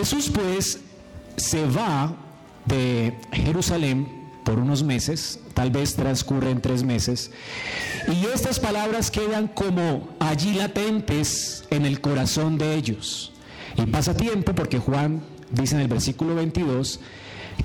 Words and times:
Jesús 0.00 0.30
pues 0.32 0.80
se 1.36 1.66
va 1.66 2.16
de 2.64 3.14
Jerusalén 3.32 4.08
por 4.46 4.58
unos 4.58 4.82
meses, 4.82 5.40
tal 5.52 5.70
vez 5.70 5.94
transcurren 5.94 6.62
tres 6.62 6.82
meses, 6.82 7.30
y 8.08 8.24
estas 8.24 8.58
palabras 8.58 9.10
quedan 9.10 9.48
como 9.48 10.08
allí 10.18 10.54
latentes 10.54 11.64
en 11.68 11.84
el 11.84 12.00
corazón 12.00 12.56
de 12.56 12.76
ellos. 12.76 13.34
Y 13.76 13.82
pasa 13.90 14.16
tiempo 14.16 14.54
porque 14.54 14.78
Juan 14.78 15.22
dice 15.50 15.74
en 15.74 15.82
el 15.82 15.88
versículo 15.88 16.34
22 16.34 17.00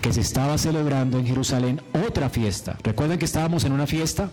que 0.02 0.12
se 0.12 0.20
estaba 0.20 0.58
celebrando 0.58 1.18
en 1.18 1.26
Jerusalén 1.26 1.82
otra 2.06 2.28
fiesta. 2.30 2.78
¿Recuerdan 2.84 3.18
que 3.18 3.24
estábamos 3.24 3.64
en 3.64 3.72
una 3.72 3.88
fiesta? 3.88 4.30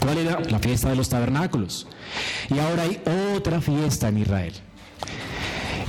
¿Cuál 0.00 0.18
era? 0.18 0.38
La 0.38 0.60
fiesta 0.60 0.90
de 0.90 0.94
los 0.94 1.08
tabernáculos. 1.08 1.88
Y 2.48 2.60
ahora 2.60 2.84
hay 2.84 3.02
otra 3.34 3.60
fiesta 3.60 4.06
en 4.06 4.18
Israel. 4.18 4.54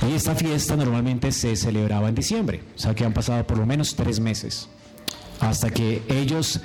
Y 0.08 0.14
esta 0.14 0.34
fiesta 0.34 0.76
normalmente 0.76 1.32
se 1.32 1.56
celebraba 1.56 2.08
en 2.08 2.14
diciembre, 2.14 2.62
o 2.76 2.78
sea 2.78 2.94
que 2.94 3.04
han 3.04 3.14
pasado 3.14 3.46
por 3.46 3.58
lo 3.58 3.64
menos 3.64 3.96
tres 3.96 4.20
meses, 4.20 4.68
hasta 5.40 5.70
que 5.70 6.02
ellos 6.08 6.60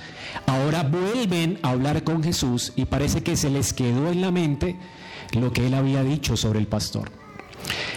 ahora 0.46 0.84
vuelven 0.84 1.58
a 1.62 1.70
hablar 1.70 2.04
con 2.04 2.22
Jesús 2.24 2.74
y 2.76 2.86
parece 2.86 3.24
que 3.24 3.38
se 3.38 3.50
les 3.50 3.74
quedó 3.74 4.12
en 4.12 4.22
la 4.22 4.32
mente 4.32 4.76
lo 5.34 5.54
que 5.54 5.68
él 5.68 5.74
había 5.74 6.04
dicho 6.04 6.36
sobre 6.36 6.60
el 6.60 6.68
pastor. 6.68 7.12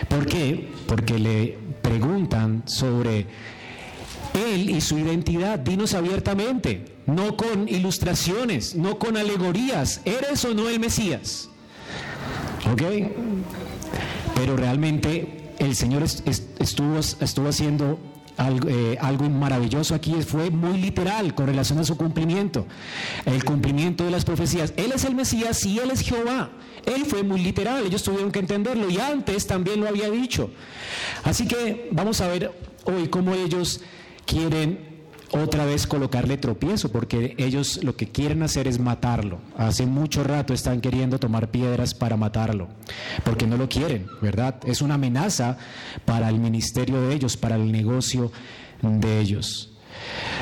¿Por 0.08 0.26
qué? 0.26 0.70
Porque 0.86 1.18
le 1.18 1.58
preguntan 1.82 2.62
sobre 2.66 3.26
él 4.34 4.70
y 4.70 4.80
su 4.80 4.98
identidad. 4.98 5.58
Dinos 5.58 5.94
abiertamente, 5.94 6.96
no 7.06 7.36
con 7.36 7.68
ilustraciones, 7.68 8.74
no 8.74 8.98
con 8.98 9.16
alegorías. 9.16 10.00
¿Eres 10.04 10.44
o 10.44 10.54
no 10.54 10.68
el 10.68 10.80
Mesías? 10.80 11.48
¿Ok? 12.70 12.82
Pero 14.34 14.56
realmente 14.56 15.54
el 15.58 15.76
Señor 15.76 16.02
estuvo, 16.02 16.98
estuvo 16.98 17.48
haciendo 17.48 17.98
algo, 18.36 18.68
eh, 18.68 18.96
algo, 19.00 19.28
maravilloso 19.28 19.94
aquí, 19.94 20.14
fue 20.22 20.50
muy 20.50 20.78
literal 20.78 21.34
con 21.34 21.46
relación 21.46 21.78
a 21.78 21.84
su 21.84 21.96
cumplimiento, 21.96 22.66
el 23.26 23.44
cumplimiento 23.44 24.04
de 24.04 24.10
las 24.10 24.24
profecías. 24.24 24.72
Él 24.76 24.92
es 24.92 25.04
el 25.04 25.14
Mesías 25.14 25.64
y 25.66 25.78
Él 25.78 25.90
es 25.90 26.00
Jehová. 26.00 26.50
Él 26.86 27.04
fue 27.04 27.22
muy 27.22 27.40
literal, 27.40 27.84
ellos 27.84 28.02
tuvieron 28.02 28.32
que 28.32 28.40
entenderlo 28.40 28.90
y 28.90 28.98
antes 28.98 29.46
también 29.46 29.80
lo 29.80 29.88
había 29.88 30.10
dicho. 30.10 30.50
Así 31.22 31.46
que 31.46 31.88
vamos 31.92 32.20
a 32.20 32.28
ver 32.28 32.52
hoy 32.84 33.08
cómo 33.08 33.34
ellos 33.34 33.80
quieren 34.26 34.91
otra 35.32 35.64
vez 35.64 35.86
colocarle 35.86 36.36
tropiezo, 36.36 36.92
porque 36.92 37.34
ellos 37.38 37.82
lo 37.82 37.96
que 37.96 38.08
quieren 38.08 38.42
hacer 38.42 38.68
es 38.68 38.78
matarlo. 38.78 39.40
Hace 39.56 39.86
mucho 39.86 40.22
rato 40.22 40.54
están 40.54 40.80
queriendo 40.80 41.18
tomar 41.18 41.50
piedras 41.50 41.94
para 41.94 42.16
matarlo, 42.16 42.68
porque 43.24 43.46
no 43.46 43.56
lo 43.56 43.68
quieren, 43.68 44.06
¿verdad? 44.20 44.56
Es 44.64 44.82
una 44.82 44.94
amenaza 44.94 45.56
para 46.04 46.28
el 46.28 46.38
ministerio 46.38 47.00
de 47.00 47.14
ellos, 47.14 47.36
para 47.36 47.56
el 47.56 47.72
negocio 47.72 48.30
de 48.82 49.20
ellos. 49.20 49.72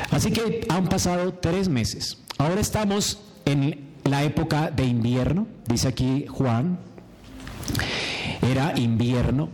Así 0.09 0.31
que 0.31 0.65
han 0.69 0.87
pasado 0.87 1.33
tres 1.33 1.69
meses. 1.69 2.17
Ahora 2.37 2.59
estamos 2.59 3.19
en 3.45 3.91
la 4.03 4.23
época 4.23 4.71
de 4.71 4.85
invierno, 4.85 5.47
dice 5.67 5.87
aquí 5.87 6.25
Juan. 6.27 6.79
Era 8.41 8.77
invierno. 8.77 9.49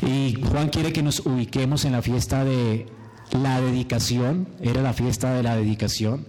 Y 0.00 0.40
Juan 0.50 0.68
quiere 0.68 0.92
que 0.92 1.02
nos 1.02 1.26
ubiquemos 1.26 1.84
en 1.84 1.92
la 1.92 2.02
fiesta 2.02 2.44
de 2.44 2.86
la 3.32 3.60
dedicación, 3.60 4.48
era 4.60 4.82
la 4.82 4.92
fiesta 4.92 5.34
de 5.34 5.42
la 5.42 5.56
dedicación. 5.56 6.26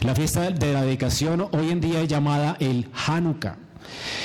La 0.00 0.14
fiesta 0.14 0.50
de 0.50 0.72
la 0.72 0.82
dedicación 0.82 1.48
hoy 1.52 1.70
en 1.70 1.80
día 1.80 2.00
es 2.00 2.08
llamada 2.08 2.56
el 2.60 2.88
Hanukkah. 3.06 3.56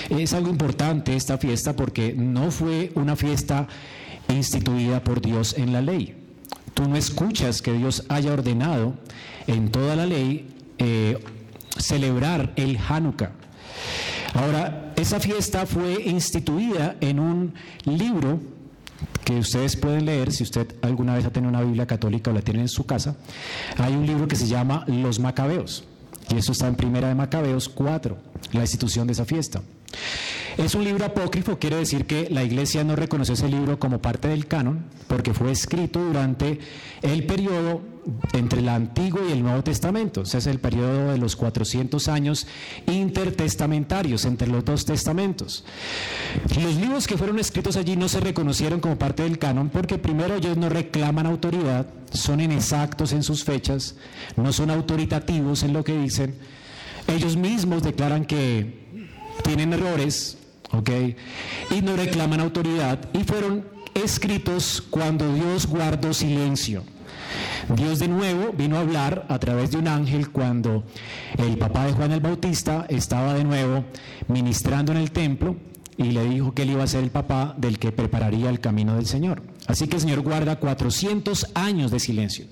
Es 0.09 0.33
algo 0.33 0.49
importante 0.49 1.15
esta 1.15 1.37
fiesta 1.37 1.75
porque 1.75 2.13
no 2.13 2.51
fue 2.51 2.91
una 2.95 3.15
fiesta 3.15 3.67
instituida 4.29 5.03
por 5.03 5.21
Dios 5.21 5.55
en 5.57 5.73
la 5.73 5.81
ley. 5.81 6.15
Tú 6.73 6.87
no 6.87 6.95
escuchas 6.95 7.61
que 7.61 7.73
Dios 7.73 8.03
haya 8.09 8.33
ordenado 8.33 8.95
en 9.47 9.69
toda 9.69 9.95
la 9.95 10.05
ley 10.05 10.49
eh, 10.77 11.17
celebrar 11.77 12.53
el 12.55 12.77
Hanukkah. 12.77 13.31
Ahora, 14.33 14.93
esa 14.95 15.19
fiesta 15.19 15.65
fue 15.65 16.01
instituida 16.05 16.95
en 16.99 17.19
un 17.19 17.53
libro 17.85 18.39
que 19.23 19.39
ustedes 19.39 19.75
pueden 19.75 20.05
leer 20.05 20.31
si 20.31 20.43
usted 20.43 20.75
alguna 20.81 21.15
vez 21.15 21.25
ha 21.25 21.31
tenido 21.31 21.49
una 21.49 21.61
Biblia 21.61 21.85
católica 21.85 22.31
o 22.31 22.33
la 22.33 22.41
tiene 22.41 22.61
en 22.61 22.69
su 22.69 22.85
casa. 22.85 23.15
Hay 23.77 23.93
un 23.93 24.05
libro 24.05 24.27
que 24.27 24.35
se 24.35 24.47
llama 24.47 24.83
Los 24.87 25.19
Macabeos, 25.19 25.83
y 26.29 26.37
eso 26.37 26.51
está 26.51 26.67
en 26.67 26.75
Primera 26.75 27.07
de 27.07 27.15
Macabeos 27.15 27.69
4, 27.69 28.17
la 28.53 28.61
institución 28.61 29.07
de 29.07 29.13
esa 29.13 29.25
fiesta. 29.25 29.61
Es 30.57 30.75
un 30.75 30.83
libro 30.83 31.05
apócrifo, 31.05 31.57
quiere 31.57 31.77
decir 31.77 32.05
que 32.05 32.29
la 32.29 32.43
iglesia 32.43 32.83
no 32.83 32.95
reconoce 32.95 33.33
ese 33.33 33.49
libro 33.49 33.79
como 33.79 34.01
parte 34.01 34.27
del 34.27 34.45
canon, 34.45 34.85
porque 35.07 35.33
fue 35.33 35.51
escrito 35.51 35.99
durante 35.99 36.59
el 37.01 37.25
periodo 37.25 37.81
entre 38.33 38.59
el 38.59 38.69
Antiguo 38.69 39.21
y 39.27 39.31
el 39.31 39.41
Nuevo 39.41 39.63
Testamento, 39.63 40.21
o 40.21 40.25
sea, 40.25 40.37
es 40.37 40.47
el 40.47 40.59
periodo 40.59 41.11
de 41.11 41.17
los 41.17 41.35
400 41.35 42.07
años 42.07 42.47
intertestamentarios 42.85 44.25
entre 44.25 44.47
los 44.47 44.63
dos 44.63 44.85
testamentos. 44.85 45.63
Los 46.61 46.75
libros 46.75 47.07
que 47.07 47.17
fueron 47.17 47.39
escritos 47.39 47.75
allí 47.75 47.95
no 47.95 48.07
se 48.07 48.19
reconocieron 48.19 48.79
como 48.79 48.97
parte 48.97 49.23
del 49.23 49.39
canon 49.39 49.69
porque 49.69 49.97
primero 49.97 50.35
ellos 50.35 50.57
no 50.57 50.69
reclaman 50.69 51.25
autoridad, 51.25 51.87
son 52.11 52.41
inexactos 52.41 53.13
en 53.13 53.23
sus 53.23 53.43
fechas, 53.43 53.95
no 54.35 54.53
son 54.53 54.69
autoritativos 54.69 55.63
en 55.63 55.73
lo 55.73 55.83
que 55.83 55.97
dicen, 55.97 56.35
ellos 57.07 57.37
mismos 57.37 57.83
declaran 57.83 58.25
que 58.25 58.83
tienen 59.43 59.73
errores, 59.73 60.37
¿ok? 60.73 60.89
Y 61.71 61.81
no 61.81 61.95
reclaman 61.95 62.41
autoridad 62.41 62.99
y 63.13 63.23
fueron 63.23 63.65
escritos 63.93 64.83
cuando 64.89 65.33
Dios 65.33 65.67
guardó 65.67 66.13
silencio. 66.13 66.83
Dios 67.75 67.99
de 67.99 68.07
nuevo 68.07 68.51
vino 68.51 68.77
a 68.77 68.81
hablar 68.81 69.25
a 69.29 69.39
través 69.39 69.71
de 69.71 69.77
un 69.77 69.87
ángel 69.87 70.29
cuando 70.29 70.83
el 71.37 71.57
papá 71.57 71.85
de 71.85 71.93
Juan 71.93 72.11
el 72.11 72.19
Bautista 72.19 72.85
estaba 72.89 73.33
de 73.33 73.43
nuevo 73.43 73.85
ministrando 74.27 74.91
en 74.91 74.97
el 74.97 75.11
templo 75.11 75.55
y 75.97 76.05
le 76.05 76.23
dijo 76.25 76.53
que 76.53 76.63
él 76.63 76.71
iba 76.71 76.83
a 76.83 76.87
ser 76.87 77.03
el 77.03 77.11
papá 77.11 77.53
del 77.57 77.79
que 77.79 77.91
prepararía 77.91 78.49
el 78.49 78.59
camino 78.59 78.95
del 78.95 79.05
Señor. 79.05 79.43
Así 79.67 79.87
que 79.87 79.95
el 79.95 80.01
Señor 80.01 80.21
guarda 80.21 80.59
400 80.59 81.51
años 81.53 81.91
de 81.91 81.99
silencio. 81.99 82.45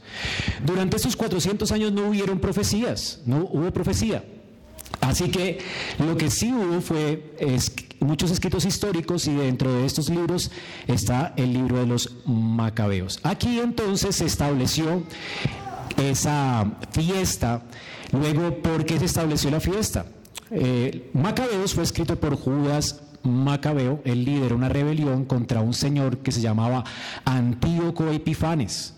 Durante 0.65 0.97
esos 0.97 1.15
400 1.15 1.71
años 1.71 1.91
no 1.91 2.07
hubieron 2.07 2.39
profecías, 2.39 3.21
no 3.25 3.49
hubo 3.51 3.71
profecía. 3.73 4.23
Así 4.99 5.29
que 5.29 5.59
lo 5.99 6.17
que 6.17 6.29
sí 6.29 6.53
hubo 6.53 6.81
fue 6.81 7.33
muchos 7.99 8.31
escritos 8.31 8.65
históricos 8.65 9.27
y 9.27 9.33
dentro 9.33 9.73
de 9.73 9.85
estos 9.85 10.09
libros 10.09 10.51
está 10.87 11.33
el 11.37 11.53
libro 11.53 11.77
de 11.77 11.85
los 11.85 12.17
macabeos. 12.25 13.19
Aquí 13.23 13.59
entonces 13.59 14.17
se 14.17 14.25
estableció 14.25 15.03
esa 15.97 16.65
fiesta. 16.91 17.63
Luego, 18.11 18.57
¿por 18.61 18.85
qué 18.85 18.99
se 18.99 19.05
estableció 19.05 19.49
la 19.49 19.59
fiesta? 19.59 20.05
Eh, 20.51 21.09
macabeos 21.13 21.73
fue 21.73 21.83
escrito 21.83 22.19
por 22.19 22.35
Judas 22.35 23.01
Macabeo, 23.23 24.01
el 24.03 24.25
líder 24.25 24.49
de 24.49 24.55
una 24.55 24.69
rebelión 24.69 25.25
contra 25.25 25.61
un 25.61 25.73
señor 25.73 26.17
que 26.17 26.31
se 26.31 26.41
llamaba 26.41 26.83
Antíoco 27.23 28.09
Epifanes. 28.11 28.95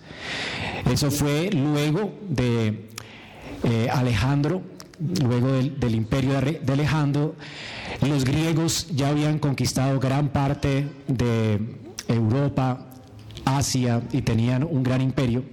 Eso 0.89 1.11
fue 1.11 1.49
luego 1.51 2.13
de 2.29 2.89
eh, 3.63 3.89
Alejandro 3.91 4.61
luego 5.23 5.51
del, 5.51 5.95
imperio 5.95 6.39
de 6.39 6.73
Alejandro, 6.73 7.35
los 8.01 8.23
griegos 8.23 8.87
ya 8.93 9.09
habían 9.09 9.39
conquistado 9.39 9.99
gran 9.99 10.29
parte 10.29 10.87
de 11.07 11.59
Europa, 12.07 12.87
Asia 13.45 14.01
y 14.11 14.21
tenían 14.21 14.63
un 14.63 14.83
gran 14.83 15.01
imperio. 15.01 15.43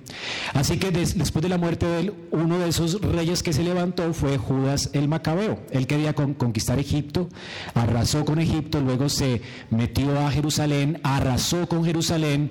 Así 0.55 0.79
que 0.79 0.91
después 0.91 1.43
de 1.43 1.49
la 1.49 1.59
muerte 1.59 1.87
de 1.87 2.01
él, 2.01 2.15
uno 2.31 2.59
de 2.59 2.69
esos 2.69 3.01
reyes 3.01 3.43
que 3.43 3.53
se 3.53 3.65
levantó 3.65 4.13
fue 4.13 4.39
Judas 4.39 4.91
el 4.93 5.09
Macabeo. 5.09 5.59
Él 5.71 5.87
quería 5.87 6.15
conquistar 6.15 6.79
Egipto, 6.79 7.29
arrasó 7.75 8.25
con 8.25 8.39
Egipto, 8.39 8.81
luego 8.81 9.09
se 9.09 9.43
metió 9.71 10.19
a 10.21 10.31
Jerusalén, 10.31 11.01
arrasó 11.03 11.69
con 11.69 11.85
Jerusalén, 11.85 12.51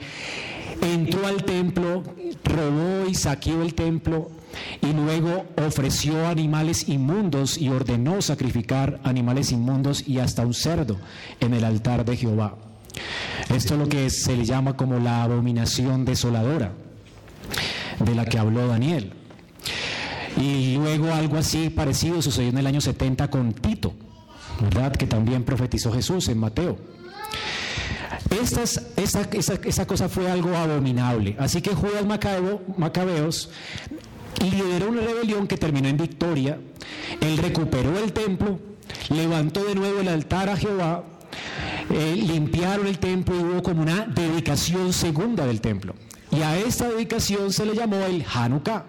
entró 0.82 1.28
al 1.28 1.44
templo, 1.44 2.04
robó 2.44 3.08
y 3.10 3.16
saqueó 3.16 3.62
el 3.62 3.74
templo, 3.74 4.30
y 4.82 4.94
luego 4.94 5.46
ofreció 5.58 6.28
animales 6.28 6.90
inmundos 6.90 7.58
y 7.58 7.70
ordenó 7.70 8.22
sacrificar 8.22 9.00
animales 9.04 9.52
inmundos 9.52 10.08
y 10.08 10.20
hasta 10.20 10.46
un 10.46 10.54
cerdo 10.54 10.98
en 11.40 11.54
el 11.54 11.64
altar 11.64 12.06
de 12.06 12.18
Jehová. 12.18 12.56
Esto 13.54 13.74
es 13.74 13.80
lo 13.80 13.88
que 13.88 14.10
se 14.10 14.36
le 14.36 14.46
llama 14.46 14.76
como 14.76 15.00
la 15.00 15.24
abominación 15.24 16.06
desoladora 16.06 16.72
de 18.00 18.16
la 18.16 18.26
que 18.26 18.40
habló 18.40 18.68
Daniel. 18.68 19.14
Y 20.38 20.76
luego 20.76 21.14
algo 21.14 21.38
así 21.38 21.70
parecido 21.70 22.22
sucedió 22.22 22.50
en 22.50 22.58
el 22.58 22.68
año 22.68 22.82
70 22.82 23.30
con 23.30 23.54
Tito, 23.54 23.94
¿verdad? 24.62 24.94
Que 24.94 25.08
también 25.08 25.44
profetizó 25.44 25.92
Jesús 25.92 26.28
en 26.30 26.38
Mateo. 26.38 26.78
Estas, 28.42 28.82
cosa 29.88 30.10
fue 30.10 30.30
algo 30.30 30.56
abominable. 30.56 31.36
Así 31.40 31.62
que 31.62 31.72
Judas 31.72 32.06
Macabeos 32.06 33.50
lideró 34.42 34.90
una 34.90 35.02
rebelión 35.02 35.48
que 35.48 35.58
terminó 35.58 35.88
en 35.88 35.98
victoria. 35.98 36.60
Él 37.22 37.38
recuperó 37.38 37.98
el 37.98 38.14
templo, 38.14 38.60
levantó 39.10 39.64
de 39.64 39.76
nuevo 39.76 40.00
el 40.00 40.08
altar 40.08 40.50
a 40.50 40.58
Jehová 40.58 41.04
eh, 41.92 42.16
limpiaron 42.16 42.86
el 42.86 43.00
templo 43.00 43.36
y 43.36 43.40
hubo 43.40 43.64
como 43.64 43.82
una 43.82 44.06
dedicación 44.06 44.94
segunda 44.94 45.46
del 45.48 45.60
templo. 45.60 45.96
Y 46.32 46.42
a 46.44 46.58
esta 46.58 46.88
dedicación 46.88 47.52
se 47.52 47.66
le 47.66 47.74
llamó 47.74 47.98
el 48.06 48.24
Hanukkah. 48.32 48.86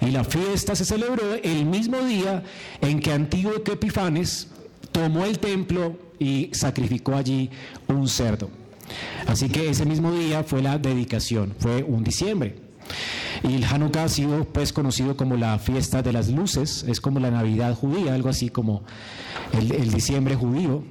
Y 0.00 0.10
la 0.10 0.24
fiesta 0.24 0.74
se 0.74 0.86
celebró 0.86 1.34
el 1.34 1.66
mismo 1.66 2.00
día 2.02 2.42
en 2.80 3.00
que 3.00 3.12
Antíoco 3.12 3.72
Epifanes 3.72 4.48
tomó 4.92 5.26
el 5.26 5.38
templo 5.38 5.98
y 6.18 6.50
sacrificó 6.54 7.14
allí 7.14 7.50
un 7.88 8.08
cerdo. 8.08 8.48
Así 9.26 9.48
que 9.48 9.70
ese 9.70 9.84
mismo 9.84 10.12
día 10.12 10.44
fue 10.44 10.62
la 10.62 10.78
dedicación, 10.78 11.54
fue 11.58 11.82
un 11.82 12.04
diciembre. 12.04 12.56
Y 13.42 13.54
el 13.54 13.64
Hanukkah 13.64 14.04
ha 14.04 14.08
sido 14.08 14.44
pues 14.44 14.72
conocido 14.72 15.16
como 15.16 15.36
la 15.36 15.58
fiesta 15.58 16.02
de 16.02 16.12
las 16.12 16.28
luces, 16.28 16.84
es 16.88 17.00
como 17.00 17.20
la 17.20 17.30
Navidad 17.30 17.74
judía, 17.74 18.14
algo 18.14 18.28
así 18.28 18.48
como 18.48 18.82
el, 19.52 19.92
diciembre 19.92 20.34
judío. 20.34 20.82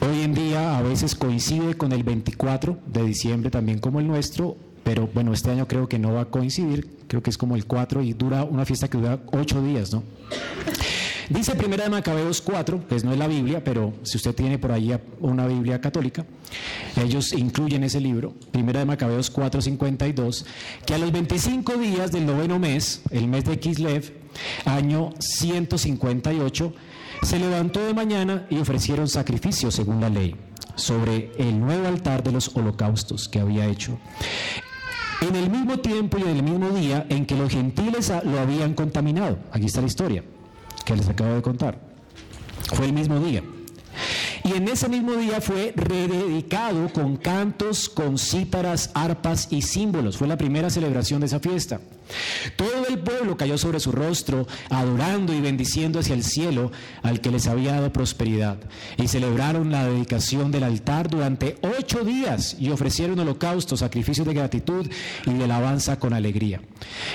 Hoy 0.00 0.22
en 0.22 0.34
día 0.34 0.78
a 0.78 0.82
veces 0.82 1.14
coincide 1.14 1.76
con 1.76 1.92
el 1.92 2.02
24 2.02 2.78
de 2.86 3.04
diciembre 3.04 3.50
también 3.50 3.78
como 3.78 4.00
el 4.00 4.06
nuestro, 4.06 4.56
pero 4.82 5.08
bueno, 5.12 5.32
este 5.32 5.50
año 5.50 5.68
creo 5.68 5.88
que 5.88 5.98
no 5.98 6.12
va 6.14 6.22
a 6.22 6.24
coincidir, 6.26 6.98
creo 7.06 7.22
que 7.22 7.30
es 7.30 7.38
como 7.38 7.56
el 7.56 7.66
4 7.66 8.02
y 8.02 8.12
dura 8.14 8.44
una 8.44 8.64
fiesta 8.64 8.88
que 8.88 8.98
dura 8.98 9.20
8 9.32 9.62
días, 9.62 9.92
¿no? 9.92 10.02
Dice 11.30 11.54
Primera 11.54 11.84
de 11.84 11.90
Macabeos 11.90 12.40
4, 12.40 12.88
que 12.88 12.96
no 13.04 13.12
es 13.12 13.18
la 13.18 13.28
Biblia, 13.28 13.62
pero 13.62 13.92
si 14.02 14.16
usted 14.16 14.34
tiene 14.34 14.58
por 14.58 14.72
ahí 14.72 14.92
una 15.20 15.46
Biblia 15.46 15.80
católica, 15.80 16.26
ellos 17.00 17.32
incluyen 17.32 17.84
ese 17.84 18.00
libro, 18.00 18.34
Primera 18.50 18.80
de 18.80 18.86
Macabeos 18.86 19.30
4, 19.30 19.62
52, 19.62 20.44
que 20.84 20.94
a 20.94 20.98
los 20.98 21.12
25 21.12 21.76
días 21.76 22.10
del 22.10 22.26
noveno 22.26 22.58
mes, 22.58 23.02
el 23.12 23.28
mes 23.28 23.44
de 23.44 23.60
Kislev, 23.60 24.12
año 24.64 25.12
158, 25.20 26.74
se 27.22 27.38
levantó 27.38 27.86
de 27.86 27.94
mañana 27.94 28.48
y 28.50 28.58
ofrecieron 28.58 29.06
sacrificios 29.06 29.76
según 29.76 30.00
la 30.00 30.08
ley 30.08 30.34
sobre 30.74 31.30
el 31.38 31.60
nuevo 31.60 31.86
altar 31.86 32.24
de 32.24 32.32
los 32.32 32.56
holocaustos 32.56 33.28
que 33.28 33.38
había 33.38 33.66
hecho. 33.66 34.00
En 35.20 35.36
el 35.36 35.48
mismo 35.48 35.78
tiempo 35.78 36.18
y 36.18 36.22
en 36.22 36.28
el 36.28 36.42
mismo 36.42 36.70
día 36.70 37.06
en 37.08 37.24
que 37.24 37.36
los 37.36 37.52
gentiles 37.52 38.12
lo 38.24 38.40
habían 38.40 38.74
contaminado. 38.74 39.38
Aquí 39.52 39.66
está 39.66 39.80
la 39.80 39.86
historia 39.86 40.24
que 40.84 40.96
les 40.96 41.08
acabo 41.08 41.34
de 41.34 41.42
contar. 41.42 41.78
Fue 42.74 42.86
el 42.86 42.92
mismo 42.92 43.18
día. 43.20 43.42
Y 44.44 44.52
en 44.54 44.68
ese 44.68 44.88
mismo 44.88 45.12
día 45.12 45.40
fue 45.40 45.72
rededicado 45.76 46.92
con 46.92 47.16
cantos, 47.16 47.88
con 47.88 48.18
cítaras, 48.18 48.90
arpas 48.94 49.48
y 49.50 49.62
símbolos. 49.62 50.16
Fue 50.16 50.28
la 50.28 50.38
primera 50.38 50.70
celebración 50.70 51.20
de 51.20 51.26
esa 51.26 51.40
fiesta. 51.40 51.80
Todo 52.56 52.86
el 52.88 52.98
pueblo 52.98 53.36
cayó 53.36 53.58
sobre 53.58 53.80
su 53.80 53.92
rostro, 53.92 54.46
adorando 54.68 55.32
y 55.32 55.40
bendiciendo 55.40 55.98
hacia 56.00 56.14
el 56.14 56.24
cielo 56.24 56.70
al 57.02 57.20
que 57.20 57.30
les 57.30 57.46
había 57.46 57.72
dado 57.72 57.92
prosperidad. 57.92 58.58
Y 58.96 59.08
celebraron 59.08 59.70
la 59.70 59.86
dedicación 59.86 60.50
del 60.50 60.64
altar 60.64 61.08
durante 61.08 61.56
ocho 61.62 62.04
días 62.04 62.56
y 62.58 62.70
ofrecieron 62.70 63.18
holocaustos, 63.18 63.80
sacrificios 63.80 64.26
de 64.26 64.34
gratitud 64.34 64.86
y 65.26 65.32
de 65.32 65.44
alabanza 65.44 65.98
con 65.98 66.12
alegría. 66.12 66.60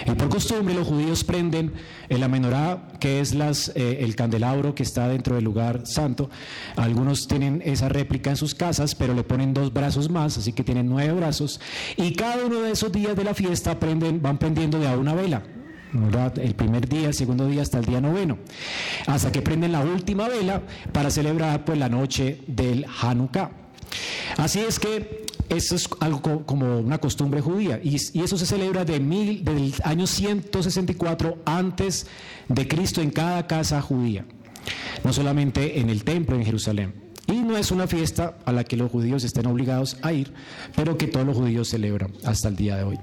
Y 0.06 0.12
por 0.12 0.30
costumbre 0.30 0.76
los 0.76 0.88
judíos 0.88 1.24
prenden 1.24 1.74
el 2.10 2.24
amenorá, 2.24 2.88
que 3.00 3.20
es 3.20 3.34
eh, 3.76 3.98
el 4.02 4.16
candelabro 4.16 4.76
que 4.76 4.84
está 4.84 5.08
dentro 5.08 5.36
del 5.36 5.44
lugar 5.44 5.86
santo. 5.86 6.30
Algunos 6.76 7.28
tienen 7.28 7.62
esa 7.66 7.90
réplica 7.90 8.30
en 8.30 8.38
sus 8.38 8.56
casas, 8.56 8.96
pero 8.96 9.14
le 9.14 9.24
ponen 9.24 9.54
dos 9.54 9.74
brazos 9.74 10.10
más, 10.10 10.38
así 10.38 10.54
que 10.54 10.64
tienen 10.64 10.90
nueve 10.90 11.14
brazos. 11.14 11.60
Y 11.98 12.14
cada 12.14 12.46
uno 12.46 12.62
de 12.62 12.72
esos 12.72 12.92
días 12.92 13.16
de 13.16 13.24
la 13.24 13.34
fiesta 13.34 13.78
van 14.22 14.38
prendiendo 14.38 14.80
de 14.80 14.85
una 14.92 15.14
vela. 15.14 15.44
El 16.36 16.56
primer 16.56 16.90
día, 16.90 17.08
el 17.08 17.14
segundo 17.14 17.48
día 17.48 17.62
hasta 17.62 17.80
el 17.80 17.86
día 17.86 18.02
noveno, 18.02 18.38
hasta 19.08 19.32
que 19.32 19.42
prenden 19.42 19.72
la 19.72 19.80
última 19.80 20.28
vela 20.28 20.62
para 20.92 21.10
celebrar 21.10 21.64
pues 21.64 21.78
la 21.78 21.88
noche 21.88 22.42
del 22.48 22.86
Hanukkah. 23.02 23.52
Así 24.38 24.60
es 24.60 24.78
que 24.78 25.26
eso 25.50 25.76
es 25.76 25.88
algo 26.00 26.46
como 26.46 26.80
una 26.80 26.98
costumbre 26.98 27.40
judía 27.40 27.80
y, 27.84 27.96
eso 27.96 28.38
se 28.38 28.46
celebra 28.46 28.84
de 28.84 29.00
mil, 29.00 29.44
del 29.44 29.74
año 29.84 30.08
164 30.08 31.38
antes 31.46 32.08
de 32.50 32.68
Cristo 32.68 33.02
en 33.02 33.12
cada 33.12 33.46
casa 33.48 33.82
judía, 33.82 34.26
no 35.04 35.14
solamente 35.14 35.80
en 35.80 35.90
el 35.90 36.04
templo 36.04 36.36
en 36.36 36.46
Jerusalén. 36.46 37.06
Y 37.28 37.38
no 37.38 37.58
es 37.58 37.72
una 37.72 37.88
fiesta 37.88 38.38
a 38.46 38.52
la 38.52 38.64
que 38.64 38.78
los 38.78 38.92
judíos 38.92 39.24
estén 39.24 39.48
obligados 39.48 39.98
a 40.04 40.14
ir, 40.14 40.32
pero 40.76 40.98
que 40.98 41.08
todos 41.08 41.26
los 41.26 41.36
judíos 41.36 41.70
celebran 41.70 42.12
hasta 42.24 42.50
el 42.50 42.56
día 42.56 42.76
de 42.76 42.84
hoy. 42.84 43.00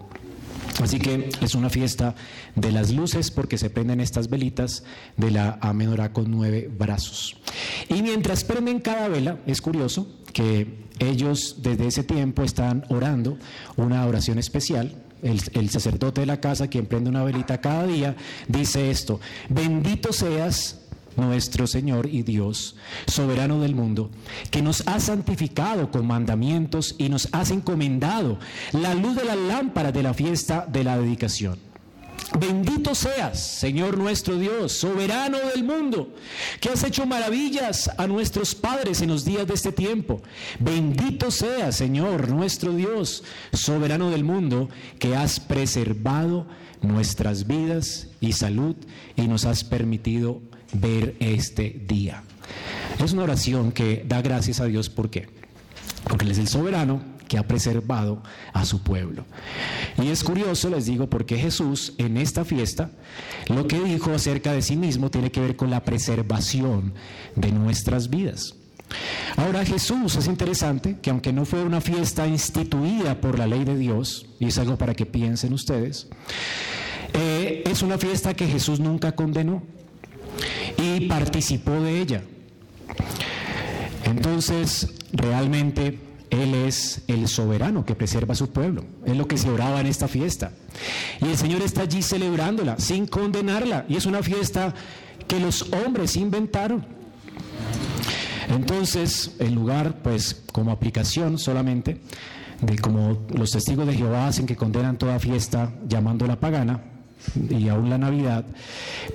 Así 0.80 0.98
que 0.98 1.30
es 1.40 1.54
una 1.54 1.70
fiesta 1.70 2.14
de 2.54 2.72
las 2.72 2.92
luces 2.92 3.30
porque 3.30 3.58
se 3.58 3.70
prenden 3.70 4.00
estas 4.00 4.28
velitas 4.28 4.84
de 5.16 5.30
la 5.30 5.58
amenorá 5.60 6.12
con 6.12 6.30
nueve 6.30 6.70
brazos. 6.76 7.36
Y 7.88 8.02
mientras 8.02 8.44
prenden 8.44 8.80
cada 8.80 9.08
vela, 9.08 9.38
es 9.46 9.60
curioso 9.60 10.08
que 10.32 10.82
ellos 10.98 11.56
desde 11.62 11.86
ese 11.86 12.04
tiempo 12.04 12.42
están 12.42 12.84
orando 12.88 13.38
una 13.76 14.06
oración 14.06 14.38
especial. 14.38 14.96
El, 15.22 15.40
el, 15.52 15.70
sacerdote 15.70 16.22
de 16.22 16.26
la 16.26 16.40
casa, 16.40 16.66
quien 16.66 16.86
prende 16.86 17.08
una 17.08 17.22
velita 17.22 17.60
cada 17.60 17.86
día, 17.86 18.16
dice 18.48 18.90
esto, 18.90 19.20
bendito 19.48 20.12
seas 20.12 20.81
nuestro 21.16 21.66
Señor 21.66 22.08
y 22.10 22.22
Dios, 22.22 22.76
soberano 23.06 23.60
del 23.60 23.74
mundo, 23.74 24.10
que 24.50 24.62
nos 24.62 24.86
ha 24.86 25.00
santificado 25.00 25.90
con 25.90 26.06
mandamientos 26.06 26.94
y 26.98 27.08
nos 27.08 27.28
has 27.32 27.50
encomendado 27.50 28.38
la 28.72 28.94
luz 28.94 29.16
de 29.16 29.24
la 29.24 29.36
lámpara 29.36 29.92
de 29.92 30.02
la 30.02 30.14
fiesta 30.14 30.66
de 30.66 30.84
la 30.84 30.98
dedicación. 30.98 31.72
Bendito 32.38 32.94
seas, 32.94 33.40
Señor 33.40 33.98
nuestro 33.98 34.38
Dios, 34.38 34.72
soberano 34.72 35.38
del 35.54 35.64
mundo, 35.64 36.14
que 36.60 36.70
has 36.70 36.82
hecho 36.82 37.04
maravillas 37.04 37.90
a 37.98 38.06
nuestros 38.06 38.54
padres 38.54 39.02
en 39.02 39.10
los 39.10 39.24
días 39.24 39.46
de 39.46 39.54
este 39.54 39.70
tiempo. 39.70 40.22
Bendito 40.58 41.30
seas, 41.30 41.76
Señor 41.76 42.30
nuestro 42.30 42.72
Dios, 42.72 43.22
soberano 43.52 44.10
del 44.10 44.24
mundo, 44.24 44.70
que 44.98 45.14
has 45.14 45.40
preservado 45.40 46.46
nuestras 46.80 47.46
vidas 47.46 48.08
y 48.20 48.32
salud 48.32 48.76
y 49.14 49.28
nos 49.28 49.44
has 49.44 49.62
permitido 49.62 50.40
ver 50.72 51.16
este 51.20 51.82
día. 51.86 52.22
Es 53.02 53.12
una 53.12 53.24
oración 53.24 53.72
que 53.72 54.04
da 54.06 54.22
gracias 54.22 54.60
a 54.60 54.66
Dios, 54.66 54.88
¿por 54.88 55.10
qué? 55.10 55.28
Porque 56.04 56.24
Él 56.24 56.32
es 56.32 56.38
el 56.38 56.48
soberano 56.48 57.02
que 57.28 57.38
ha 57.38 57.46
preservado 57.46 58.22
a 58.52 58.64
su 58.64 58.82
pueblo. 58.82 59.24
Y 59.96 60.08
es 60.08 60.22
curioso, 60.22 60.68
les 60.68 60.84
digo, 60.84 61.08
porque 61.08 61.38
Jesús 61.38 61.94
en 61.96 62.18
esta 62.18 62.44
fiesta 62.44 62.90
lo 63.48 63.66
que 63.66 63.80
dijo 63.80 64.12
acerca 64.12 64.52
de 64.52 64.60
sí 64.60 64.76
mismo 64.76 65.10
tiene 65.10 65.30
que 65.30 65.40
ver 65.40 65.56
con 65.56 65.70
la 65.70 65.82
preservación 65.82 66.92
de 67.34 67.50
nuestras 67.50 68.10
vidas. 68.10 68.56
Ahora 69.36 69.64
Jesús 69.64 70.16
es 70.16 70.26
interesante 70.26 70.98
que 71.00 71.08
aunque 71.08 71.32
no 71.32 71.46
fue 71.46 71.62
una 71.62 71.80
fiesta 71.80 72.26
instituida 72.26 73.20
por 73.20 73.38
la 73.38 73.46
ley 73.46 73.64
de 73.64 73.78
Dios, 73.78 74.26
y 74.38 74.48
es 74.48 74.58
algo 74.58 74.76
para 74.76 74.94
que 74.94 75.06
piensen 75.06 75.54
ustedes, 75.54 76.08
eh, 77.14 77.62
es 77.66 77.82
una 77.82 77.96
fiesta 77.96 78.34
que 78.34 78.46
Jesús 78.46 78.78
nunca 78.78 79.12
condenó 79.12 79.62
y 80.82 81.06
participó 81.08 81.72
de 81.72 82.00
ella. 82.00 82.22
Entonces, 84.04 84.94
realmente 85.12 85.98
Él 86.30 86.54
es 86.54 87.02
el 87.06 87.28
soberano 87.28 87.84
que 87.84 87.94
preserva 87.94 88.32
a 88.32 88.36
su 88.36 88.50
pueblo. 88.50 88.84
Es 89.06 89.16
lo 89.16 89.28
que 89.28 89.38
se 89.38 89.48
oraba 89.48 89.80
en 89.80 89.86
esta 89.86 90.08
fiesta. 90.08 90.52
Y 91.20 91.26
el 91.26 91.36
Señor 91.36 91.62
está 91.62 91.82
allí 91.82 92.02
celebrándola 92.02 92.78
sin 92.78 93.06
condenarla. 93.06 93.84
Y 93.88 93.96
es 93.96 94.06
una 94.06 94.22
fiesta 94.22 94.74
que 95.28 95.38
los 95.38 95.72
hombres 95.72 96.16
inventaron. 96.16 96.84
Entonces, 98.48 99.36
en 99.38 99.54
lugar, 99.54 100.02
pues, 100.02 100.42
como 100.52 100.72
aplicación 100.72 101.38
solamente, 101.38 102.00
de 102.60 102.78
como 102.78 103.18
los 103.30 103.50
testigos 103.50 103.86
de 103.86 103.94
Jehová 103.94 104.26
hacen 104.26 104.46
que 104.46 104.56
condenan 104.56 104.98
toda 104.98 105.18
fiesta 105.18 105.72
llamándola 105.88 106.38
pagana, 106.38 106.91
y 107.50 107.68
aún 107.68 107.90
la 107.90 107.98
Navidad, 107.98 108.44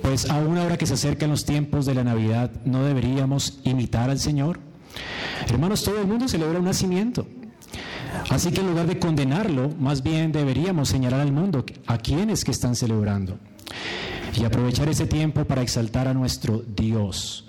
pues 0.02 0.28
aún 0.30 0.58
ahora 0.58 0.76
que 0.76 0.86
se 0.86 0.94
acercan 0.94 1.30
los 1.30 1.44
tiempos 1.44 1.86
de 1.86 1.94
la 1.94 2.04
Navidad, 2.04 2.50
¿no 2.64 2.84
deberíamos 2.84 3.60
imitar 3.64 4.10
al 4.10 4.18
Señor? 4.18 4.60
Hermanos, 5.48 5.84
todo 5.84 6.00
el 6.00 6.06
mundo 6.06 6.28
celebra 6.28 6.58
un 6.58 6.64
nacimiento. 6.64 7.26
Así 8.30 8.50
que 8.50 8.60
en 8.60 8.68
lugar 8.68 8.86
de 8.86 8.98
condenarlo, 8.98 9.70
más 9.78 10.02
bien 10.02 10.32
deberíamos 10.32 10.88
señalar 10.88 11.20
al 11.20 11.32
mundo 11.32 11.64
a 11.86 11.98
quienes 11.98 12.44
que 12.44 12.50
están 12.50 12.74
celebrando 12.74 13.38
y 14.34 14.44
aprovechar 14.44 14.88
ese 14.88 15.06
tiempo 15.06 15.44
para 15.44 15.62
exaltar 15.62 16.08
a 16.08 16.14
nuestro 16.14 16.62
Dios. 16.76 17.44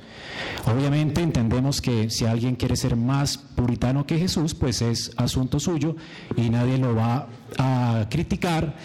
Obviamente 0.66 1.22
entendemos 1.22 1.82
que 1.82 2.10
si 2.10 2.26
alguien 2.26 2.56
quiere 2.56 2.76
ser 2.76 2.96
más 2.96 3.38
puritano 3.38 4.06
que 4.06 4.18
Jesús, 4.20 4.54
pues 4.54 4.82
es 4.82 5.12
asunto 5.18 5.60
suyo 5.60 5.96
y 6.36 6.50
nadie 6.50 6.78
lo 6.78 6.96
va 6.96 7.28
a 7.58 8.06
criticar 8.10 8.76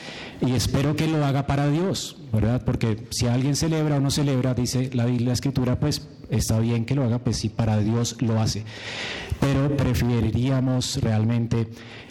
y 0.41 0.53
espero 0.53 0.97
que 0.97 1.07
lo 1.07 1.25
haga 1.25 1.47
para 1.47 1.69
Dios, 1.69 2.17
¿verdad? 2.33 2.63
Porque 2.65 3.07
si 3.11 3.27
alguien 3.27 3.57
celebra 3.57 3.97
o 3.97 4.01
no 4.01 4.11
celebra, 4.11 4.55
dice 4.55 4.91
la 4.93 5.07
Biblia, 5.07 5.29
la 5.29 5.35
Escritura, 5.35 5.79
pues 5.79 6.07
está 6.31 6.59
bien 6.59 6.85
que 6.85 6.95
lo 6.95 7.05
haga, 7.05 7.19
pues 7.19 7.39
si 7.39 7.49
para 7.49 7.79
Dios 7.79 8.17
lo 8.21 8.41
hace. 8.41 8.65
Pero 9.41 9.77
preferiríamos 9.77 11.01
realmente 11.03 11.69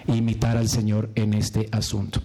imitar 0.07 0.57
al 0.57 0.69
Señor 0.69 1.09
en 1.15 1.33
este 1.33 1.69
asunto. 1.71 2.21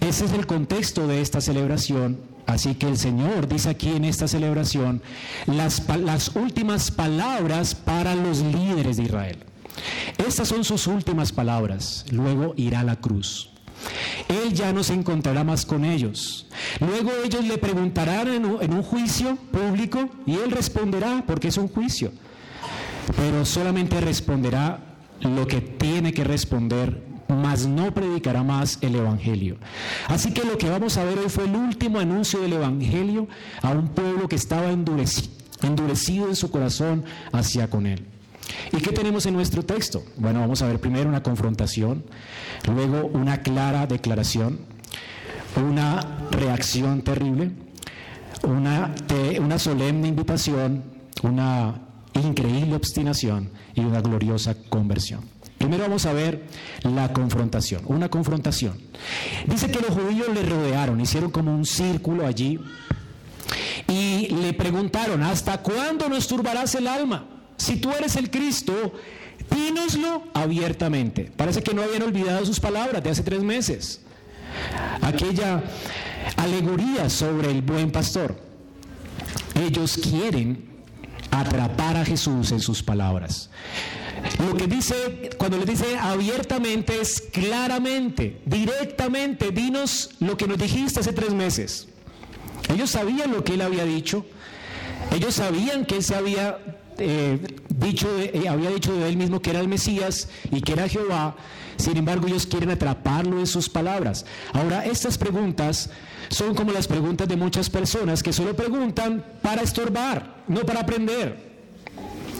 Ese 0.00 0.24
es 0.24 0.32
el 0.32 0.46
contexto 0.46 1.06
de 1.06 1.20
esta 1.20 1.40
celebración. 1.40 2.35
Así 2.46 2.76
que 2.76 2.88
el 2.88 2.96
Señor 2.96 3.48
dice 3.48 3.70
aquí 3.70 3.90
en 3.90 4.04
esta 4.04 4.28
celebración 4.28 5.02
las, 5.46 5.82
últimas 6.36 6.90
palabras 6.90 7.74
para 7.74 8.14
los 8.14 8.38
líderes 8.38 8.96
de 8.96 9.04
Israel. 9.04 9.38
Estas 10.16 10.48
son 10.48 10.64
sus 10.64 10.86
últimas 10.86 11.32
palabras. 11.32 12.06
Luego 12.10 12.54
irá 12.56 12.80
a 12.80 12.84
la 12.84 12.96
cruz. 12.96 13.50
Él 14.28 14.54
ya 14.54 14.72
no 14.72 14.82
se 14.82 14.94
encontrará 14.94 15.44
más 15.44 15.66
con 15.66 15.84
ellos. 15.84 16.46
Luego 16.80 17.10
ellos 17.24 17.44
le 17.44 17.58
preguntarán 17.58 18.28
en 18.28 18.72
un, 18.72 18.82
juicio 18.82 19.36
público 19.52 20.08
y 20.24 20.34
él 20.34 20.50
responderá 20.50 21.24
porque 21.26 21.48
es 21.48 21.56
un 21.56 21.68
juicio. 21.68 22.12
Pero 23.16 23.44
solamente 23.44 24.00
responderá 24.00 24.80
lo 25.20 25.46
que 25.46 25.60
tiene 25.60 26.12
que 26.12 26.24
responder, 26.24 27.02
mas 27.28 27.66
no 27.66 27.92
predicará 27.92 28.42
más 28.42 28.78
el 28.80 28.96
Evangelio. 28.96 29.56
Así 30.08 30.32
que 30.32 30.44
lo 30.44 30.58
que 30.58 30.70
vamos 30.70 30.96
a 30.96 31.04
ver 31.04 31.18
hoy 31.18 31.28
fue 31.28 31.44
el 31.44 31.54
último 31.54 31.98
anuncio 31.98 32.40
del 32.40 32.54
Evangelio 32.54 33.28
a 33.62 33.70
un 33.70 33.88
pueblo 33.88 34.28
que 34.28 34.36
estaba 34.36 34.70
endurecido, 34.70 35.28
endurecido 35.62 36.28
en 36.28 36.36
su 36.36 36.50
corazón 36.50 37.04
hacia 37.32 37.68
con 37.68 37.86
él. 37.86 38.06
¿Y 38.72 38.78
qué 38.78 38.92
tenemos 38.92 39.26
en 39.26 39.34
nuestro 39.34 39.64
texto? 39.64 40.04
Bueno, 40.16 40.40
vamos 40.40 40.62
a 40.62 40.68
ver 40.68 40.80
primero 40.80 41.08
una 41.08 41.22
confrontación, 41.22 42.04
luego 42.66 43.06
una 43.06 43.42
clara 43.42 43.86
declaración, 43.86 44.60
una 45.56 46.00
reacción 46.30 47.02
terrible, 47.02 47.50
una, 48.42 48.94
una 49.40 49.58
solemne 49.58 50.08
invitación, 50.08 50.84
una 51.22 51.82
increíble 52.14 52.76
obstinación 52.76 53.50
y 53.74 53.80
una 53.80 54.00
gloriosa 54.00 54.54
conversión. 54.68 55.35
Primero 55.58 55.84
vamos 55.84 56.06
a 56.06 56.12
ver 56.12 56.44
la 56.82 57.12
confrontación, 57.12 57.82
una 57.86 58.08
confrontación. 58.08 58.78
Dice 59.46 59.70
que 59.70 59.80
los 59.80 59.90
judíos 59.90 60.28
le 60.34 60.42
rodearon, 60.42 61.00
hicieron 61.00 61.30
como 61.30 61.54
un 61.54 61.64
círculo 61.64 62.26
allí 62.26 62.60
y 63.88 64.28
le 64.28 64.52
preguntaron, 64.52 65.22
¿hasta 65.22 65.62
cuándo 65.62 66.08
nos 66.08 66.26
turbarás 66.28 66.74
el 66.74 66.86
alma? 66.86 67.26
si 67.56 67.76
tú 67.76 67.90
eres 67.92 68.16
el 68.16 68.30
Cristo, 68.30 68.92
dínoslo 69.50 70.24
abiertamente. 70.34 71.32
Parece 71.36 71.62
que 71.62 71.74
no 71.74 71.82
habían 71.82 72.02
olvidado 72.02 72.44
sus 72.44 72.60
palabras 72.60 73.02
de 73.02 73.10
hace 73.10 73.22
tres 73.22 73.42
meses. 73.42 74.00
Aquella 75.02 75.62
alegoría 76.36 77.10
sobre 77.10 77.50
el 77.50 77.62
buen 77.62 77.90
pastor. 77.90 78.38
Ellos 79.54 79.98
quieren 80.02 80.64
atrapar 81.30 81.96
a 81.96 82.04
Jesús 82.04 82.52
en 82.52 82.60
sus 82.60 82.82
palabras. 82.82 83.50
Lo 84.38 84.56
que 84.56 84.66
dice, 84.66 85.30
cuando 85.38 85.58
le 85.58 85.64
dice 85.64 85.96
abiertamente, 85.96 87.00
es 87.00 87.22
claramente, 87.32 88.40
directamente, 88.44 89.50
dinos 89.50 90.10
lo 90.20 90.36
que 90.36 90.46
nos 90.46 90.58
dijiste 90.58 91.00
hace 91.00 91.12
tres 91.12 91.32
meses. 91.32 91.88
Ellos 92.72 92.90
sabían 92.90 93.32
lo 93.32 93.44
que 93.44 93.54
él 93.54 93.60
había 93.60 93.84
dicho, 93.84 94.26
ellos 95.14 95.34
sabían 95.34 95.84
que 95.84 95.96
él 95.96 96.02
se 96.02 96.14
había 96.14 96.58
eh, 96.98 97.38
dicho, 97.68 98.08
eh, 98.18 98.48
había 98.48 98.70
dicho 98.70 98.94
de 98.94 99.08
él 99.08 99.16
mismo 99.16 99.40
que 99.40 99.50
era 99.50 99.60
el 99.60 99.68
Mesías 99.68 100.28
y 100.50 100.60
que 100.62 100.72
era 100.72 100.88
Jehová, 100.88 101.36
sin 101.76 101.96
embargo 101.96 102.26
ellos 102.26 102.46
quieren 102.46 102.70
atraparlo 102.70 103.38
en 103.38 103.46
sus 103.46 103.68
palabras. 103.68 104.26
Ahora, 104.52 104.84
estas 104.84 105.16
preguntas 105.18 105.90
son 106.28 106.54
como 106.54 106.72
las 106.72 106.88
preguntas 106.88 107.28
de 107.28 107.36
muchas 107.36 107.70
personas 107.70 108.22
que 108.22 108.32
solo 108.32 108.56
preguntan 108.56 109.24
para 109.42 109.62
estorbar, 109.62 110.42
no 110.48 110.62
para 110.62 110.80
aprender. 110.80 111.45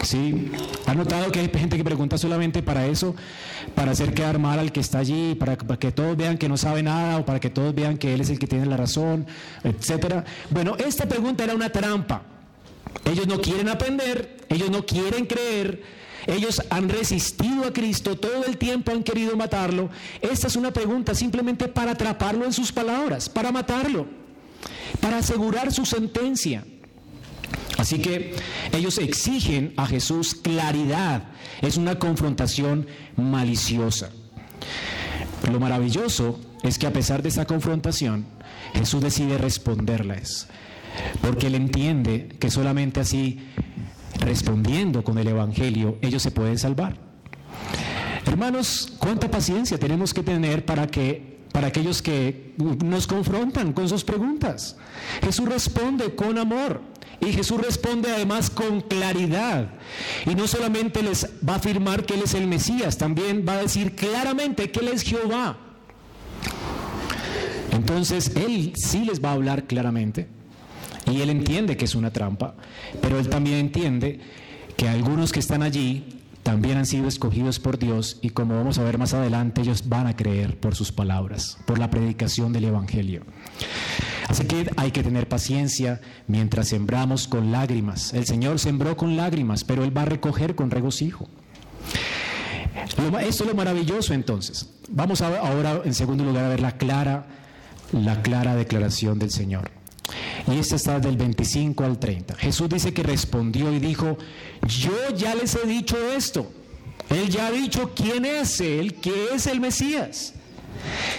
Sí, 0.03 0.51
ha 0.85 0.93
notado 0.93 1.31
que 1.31 1.39
hay 1.39 1.49
gente 1.49 1.75
que 1.75 1.83
pregunta 1.83 2.17
solamente 2.17 2.61
para 2.63 2.85
eso, 2.87 3.15
para 3.75 3.91
hacer 3.91 4.13
quedar 4.13 4.39
mal 4.39 4.59
al 4.59 4.71
que 4.71 4.79
está 4.79 4.99
allí, 4.99 5.35
para, 5.35 5.57
para, 5.57 5.79
que 5.79 5.91
todos 5.91 6.15
vean 6.15 6.37
que 6.37 6.47
no 6.47 6.55
sabe 6.55 6.83
nada 6.83 7.17
o 7.17 7.25
para 7.25 7.39
que 7.39 7.49
todos 7.49 7.73
vean 7.73 7.97
que 7.97 8.13
él 8.13 8.21
es 8.21 8.29
el 8.29 8.39
que 8.39 8.47
tiene 8.47 8.65
la 8.65 8.77
razón, 8.77 9.25
etcétera. 9.63 10.23
Bueno, 10.49 10.75
esta 10.77 11.07
pregunta 11.07 11.43
era 11.43 11.55
una 11.55 11.69
trampa. 11.69 12.21
Ellos 13.05 13.27
no 13.27 13.41
quieren 13.41 13.69
aprender, 13.69 14.37
ellos 14.49 14.69
no 14.69 14.85
quieren 14.85 15.25
creer, 15.25 15.81
ellos 16.25 16.61
han 16.69 16.89
resistido 16.89 17.65
a 17.65 17.73
Cristo, 17.73 18.17
todo 18.17 18.45
el 18.45 18.57
tiempo 18.57 18.91
han 18.91 19.03
querido 19.03 19.35
matarlo. 19.35 19.89
Esta 20.21 20.47
es 20.47 20.55
una 20.55 20.71
pregunta 20.71 21.15
simplemente 21.15 21.67
para 21.67 21.91
atraparlo 21.91 22.45
en 22.45 22.53
sus 22.53 22.71
palabras, 22.71 23.29
para 23.29 23.51
matarlo, 23.51 24.05
para 24.99 25.17
asegurar 25.17 25.71
su 25.71 25.85
sentencia. 25.85 26.65
Así 27.77 27.99
que 27.99 28.35
ellos 28.71 28.97
exigen 28.97 29.73
a 29.77 29.85
Jesús 29.85 30.35
claridad. 30.35 31.23
Es 31.61 31.77
una 31.77 31.99
confrontación 31.99 32.87
maliciosa. 33.15 34.09
Lo 35.51 35.59
maravilloso 35.59 36.39
es 36.63 36.77
que 36.79 36.87
a 36.87 36.93
pesar 36.93 37.21
de 37.21 37.29
esta 37.29 37.45
confrontación, 37.45 38.25
Jesús 38.73 39.01
decide 39.01 39.37
responderles 39.37 40.47
porque 41.21 41.47
él 41.47 41.55
entiende 41.55 42.27
que 42.39 42.49
solamente 42.49 42.99
así, 42.99 43.39
respondiendo 44.19 45.03
con 45.03 45.17
el 45.17 45.27
Evangelio, 45.27 45.97
ellos 46.01 46.23
se 46.23 46.31
pueden 46.31 46.57
salvar. 46.57 46.97
Hermanos, 48.25 48.93
cuánta 48.99 49.29
paciencia 49.31 49.77
tenemos 49.77 50.13
que 50.13 50.23
tener 50.23 50.65
para 50.65 50.87
que 50.87 51.37
para 51.51 51.67
aquellos 51.67 52.03
que 52.03 52.53
nos 52.85 53.07
confrontan 53.07 53.73
con 53.73 53.89
sus 53.89 54.03
preguntas. 54.03 54.75
Jesús 55.23 55.49
responde 55.49 56.13
con 56.13 56.37
amor 56.37 56.81
y 57.19 57.33
Jesús 57.33 57.59
responde 57.61 58.11
además 58.11 58.49
con 58.49 58.81
claridad. 58.81 59.69
Y 60.25 60.35
no 60.35 60.47
solamente 60.47 61.01
les 61.01 61.27
va 61.47 61.53
a 61.53 61.57
afirmar 61.57 62.05
que 62.05 62.13
Él 62.13 62.21
es 62.23 62.33
el 62.33 62.47
Mesías, 62.47 62.97
también 62.97 63.45
va 63.47 63.53
a 63.53 63.61
decir 63.61 63.95
claramente 63.95 64.71
que 64.71 64.79
Él 64.79 64.89
es 64.89 65.03
Jehová. 65.03 65.57
Entonces 67.71 68.35
Él 68.35 68.73
sí 68.75 69.05
les 69.05 69.23
va 69.23 69.29
a 69.29 69.33
hablar 69.33 69.65
claramente. 69.65 70.27
Y 71.11 71.21
él 71.21 71.29
entiende 71.29 71.77
que 71.77 71.85
es 71.85 71.95
una 71.95 72.11
trampa, 72.11 72.55
pero 73.01 73.17
él 73.17 73.29
también 73.29 73.57
entiende 73.57 74.19
que 74.75 74.89
algunos 74.89 75.31
que 75.31 75.39
están 75.39 75.63
allí 75.63 76.03
también 76.43 76.77
han 76.77 76.85
sido 76.85 77.07
escogidos 77.07 77.59
por 77.59 77.77
Dios 77.77 78.19
y 78.21 78.29
como 78.29 78.55
vamos 78.55 78.77
a 78.77 78.83
ver 78.83 78.97
más 78.97 79.13
adelante, 79.13 79.61
ellos 79.61 79.89
van 79.89 80.07
a 80.07 80.15
creer 80.15 80.57
por 80.59 80.75
sus 80.75 80.91
palabras, 80.91 81.57
por 81.65 81.79
la 81.79 81.89
predicación 81.89 82.53
del 82.53 82.65
Evangelio. 82.65 83.23
Así 84.27 84.43
que 84.43 84.69
hay 84.75 84.91
que 84.91 85.03
tener 85.03 85.27
paciencia 85.27 86.01
mientras 86.27 86.67
sembramos 86.67 87.27
con 87.27 87.51
lágrimas. 87.51 88.13
El 88.13 88.25
Señor 88.25 88.59
sembró 88.59 88.97
con 88.97 89.15
lágrimas, 89.15 89.63
pero 89.63 89.83
Él 89.83 89.95
va 89.95 90.01
a 90.01 90.05
recoger 90.05 90.55
con 90.55 90.69
regocijo. 90.69 91.27
Esto 92.83 93.43
es 93.43 93.49
lo 93.49 93.55
maravilloso 93.55 94.13
entonces. 94.13 94.69
Vamos 94.89 95.21
ahora 95.21 95.81
en 95.83 95.93
segundo 95.93 96.23
lugar 96.23 96.45
a 96.45 96.49
ver 96.49 96.59
la 96.59 96.77
clara, 96.77 97.25
la 97.91 98.21
clara 98.21 98.55
declaración 98.55 99.17
del 99.17 99.31
Señor. 99.31 99.71
Y 100.47 100.59
esta 100.59 100.75
está 100.75 100.99
del 100.99 101.17
25 101.17 101.83
al 101.83 101.99
30. 101.99 102.35
Jesús 102.35 102.69
dice 102.69 102.93
que 102.93 103.03
respondió 103.03 103.73
y 103.73 103.79
dijo, 103.79 104.17
yo 104.67 105.15
ya 105.15 105.35
les 105.35 105.55
he 105.55 105.65
dicho 105.67 105.97
esto. 106.13 106.51
Él 107.09 107.29
ya 107.29 107.47
ha 107.47 107.51
dicho 107.51 107.91
quién 107.95 108.25
es 108.25 108.59
Él, 108.59 108.95
que 108.95 109.33
es 109.33 109.47
el 109.47 109.59
Mesías. 109.59 110.33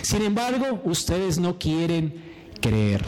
Sin 0.03 0.23
embargo, 0.23 0.81
ustedes 0.85 1.39
no 1.39 1.59
quieren 1.59 2.28
creer. 2.61 3.03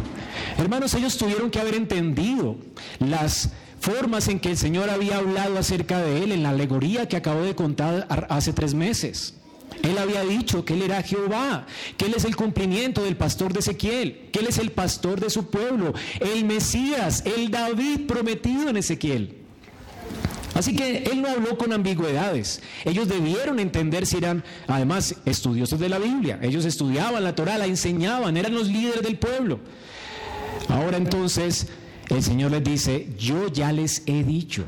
Hermanos, 0.58 0.94
ellos 0.94 1.16
tuvieron 1.16 1.50
que 1.50 1.60
haber 1.60 1.74
entendido 1.74 2.56
las 2.98 3.50
formas 3.80 4.28
en 4.28 4.40
que 4.40 4.50
el 4.50 4.56
Señor 4.56 4.90
había 4.90 5.18
hablado 5.18 5.58
acerca 5.58 5.98
de 6.00 6.22
Él 6.22 6.32
en 6.32 6.42
la 6.42 6.50
alegoría 6.50 7.08
que 7.08 7.16
acabo 7.16 7.42
de 7.42 7.54
contar 7.54 8.06
hace 8.28 8.52
tres 8.52 8.74
meses. 8.74 9.34
Él 9.82 9.96
había 9.98 10.22
dicho 10.24 10.64
que 10.64 10.74
Él 10.74 10.82
era 10.82 11.02
Jehová, 11.02 11.66
que 11.96 12.06
Él 12.06 12.14
es 12.16 12.24
el 12.24 12.36
cumplimiento 12.36 13.02
del 13.02 13.16
pastor 13.16 13.52
de 13.52 13.60
Ezequiel, 13.60 14.28
que 14.32 14.40
Él 14.40 14.46
es 14.48 14.58
el 14.58 14.72
pastor 14.72 15.20
de 15.20 15.30
su 15.30 15.48
pueblo, 15.48 15.94
el 16.20 16.44
Mesías, 16.44 17.24
el 17.24 17.50
David 17.50 18.06
prometido 18.06 18.68
en 18.68 18.76
Ezequiel. 18.76 19.39
Así 20.54 20.74
que 20.74 21.04
Él 21.04 21.22
no 21.22 21.28
habló 21.28 21.56
con 21.56 21.72
ambigüedades. 21.72 22.60
Ellos 22.84 23.08
debieron 23.08 23.60
entender 23.60 24.06
si 24.06 24.16
eran, 24.16 24.44
además, 24.66 25.16
estudiosos 25.24 25.78
de 25.78 25.88
la 25.88 25.98
Biblia. 25.98 26.38
Ellos 26.42 26.64
estudiaban 26.64 27.22
la 27.22 27.34
Torah, 27.34 27.58
la 27.58 27.66
enseñaban, 27.66 28.36
eran 28.36 28.54
los 28.54 28.68
líderes 28.68 29.02
del 29.02 29.16
pueblo. 29.16 29.60
Ahora 30.68 30.96
entonces 30.96 31.68
el 32.08 32.22
Señor 32.22 32.50
les 32.50 32.64
dice, 32.64 33.08
yo 33.18 33.48
ya 33.48 33.72
les 33.72 34.02
he 34.06 34.24
dicho. 34.24 34.64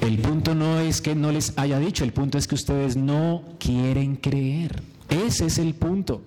El 0.00 0.18
punto 0.18 0.54
no 0.54 0.80
es 0.80 1.00
que 1.00 1.14
no 1.14 1.30
les 1.30 1.52
haya 1.56 1.78
dicho, 1.78 2.04
el 2.04 2.12
punto 2.12 2.38
es 2.38 2.46
que 2.46 2.54
ustedes 2.54 2.96
no 2.96 3.44
quieren 3.58 4.16
creer. 4.16 4.82
Ese 5.08 5.46
es 5.46 5.58
el 5.58 5.74
punto. 5.74 6.22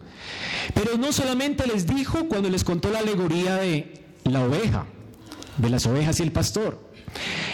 Pero 0.74 0.98
no 0.98 1.12
solamente 1.12 1.66
les 1.68 1.88
dijo 1.88 2.28
cuando 2.28 2.50
les 2.50 2.64
contó 2.64 2.90
la 2.90 3.00
alegoría 3.00 3.56
de 3.56 4.06
la 4.26 4.46
oveja, 4.46 4.86
de 5.58 5.70
las 5.70 5.86
ovejas 5.86 6.20
y 6.20 6.24
el 6.24 6.32
pastor. 6.32 6.80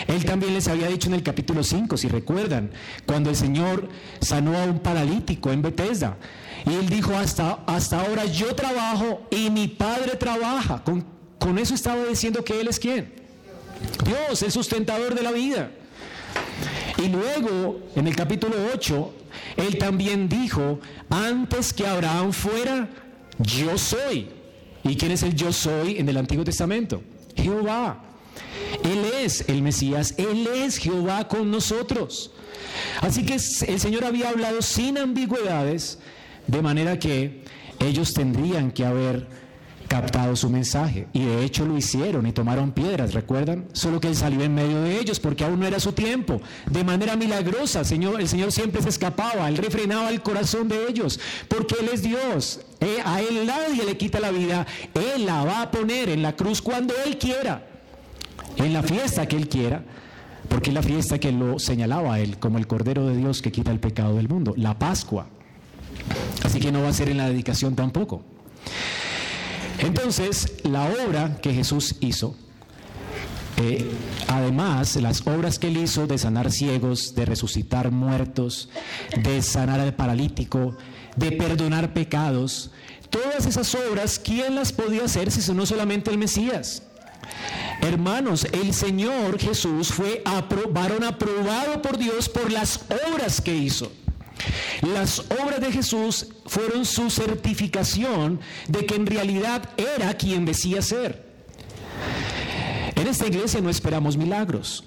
Él 0.10 0.25
también 0.25 0.56
les 0.56 0.68
había 0.68 0.88
dicho 0.88 1.08
en 1.08 1.13
el 1.13 1.22
capítulo 1.22 1.63
5, 1.63 1.96
si 1.96 2.08
recuerdan, 2.08 2.72
cuando 3.06 3.30
el 3.30 3.36
Señor 3.36 3.88
sanó 4.20 4.58
a 4.58 4.63
un 4.63 4.80
paralítico 4.80 5.51
en 5.51 5.62
Bethesda. 5.62 6.18
Y 6.66 6.74
él 6.74 6.89
dijo, 6.89 7.16
hasta, 7.16 7.60
hasta 7.68 8.01
ahora 8.01 8.25
yo 8.25 8.56
trabajo 8.56 9.28
y 9.30 9.51
mi 9.51 9.68
Padre 9.68 10.16
trabaja. 10.16 10.84
Con, 10.84 11.06
con 11.38 11.60
eso 11.60 11.75
estaba 11.75 12.04
diciendo 12.06 12.44
que 12.44 12.60
Él 12.60 12.68
es 12.68 12.80
quién. 12.80 13.13
Dios, 14.04 14.42
el 14.42 14.51
sustentador 14.51 15.13
de 15.13 15.22
la 15.22 15.32
vida. 15.32 15.70
Y 16.98 17.08
luego, 17.08 17.80
en 17.96 18.08
el 18.08 18.16
capítulo 18.16 18.56
8, 18.74 19.13
él 19.58 19.78
también 19.78 20.28
dijo, 20.28 20.80
antes 21.12 21.72
que 21.72 21.86
Abraham 21.86 22.34
fuera, 22.34 22.89
yo 23.38 23.78
soy. 23.78 24.28
¿Y 24.84 24.96
quién 24.96 25.12
es 25.12 25.22
el 25.22 25.36
yo 25.36 25.54
soy 25.54 25.98
en 25.98 26.10
el 26.10 26.18
Antiguo 26.18 26.44
Testamento? 26.44 27.04
Jehová. 27.36 28.06
Él 28.83 29.05
es 29.24 29.48
el 29.50 29.62
Mesías, 29.62 30.13
Él 30.17 30.48
es 30.48 30.77
Jehová 30.77 31.27
con 31.27 31.51
nosotros. 31.51 32.31
Así 33.01 33.25
que 33.25 33.33
el 33.33 33.79
Señor 33.79 34.05
había 34.05 34.29
hablado 34.29 34.62
sin 34.62 34.98
ambigüedades, 34.98 36.00
de 36.48 36.62
manera 36.62 37.00
que 37.00 37.43
ellos 37.79 38.13
tendrían 38.13 38.71
que 38.71 38.86
haber 38.86 39.27
captado 39.89 40.36
su 40.36 40.50
mensaje. 40.50 41.07
Y 41.12 41.25
de 41.25 41.43
hecho 41.43 41.65
lo 41.65 41.75
hicieron 41.75 42.25
y 42.27 42.31
tomaron 42.31 42.71
piedras, 42.71 43.13
¿recuerdan? 43.13 43.65
Solo 43.74 44.00
que 44.00 44.07
él 44.07 44.15
salió 44.15 44.41
en 44.43 44.53
medio 44.53 44.81
de 44.83 45.00
ellos 45.00 45.19
porque 45.19 45.43
aún 45.43 45.59
no 45.59 45.65
era 45.65 45.79
su 45.79 45.91
tiempo. 45.91 46.39
De 46.69 46.83
manera 46.86 47.17
milagrosa, 47.17 47.83
Señor, 47.83 48.21
el 48.21 48.29
Señor 48.29 48.51
siempre 48.53 48.81
se 48.81 48.89
escapaba, 48.89 49.50
él 49.50 49.57
refrenaba 49.57 50.09
el 50.09 50.21
corazón 50.21 50.69
de 50.69 50.88
ellos, 50.88 51.19
porque 51.48 51.75
Él 51.81 51.89
es 51.91 52.03
Dios. 52.03 52.62
Eh, 52.79 53.00
a 53.03 53.19
Él 53.19 53.45
nadie 53.45 53.83
le 53.83 53.98
quita 53.98 54.19
la 54.19 54.31
vida, 54.31 54.65
Él 54.93 55.25
la 55.25 55.43
va 55.43 55.63
a 55.63 55.71
poner 55.71 56.09
en 56.09 56.21
la 56.21 56.36
cruz 56.36 56.62
cuando 56.62 56.93
Él 57.05 57.17
quiera, 57.17 57.67
en 58.58 58.74
la 58.74 58.84
fiesta 58.84 59.27
que 59.27 59.36
Él 59.36 59.48
quiera. 59.48 59.84
Porque 60.48 60.72
es 60.72 60.74
la 60.74 60.82
fiesta 60.82 61.20
que 61.20 61.32
lo 61.32 61.60
señalaba 61.60 62.15
a 62.15 62.20
él 62.20 62.39
como 62.39 62.58
el 62.58 62.65
Cordero 62.65 63.06
de 63.06 63.15
Dios 63.15 63.41
que 63.41 63.51
quita 63.51 63.72
el 63.72 63.79
pecado 63.79 64.15
del 64.15 64.29
mundo, 64.29 64.53
la 64.58 64.79
Pascua. 64.79 65.27
Así 66.44 66.60
que 66.60 66.72
no 66.72 66.82
va 66.82 66.89
a 66.89 66.94
ser 66.94 67.10
en 67.10 67.18
la 67.18 67.29
dedicación 67.29 67.75
tampoco. 67.75 68.24
Entonces, 69.79 70.53
la 70.63 70.86
obra 70.86 71.39
que 71.41 71.53
Jesús 71.53 71.96
hizo, 72.00 72.36
eh, 73.58 73.89
además, 74.27 74.96
las 74.98 75.25
obras 75.27 75.60
que 75.60 75.68
él 75.68 75.77
hizo 75.77 76.08
de 76.08 76.18
sanar 76.18 76.51
ciegos, 76.51 77.15
de 77.15 77.25
resucitar 77.25 77.91
muertos, 77.91 78.70
de 79.24 79.41
sanar 79.41 79.79
al 79.79 79.94
paralítico, 79.94 80.75
de 81.15 81.32
perdonar 81.34 81.94
pecados, 81.94 82.72
todas 83.10 83.46
esas 83.46 83.74
obras, 83.75 84.20
¿quién 84.20 84.56
las 84.56 84.72
podía 84.72 85.06
hacer 85.06 85.32
si 85.32 85.53
no 85.53 85.65
solamente 85.65 86.10
el 86.10 86.18
Mesías? 86.18 86.84
Hermanos, 87.81 88.45
el 88.51 88.74
Señor 88.74 89.39
Jesús 89.39 89.89
fue 89.89 90.21
varón 90.71 91.03
aprobado 91.03 91.81
por 91.81 91.98
Dios 91.98 92.27
por 92.27 92.51
las 92.51 92.86
obras 93.07 93.41
que 93.41 93.55
hizo. 93.55 93.91
Las 94.81 95.19
obras 95.19 95.59
de 95.59 95.71
Jesús 95.71 96.27
fueron 96.45 96.86
su 96.86 97.09
certificación 97.09 98.39
de 98.67 98.86
que 98.86 98.95
en 98.95 99.05
realidad 99.05 99.69
era 99.77 100.13
quien 100.13 100.45
decía 100.45 100.81
ser. 100.81 101.27
En 102.95 103.07
esta 103.07 103.27
iglesia 103.27 103.62
no 103.62 103.69
esperamos 103.69 104.17
milagros 104.17 104.83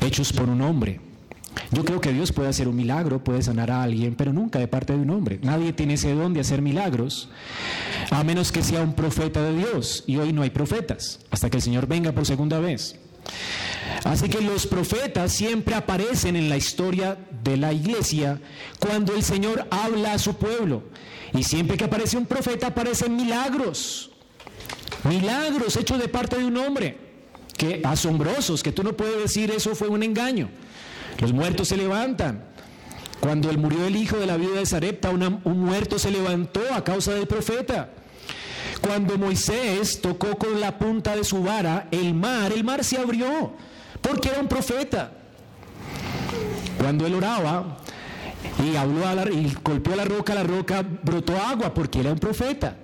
hechos 0.00 0.32
por 0.32 0.48
un 0.48 0.62
hombre. 0.62 1.00
Yo 1.72 1.84
creo 1.84 2.00
que 2.00 2.12
Dios 2.12 2.32
puede 2.32 2.48
hacer 2.48 2.68
un 2.68 2.76
milagro, 2.76 3.22
puede 3.22 3.42
sanar 3.42 3.70
a 3.70 3.82
alguien, 3.82 4.14
pero 4.14 4.32
nunca 4.32 4.58
de 4.58 4.68
parte 4.68 4.92
de 4.92 5.00
un 5.00 5.10
hombre. 5.10 5.38
Nadie 5.42 5.72
tiene 5.72 5.94
ese 5.94 6.14
don 6.14 6.34
de 6.34 6.40
hacer 6.40 6.62
milagros, 6.62 7.28
a 8.10 8.24
menos 8.24 8.50
que 8.50 8.62
sea 8.62 8.82
un 8.82 8.94
profeta 8.94 9.42
de 9.42 9.56
Dios. 9.56 10.04
Y 10.06 10.16
hoy 10.16 10.32
no 10.32 10.42
hay 10.42 10.50
profetas, 10.50 11.20
hasta 11.30 11.50
que 11.50 11.58
el 11.58 11.62
Señor 11.62 11.86
venga 11.86 12.12
por 12.12 12.26
segunda 12.26 12.58
vez. 12.58 12.96
Así 14.04 14.28
que 14.28 14.40
los 14.40 14.66
profetas 14.66 15.32
siempre 15.32 15.74
aparecen 15.74 16.36
en 16.36 16.48
la 16.48 16.56
historia 16.56 17.18
de 17.44 17.56
la 17.56 17.72
iglesia 17.72 18.40
cuando 18.78 19.14
el 19.14 19.22
Señor 19.22 19.66
habla 19.70 20.14
a 20.14 20.18
su 20.18 20.34
pueblo. 20.34 20.84
Y 21.32 21.44
siempre 21.44 21.76
que 21.76 21.84
aparece 21.84 22.16
un 22.16 22.26
profeta 22.26 22.68
aparecen 22.68 23.14
milagros. 23.14 24.10
Milagros 25.04 25.76
hechos 25.76 25.98
de 25.98 26.08
parte 26.08 26.38
de 26.38 26.44
un 26.44 26.56
hombre. 26.56 26.96
Que 27.56 27.82
asombrosos, 27.84 28.62
que 28.62 28.72
tú 28.72 28.82
no 28.82 28.96
puedes 28.96 29.20
decir 29.20 29.50
eso 29.50 29.74
fue 29.74 29.88
un 29.88 30.02
engaño. 30.02 30.48
Los 31.18 31.32
muertos 31.32 31.68
se 31.68 31.76
levantan. 31.76 32.44
Cuando 33.20 33.52
murió 33.52 33.86
el 33.86 33.96
hijo 33.96 34.16
de 34.16 34.26
la 34.26 34.36
viuda 34.36 34.60
de 34.60 34.66
Sarepta, 34.66 35.10
un 35.10 35.60
muerto 35.60 35.98
se 35.98 36.10
levantó 36.10 36.62
a 36.72 36.82
causa 36.82 37.12
del 37.12 37.26
profeta. 37.26 37.90
Cuando 38.80 39.18
Moisés 39.18 40.00
tocó 40.00 40.38
con 40.38 40.58
la 40.58 40.78
punta 40.78 41.14
de 41.14 41.24
su 41.24 41.42
vara 41.42 41.88
el 41.90 42.14
mar, 42.14 42.52
el 42.52 42.64
mar 42.64 42.82
se 42.82 42.96
abrió, 42.96 43.52
porque 44.00 44.30
era 44.30 44.40
un 44.40 44.48
profeta. 44.48 45.12
Cuando 46.78 47.06
él 47.06 47.14
oraba 47.14 47.76
y 48.64 48.76
habló 48.76 49.06
a 49.06 49.14
la, 49.14 49.30
y 49.30 49.54
golpeó 49.62 49.94
la 49.96 50.04
roca, 50.04 50.34
la 50.34 50.44
roca 50.44 50.82
brotó 50.82 51.36
agua, 51.36 51.74
porque 51.74 52.00
era 52.00 52.10
un 52.10 52.18
profeta. 52.18 52.74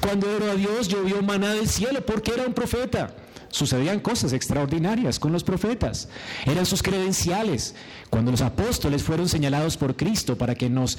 Cuando 0.00 0.34
oró 0.34 0.50
a 0.50 0.54
Dios, 0.54 0.88
llovió 0.88 1.22
maná 1.22 1.54
del 1.54 1.68
cielo, 1.68 2.04
porque 2.04 2.32
era 2.32 2.44
un 2.44 2.54
profeta. 2.54 3.14
Sucedían 3.50 4.00
cosas 4.00 4.32
extraordinarias 4.32 5.18
con 5.18 5.32
los 5.32 5.42
profetas. 5.42 6.08
Eran 6.46 6.66
sus 6.66 6.82
credenciales. 6.82 7.74
Cuando 8.08 8.30
los 8.30 8.42
apóstoles 8.42 9.02
fueron 9.02 9.28
señalados 9.28 9.76
por 9.76 9.96
Cristo 9.96 10.38
para 10.38 10.54
que 10.54 10.70
nos 10.70 10.98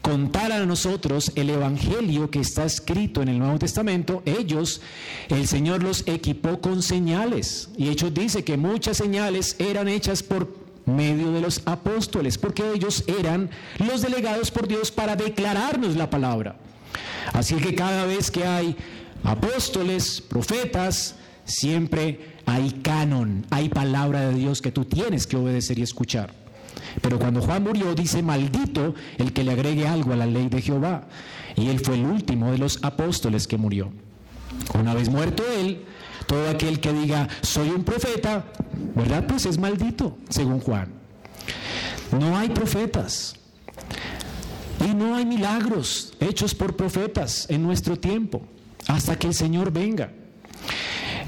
contaran 0.00 0.62
a 0.62 0.66
nosotros 0.66 1.30
el 1.36 1.48
Evangelio 1.48 2.28
que 2.28 2.40
está 2.40 2.64
escrito 2.64 3.22
en 3.22 3.28
el 3.28 3.38
Nuevo 3.38 3.58
Testamento, 3.58 4.22
ellos, 4.26 4.80
el 5.28 5.46
Señor 5.46 5.82
los 5.82 6.06
equipó 6.08 6.60
con 6.60 6.82
señales. 6.82 7.68
Y 7.76 7.88
Hechos 7.88 8.12
dice 8.12 8.42
que 8.42 8.56
muchas 8.56 8.96
señales 8.96 9.54
eran 9.60 9.88
hechas 9.88 10.24
por 10.24 10.48
medio 10.84 11.30
de 11.30 11.40
los 11.40 11.62
apóstoles, 11.66 12.36
porque 12.36 12.64
ellos 12.74 13.04
eran 13.06 13.48
los 13.78 14.02
delegados 14.02 14.50
por 14.50 14.66
Dios 14.66 14.90
para 14.90 15.14
declararnos 15.14 15.94
la 15.94 16.10
palabra. 16.10 16.56
Así 17.32 17.54
que 17.54 17.76
cada 17.76 18.04
vez 18.04 18.30
que 18.30 18.44
hay 18.44 18.76
apóstoles, 19.22 20.20
profetas, 20.20 21.14
siempre 21.44 22.36
hay 22.46 22.70
canon, 22.82 23.46
hay 23.50 23.68
palabra 23.68 24.28
de 24.28 24.34
Dios 24.34 24.62
que 24.62 24.72
tú 24.72 24.84
tienes 24.84 25.26
que 25.26 25.36
obedecer 25.36 25.78
y 25.78 25.82
escuchar. 25.82 26.32
Pero 27.00 27.18
cuando 27.18 27.40
Juan 27.40 27.62
murió, 27.62 27.94
dice, 27.94 28.22
maldito 28.22 28.94
el 29.18 29.32
que 29.32 29.44
le 29.44 29.52
agregue 29.52 29.86
algo 29.86 30.12
a 30.12 30.16
la 30.16 30.26
ley 30.26 30.48
de 30.48 30.60
Jehová. 30.60 31.04
Y 31.56 31.68
él 31.68 31.80
fue 31.80 31.94
el 31.94 32.04
último 32.04 32.50
de 32.50 32.58
los 32.58 32.78
apóstoles 32.82 33.46
que 33.46 33.56
murió. 33.56 33.92
Una 34.74 34.94
vez 34.94 35.08
muerto 35.08 35.42
él, 35.58 35.84
todo 36.26 36.48
aquel 36.48 36.80
que 36.80 36.92
diga, 36.92 37.28
soy 37.42 37.70
un 37.70 37.84
profeta, 37.84 38.44
¿verdad? 38.94 39.26
Pues 39.26 39.46
es 39.46 39.58
maldito, 39.58 40.18
según 40.28 40.60
Juan. 40.60 40.88
No 42.18 42.36
hay 42.36 42.50
profetas. 42.50 43.36
Y 44.84 44.94
no 44.94 45.14
hay 45.14 45.24
milagros 45.24 46.14
hechos 46.20 46.54
por 46.54 46.76
profetas 46.76 47.46
en 47.48 47.62
nuestro 47.62 47.98
tiempo, 47.98 48.42
hasta 48.88 49.18
que 49.18 49.28
el 49.28 49.34
Señor 49.34 49.70
venga. 49.70 50.10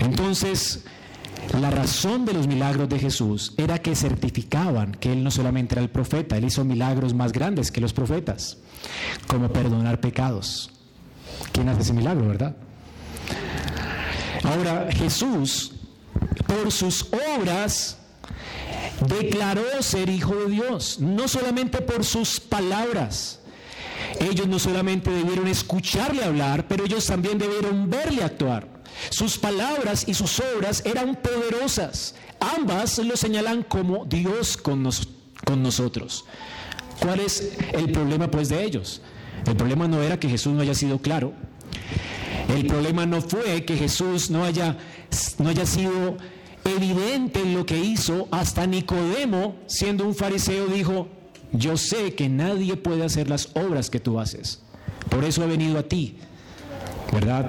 Entonces, 0.01 0.85
la 1.61 1.71
razón 1.71 2.25
de 2.25 2.33
los 2.33 2.47
milagros 2.47 2.89
de 2.89 2.99
Jesús 2.99 3.53
era 3.57 3.79
que 3.81 3.95
certificaban 3.95 4.93
que 4.93 5.13
Él 5.13 5.23
no 5.23 5.31
solamente 5.31 5.75
era 5.75 5.83
el 5.83 5.91
profeta, 5.91 6.37
Él 6.37 6.45
hizo 6.45 6.65
milagros 6.65 7.15
más 7.15 7.33
grandes 7.33 7.71
que 7.71 7.81
los 7.81 7.93
profetas, 7.93 8.59
como 9.29 9.49
perdonar 9.49 10.01
pecados. 10.01 10.71
¿Quién 11.53 11.69
hace 11.69 11.83
ese 11.83 11.93
milagro, 11.93 12.27
verdad? 12.27 12.57
Ahora, 14.43 14.89
Jesús, 14.91 15.73
por 16.47 16.71
sus 16.73 17.09
obras, 17.37 17.99
declaró 19.07 19.63
ser 19.81 20.09
hijo 20.09 20.35
de 20.35 20.51
Dios, 20.51 20.99
no 21.01 21.29
solamente 21.29 21.81
por 21.81 22.05
sus 22.05 22.41
palabras. 22.41 23.41
Ellos 24.21 24.47
no 24.47 24.59
solamente 24.59 25.11
debieron 25.11 25.49
escucharle 25.49 26.25
hablar, 26.25 26.67
pero 26.69 26.85
ellos 26.85 27.07
también 27.07 27.39
debieron 27.39 27.89
verle 27.89 28.23
actuar. 28.23 28.74
Sus 29.11 29.39
palabras 29.39 30.05
y 30.07 30.15
sus 30.15 30.41
obras 30.41 30.83
eran 30.85 31.17
poderosas. 31.17 32.15
Ambas 32.41 32.99
lo 32.99 33.17
señalan 33.17 33.63
como 33.63 34.05
Dios 34.05 34.57
con, 34.57 34.83
nosotros. 34.83 36.25
¿Cuál 37.01 37.21
es 37.21 37.53
el 37.73 37.93
problema 37.93 38.31
pues 38.31 38.49
de 38.49 38.65
ellos? 38.65 39.03
El 39.47 39.57
problema 39.57 39.89
no 39.89 40.03
era 40.03 40.19
que 40.19 40.29
Jesús 40.29 40.53
no 40.53 40.63
haya 40.63 40.75
sido 40.75 40.99
claro. 40.99 41.33
El 42.49 42.67
problema 42.67 43.07
no 43.07 43.21
fue 43.21 43.65
que 43.65 43.77
Jesús 43.77 44.31
no 44.31 44.45
haya, 44.45 44.77
no 45.39 45.49
haya 45.49 45.67
sido 45.67 46.17
evidente 46.65 47.41
en 47.41 47.55
lo 47.55 47.67
que 47.67 47.79
hizo. 47.79 48.29
Hasta 48.31 48.67
Nicodemo, 48.67 49.57
siendo 49.67 50.05
un 50.05 50.15
fariseo, 50.15 50.67
dijo, 50.67 51.09
yo 51.53 51.77
sé 51.77 52.15
que 52.15 52.29
nadie 52.29 52.77
puede 52.77 53.05
hacer 53.05 53.29
las 53.29 53.51
obras 53.55 53.91
que 53.91 54.01
tú 54.01 54.19
haces. 54.19 54.61
Por 55.09 55.25
eso 55.25 55.45
he 55.45 55.47
venido 55.47 55.79
a 55.79 55.83
ti. 55.83 56.17
¿Verdad? 57.13 57.49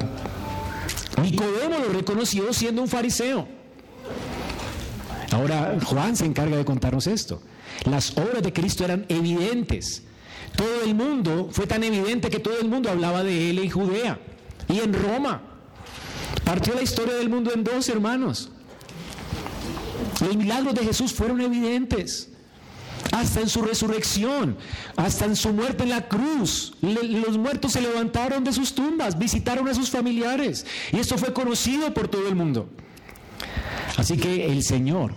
Nicodemo 1.21 1.80
lo 1.80 1.93
reconoció 1.93 2.51
siendo 2.54 2.82
un 2.82 2.88
fariseo. 2.88 3.47
Ahora 5.32 5.78
Juan 5.84 6.15
se 6.15 6.25
encarga 6.25 6.58
de 6.58 6.65
contarnos 6.65 7.08
esto. 7.08 7.41
Las 7.86 8.17
obras 8.17 8.41
de 8.43 8.54
Cristo 8.54 8.86
eran 8.86 9.06
evidentes. 9.10 10.04
Todo 10.56 10.84
el 10.84 10.95
mundo 10.95 11.49
fue 11.51 11.67
tan 11.67 11.84
evidente 11.84 12.30
que 12.30 12.39
todo 12.39 12.58
el 12.60 12.69
mundo 12.69 12.89
hablaba 12.89 13.23
de 13.23 13.49
él 13.49 13.60
en 13.60 13.69
Judea 13.69 14.19
y 14.69 14.80
en 14.80 14.93
Roma. 14.93 15.41
Partió 16.43 16.73
la 16.73 16.82
historia 16.82 17.15
del 17.15 17.30
mundo 17.30 17.51
en 17.54 17.63
dos, 17.63 17.89
hermanos. 17.89 18.49
Los 20.21 20.36
milagros 20.36 20.73
de 20.75 20.86
Jesús 20.86 21.13
fueron 21.13 21.41
evidentes 21.41 22.30
hasta 23.15 23.39
en 23.39 23.47
su 23.47 23.62
resurrección, 23.62 24.58
hasta 24.97 25.25
en 25.25 25.38
su 25.38 25.54
muerte 25.54 25.84
en 25.84 25.89
la 25.89 26.08
cruz. 26.08 26.73
los 26.82 27.38
muertos 27.38 27.71
se 27.71 27.82
levantaron 27.82 28.43
de 28.43 28.51
sus 28.51 28.75
tumbas, 28.75 29.17
visitaron 29.17 29.67
a 29.69 29.73
sus 29.73 29.89
familiares 29.89 30.65
y 30.91 30.99
esto 30.99 31.17
fue 31.17 31.32
conocido 31.34 31.93
por 31.93 32.10
todo 32.10 32.28
el 32.28 32.36
mundo. 32.36 32.67
Así 33.95 34.17
que 34.17 34.47
el 34.51 34.63
Señor, 34.63 35.13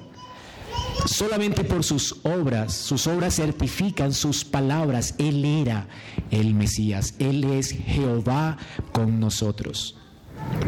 solamente 1.06 1.64
por 1.64 1.82
sus 1.82 2.20
obras, 2.22 2.72
sus 2.72 3.08
obras 3.08 3.34
certifican 3.34 4.12
sus 4.12 4.44
palabras. 4.44 5.16
Él 5.18 5.44
era 5.44 5.88
el 6.30 6.54
Mesías, 6.54 7.14
Él 7.18 7.42
es 7.42 7.72
Jehová 7.72 8.58
con 8.92 9.18
nosotros. 9.18 9.96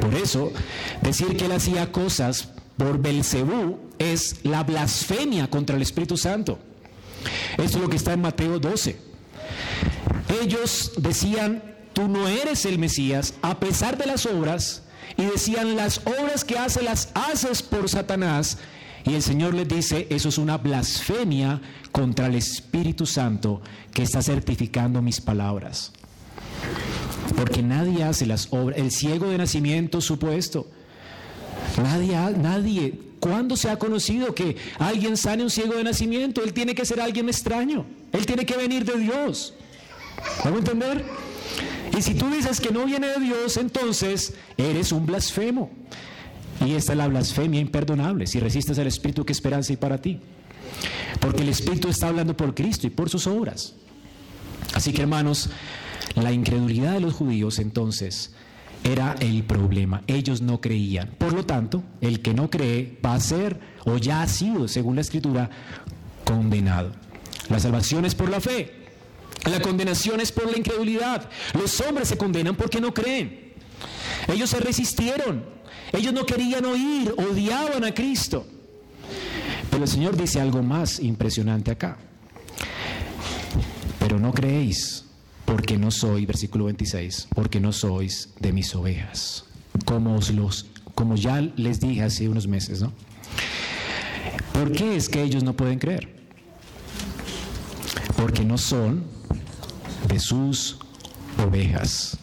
Por 0.01 0.15
eso, 0.15 0.53
decir 1.03 1.37
que 1.37 1.45
Él 1.45 1.53
hacía 1.53 1.93
cosas 1.93 2.49
por 2.77 3.01
Belcebú 3.01 3.79
es 4.01 4.41
la 4.43 4.65
blasfemia 4.65 5.49
contra 5.49 5.77
el 5.77 5.83
Espíritu 5.83 6.17
Santo. 6.17 6.59
Esto 7.59 7.79
es 7.79 7.83
lo 7.83 7.89
que 7.89 7.97
está 7.97 8.13
en 8.13 8.23
Mateo 8.23 8.59
12. 8.59 8.97
Ellos 10.43 10.93
decían, 10.97 11.63
tú 11.93 12.09
no 12.09 12.29
eres 12.29 12.65
el 12.65 12.79
Mesías, 12.79 13.35
a 13.43 13.59
pesar 13.59 13.99
de 13.99 14.07
las 14.07 14.27
obras, 14.27 14.83
y 15.17 15.25
decían, 15.25 15.77
las 15.77 16.01
obras 16.07 16.45
que 16.45 16.59
haces 16.59 16.83
las 16.83 17.11
haces 17.15 17.63
por 17.63 17.89
Satanás. 17.89 18.59
Y 19.05 19.15
el 19.15 19.23
Señor 19.23 19.55
les 19.55 19.69
dice, 19.69 20.07
eso 20.11 20.29
es 20.29 20.39
una 20.39 20.59
blasfemia 20.59 21.61
contra 21.91 22.27
el 22.27 22.35
Espíritu 22.35 23.07
Santo 23.07 23.63
que 23.93 24.03
está 24.03 24.23
certificando 24.23 25.03
mis 25.03 25.21
palabras. 25.21 25.93
Porque 27.37 27.63
nadie 27.63 28.05
hace 28.05 28.27
las 28.27 28.49
obras, 28.51 28.79
el 28.79 28.91
ciego 28.91 29.29
de 29.29 29.39
nacimiento 29.39 30.01
supuesto. 30.01 30.69
Nadie, 31.83 32.15
nadie, 32.37 33.01
¿cuándo 33.21 33.57
se 33.57 33.71
ha 33.71 33.79
conocido 33.79 34.35
que 34.35 34.57
alguien 34.79 35.17
sane 35.17 35.43
un 35.43 35.51
ciego 35.51 35.75
de 35.75 35.85
nacimiento? 35.85 36.43
Él 36.43 36.53
tiene 36.53 36.75
que 36.75 36.85
ser 36.85 37.01
alguien 37.01 37.29
extraño. 37.29 37.87
Él 38.13 38.27
tiene 38.27 38.45
que 38.45 38.57
venir 38.57 38.85
de 38.85 38.99
Dios. 38.99 39.55
¿Vamos 40.45 40.57
a 40.57 40.59
entender? 40.59 41.05
Y 41.97 42.03
si 42.03 42.15
tú 42.15 42.31
dices 42.31 42.61
que 42.61 42.71
no 42.71 42.85
viene 42.87 43.09
de 43.09 43.21
Dios, 43.21 43.57
entonces 43.57 44.35
eres 44.57 44.93
un 44.93 45.07
blasfemo. 45.07 45.71
Y 46.65 46.75
esta 46.75 46.93
es 46.93 46.99
la 46.99 47.09
blasfemia 47.09 47.61
imperdonable. 47.61 48.27
Si 48.27 48.39
resistes 48.39 48.79
al 48.79 48.87
Espíritu, 48.87 49.25
¿qué 49.25 49.33
esperanza 49.33 49.73
hay 49.73 49.77
para 49.77 50.01
ti? 50.01 50.21
Porque 51.21 51.43
el 51.43 51.49
Espíritu 51.49 51.89
está 51.89 52.09
hablando 52.09 52.37
por 52.37 52.55
Cristo 52.55 52.87
y 52.87 52.91
por 52.91 53.09
sus 53.09 53.27
obras. 53.27 53.75
Así 54.75 54.93
que 54.93 55.03
hermanos, 55.03 55.51
la 56.15 56.33
incredulidad 56.33 56.95
de 56.95 57.01
los 57.01 57.15
judíos 57.15 57.59
entonces 57.59 58.33
era 58.85 59.15
el 59.21 59.45
problema. 59.45 60.03
Ellos 60.07 60.41
no 60.41 60.61
creían. 60.61 61.11
Por 61.19 61.33
lo 61.33 61.45
tanto, 61.45 61.83
el 62.01 62.21
que 62.21 62.35
no 62.35 62.51
cree 62.51 62.99
va 63.05 63.15
a 63.15 63.21
ser 63.21 63.61
o 63.85 63.97
ya 63.99 64.23
ha 64.23 64.29
sido, 64.29 64.69
según 64.69 64.97
la 64.97 65.03
Escritura, 65.03 65.51
condenado. 66.25 66.93
La 67.49 67.59
salvación 67.59 68.05
es 68.05 68.15
por 68.15 68.29
la 68.29 68.41
fe. 68.41 68.81
La 69.51 69.61
condenación 69.61 70.21
es 70.21 70.33
por 70.33 70.51
la 70.51 70.57
incredulidad. 70.57 71.29
Los 71.55 71.81
hombres 71.81 72.09
se 72.09 72.17
condenan 72.17 72.57
porque 72.57 72.81
no 72.81 72.93
creen. 72.93 73.55
Ellos 74.29 74.51
se 74.51 74.61
resistieron. 74.61 75.45
Ellos 75.93 76.13
no 76.13 76.25
querían 76.25 76.65
oír, 76.65 77.13
odiaban 77.17 77.85
a 77.85 77.95
Cristo. 77.95 78.47
Pero 79.71 79.85
el 79.85 79.89
Señor 79.89 80.17
dice 80.17 80.41
algo 80.41 80.63
más 80.63 81.01
impresionante 81.01 81.71
acá. 81.71 81.97
Pero 83.99 84.19
no 84.19 84.33
creéis 84.33 85.10
porque 85.51 85.77
no 85.77 85.91
soy, 85.91 86.27
versículo 86.27 86.67
26, 86.67 87.27
porque 87.35 87.59
no 87.59 87.73
sois 87.73 88.29
de 88.39 88.53
mis 88.53 88.73
ovejas. 88.77 89.45
Como, 89.85 90.21
los, 90.33 90.67
como 90.95 91.17
ya 91.17 91.41
les 91.41 91.81
dije 91.81 92.05
hace 92.05 92.29
unos 92.29 92.47
meses, 92.47 92.81
¿no? 92.81 92.93
¿Por 94.53 94.71
qué 94.71 94.95
es 94.95 95.09
que 95.09 95.21
ellos 95.21 95.43
no 95.43 95.55
pueden 95.55 95.81
creer? 95.81 96.09
Porque 98.17 98.45
no 98.45 98.57
son 98.57 99.03
de 100.07 100.21
sus 100.21 100.79
ovejas. 101.45 102.17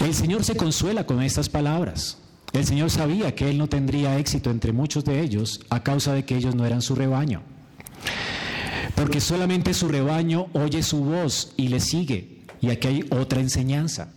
El 0.00 0.12
Señor 0.12 0.42
se 0.42 0.56
consuela 0.56 1.06
con 1.06 1.22
estas 1.22 1.48
palabras. 1.48 2.18
El 2.52 2.66
Señor 2.66 2.90
sabía 2.90 3.32
que 3.36 3.48
Él 3.48 3.58
no 3.58 3.68
tendría 3.68 4.18
éxito 4.18 4.50
entre 4.50 4.72
muchos 4.72 5.04
de 5.04 5.20
ellos 5.20 5.60
a 5.70 5.84
causa 5.84 6.14
de 6.14 6.24
que 6.24 6.36
ellos 6.36 6.56
no 6.56 6.66
eran 6.66 6.82
su 6.82 6.96
rebaño. 6.96 7.42
Porque 8.96 9.20
solamente 9.20 9.74
su 9.74 9.88
rebaño 9.88 10.48
oye 10.54 10.82
su 10.82 11.04
voz 11.04 11.52
y 11.56 11.68
le 11.68 11.80
sigue. 11.80 12.38
Y 12.60 12.70
aquí 12.70 12.88
hay 12.88 13.04
otra 13.10 13.40
enseñanza. 13.40 14.08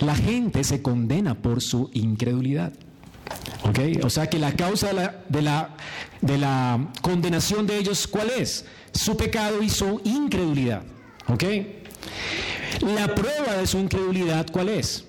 La 0.00 0.14
gente 0.14 0.62
se 0.62 0.82
condena 0.82 1.34
por 1.34 1.62
su 1.62 1.90
incredulidad. 1.94 2.72
¿Ok? 3.64 4.04
O 4.04 4.10
sea 4.10 4.28
que 4.28 4.38
la 4.38 4.52
causa 4.52 4.88
de 4.88 4.94
la, 4.94 5.24
de 5.28 5.42
la, 5.42 5.76
de 6.20 6.38
la 6.38 6.92
condenación 7.00 7.66
de 7.66 7.78
ellos, 7.78 8.06
¿cuál 8.06 8.30
es? 8.30 8.66
Su 8.92 9.16
pecado 9.16 9.62
y 9.62 9.70
su 9.70 10.00
incredulidad. 10.04 10.82
¿Ok? 11.28 11.44
La 12.82 13.14
prueba 13.14 13.54
de 13.56 13.66
su 13.66 13.78
incredulidad, 13.78 14.46
¿cuál 14.52 14.68
es? 14.68 15.04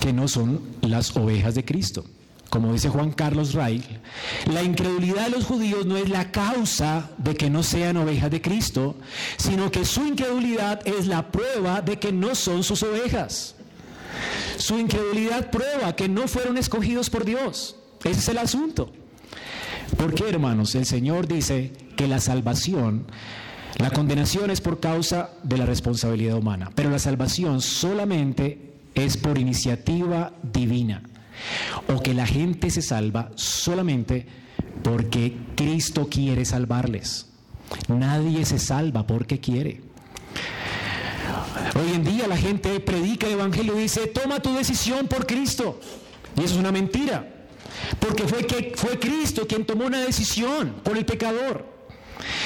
Que 0.00 0.12
no 0.12 0.28
son 0.28 0.62
las 0.80 1.16
ovejas 1.16 1.54
de 1.56 1.64
Cristo. 1.64 2.04
Como 2.50 2.72
dice 2.72 2.88
Juan 2.88 3.12
Carlos 3.12 3.52
Ray, 3.52 3.84
la 4.50 4.62
incredulidad 4.62 5.24
de 5.24 5.30
los 5.30 5.44
judíos 5.44 5.84
no 5.84 5.96
es 5.96 6.08
la 6.08 6.30
causa 6.30 7.10
de 7.18 7.34
que 7.34 7.50
no 7.50 7.62
sean 7.62 7.98
ovejas 7.98 8.30
de 8.30 8.40
Cristo, 8.40 8.96
sino 9.36 9.70
que 9.70 9.84
su 9.84 10.06
incredulidad 10.06 10.80
es 10.86 11.06
la 11.06 11.30
prueba 11.30 11.82
de 11.82 11.98
que 11.98 12.10
no 12.10 12.34
son 12.34 12.64
sus 12.64 12.82
ovejas. 12.82 13.54
Su 14.56 14.78
incredulidad 14.78 15.50
prueba 15.50 15.94
que 15.94 16.08
no 16.08 16.26
fueron 16.26 16.56
escogidos 16.56 17.10
por 17.10 17.24
Dios. 17.24 17.76
Ese 18.02 18.20
es 18.20 18.28
el 18.28 18.38
asunto. 18.38 18.90
¿Por 19.96 20.14
qué, 20.14 20.28
hermanos? 20.28 20.74
El 20.74 20.86
Señor 20.86 21.28
dice 21.28 21.72
que 21.96 22.08
la 22.08 22.18
salvación 22.18 23.06
la 23.76 23.90
condenación 23.90 24.50
es 24.50 24.60
por 24.60 24.80
causa 24.80 25.30
de 25.44 25.56
la 25.56 25.64
responsabilidad 25.64 26.36
humana, 26.36 26.70
pero 26.74 26.90
la 26.90 26.98
salvación 26.98 27.60
solamente 27.60 28.72
es 28.94 29.16
por 29.16 29.38
iniciativa 29.38 30.32
divina. 30.42 31.02
O 31.88 32.00
que 32.02 32.14
la 32.14 32.26
gente 32.26 32.70
se 32.70 32.82
salva 32.82 33.30
solamente 33.34 34.26
porque 34.82 35.36
Cristo 35.56 36.08
quiere 36.10 36.44
salvarles. 36.44 37.26
Nadie 37.88 38.44
se 38.44 38.58
salva 38.58 39.06
porque 39.06 39.40
quiere. 39.40 39.82
Hoy 41.74 41.94
en 41.94 42.04
día 42.04 42.26
la 42.26 42.36
gente 42.36 42.80
predica 42.80 43.26
el 43.26 43.34
Evangelio 43.34 43.78
y 43.78 43.82
dice, 43.82 44.06
toma 44.06 44.40
tu 44.40 44.54
decisión 44.54 45.06
por 45.06 45.26
Cristo. 45.26 45.80
Y 46.36 46.44
eso 46.44 46.54
es 46.54 46.60
una 46.60 46.72
mentira. 46.72 47.34
Porque 48.00 48.24
fue, 48.24 48.46
que, 48.46 48.72
fue 48.76 48.98
Cristo 48.98 49.46
quien 49.46 49.64
tomó 49.64 49.86
una 49.86 50.00
decisión 50.00 50.74
por 50.82 50.96
el 50.96 51.04
pecador. 51.04 51.78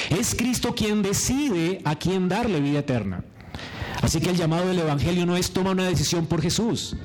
Es 0.09 0.35
Cristo 0.35 0.75
quien 0.75 1.01
decide 1.01 1.81
a 1.83 1.95
quién 1.95 2.29
darle 2.29 2.59
vida 2.59 2.79
eterna. 2.79 3.23
Así 4.01 4.19
que 4.19 4.29
el 4.29 4.37
llamado 4.37 4.67
del 4.67 4.79
Evangelio 4.79 5.25
no 5.25 5.37
es 5.37 5.51
toma 5.51 5.71
una 5.71 5.87
decisión 5.87 6.25
por 6.25 6.41
Jesús. 6.41 6.95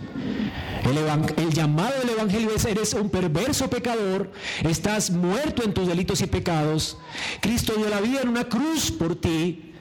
El, 0.88 1.53
llamado 1.53 1.92
del 2.01 2.11
Evangelio 2.11 2.51
es 2.55 2.64
eres 2.64 2.94
un 2.94 3.11
perverso 3.11 3.68
pecador, 3.68 4.33
estás 4.64 5.11
muerto 5.11 5.62
en 5.62 5.74
tus 5.74 5.87
delitos 5.87 6.22
y 6.22 6.27
pecados. 6.27 6.96
Cristo 7.40 7.74
dio 7.77 7.90
la 7.90 8.01
vida 8.01 8.22
en 8.22 8.29
una 8.29 8.44
cruz 8.48 8.90
por 8.90 9.14
ti, 9.14 9.74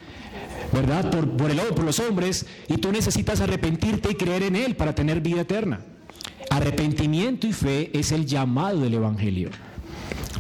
¿verdad? 0.73 1.09
Por, 1.09 1.37
por, 1.37 1.49
el, 1.49 1.59
por 1.59 1.85
los 1.85 1.99
hombres, 1.99 2.45
y 2.67 2.77
tú 2.77 2.91
necesitas 2.91 3.39
arrepentirte 3.39 4.11
y 4.11 4.15
creer 4.15 4.43
en 4.43 4.57
Él 4.57 4.75
para 4.75 4.93
tener 4.95 5.21
vida 5.21 5.41
eterna. 5.41 5.79
Arrepentimiento 6.49 7.47
y 7.47 7.53
fe 7.53 7.97
es 7.97 8.11
el 8.11 8.25
llamado 8.25 8.81
del 8.81 8.95
Evangelio. 8.95 9.49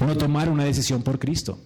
Uno 0.01 0.17
tomar 0.17 0.49
una 0.49 0.65
decisión 0.65 1.01
por 1.01 1.17
Cristo. 1.17 1.59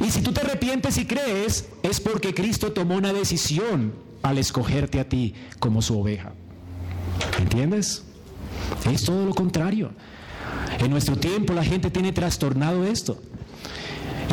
Y 0.00 0.10
si 0.10 0.22
tú 0.22 0.32
te 0.32 0.42
arrepientes 0.42 0.96
y 0.96 1.06
crees, 1.06 1.68
es 1.82 2.00
porque 2.00 2.34
Cristo 2.34 2.72
tomó 2.72 2.94
una 2.94 3.12
decisión 3.12 3.92
al 4.22 4.38
escogerte 4.38 5.00
a 5.00 5.08
ti 5.08 5.34
como 5.58 5.82
su 5.82 5.98
oveja. 5.98 6.32
¿Entiendes? 7.38 8.04
Es 8.90 9.04
todo 9.04 9.24
lo 9.26 9.34
contrario. 9.34 9.90
En 10.78 10.90
nuestro 10.90 11.16
tiempo 11.16 11.52
la 11.52 11.64
gente 11.64 11.90
tiene 11.90 12.12
trastornado 12.12 12.84
esto. 12.84 13.20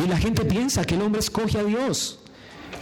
Y 0.04 0.08
la 0.08 0.18
gente 0.18 0.44
piensa 0.44 0.84
que 0.84 0.94
el 0.94 1.02
hombre 1.02 1.20
escoge 1.20 1.58
a 1.58 1.64
Dios. 1.64 2.20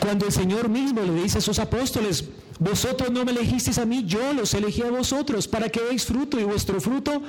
Cuando 0.00 0.26
el 0.26 0.32
Señor 0.32 0.68
mismo 0.68 1.02
le 1.02 1.22
dice 1.22 1.38
a 1.38 1.40
sus 1.40 1.58
apóstoles, 1.58 2.24
vosotros 2.61 3.11
no 3.11 3.24
me 3.24 3.32
elegisteis 3.32 3.78
a 3.78 3.87
mí, 3.87 4.04
yo 4.06 4.32
los 4.32 4.54
elegí 4.54 4.82
a 4.82 4.90
vosotros 4.90 5.46
para 5.46 5.68
que 5.68 5.80
deis 5.80 6.04
fruto 6.04 6.38
y 6.38 6.44
vuestro 6.44 6.80
fruto 6.80 7.22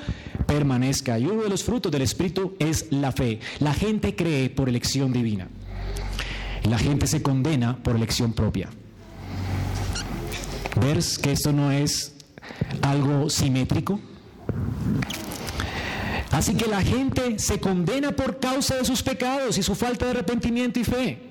permanezca. 0.46 1.20
Y 1.20 1.26
uno 1.26 1.44
de 1.44 1.50
los 1.50 1.64
frutos 1.64 1.92
del 1.92 2.02
Espíritu 2.04 2.56
es 2.60 2.88
la 2.92 3.12
fe. 3.12 3.40
La 3.60 3.74
gente 3.74 4.16
cree 4.16 4.50
por 4.50 4.70
elección 4.70 5.12
divina. 5.12 5.48
La 6.64 6.78
gente 6.78 7.08
se 7.08 7.22
condena 7.22 7.78
por 7.78 7.96
elección 7.96 8.34
propia. 8.34 8.70
¿Ves 10.82 11.18
que 11.18 11.32
esto 11.32 11.52
no 11.52 11.72
es 11.72 12.16
algo 12.82 13.30
simétrico? 13.30 14.00
Así 16.32 16.56
que 16.56 16.68
la 16.68 16.82
gente 16.82 17.40
se 17.40 17.60
condena 17.60 18.12
por 18.12 18.40
causa 18.40 18.76
de 18.76 18.86
sus 18.86 19.02
pecados 19.02 19.58
y 19.58 19.64
su 19.64 19.76
falta 19.76 20.06
de 20.06 20.12
arrepentimiento 20.12 20.80
y 20.80 20.84
fe. 20.84 21.30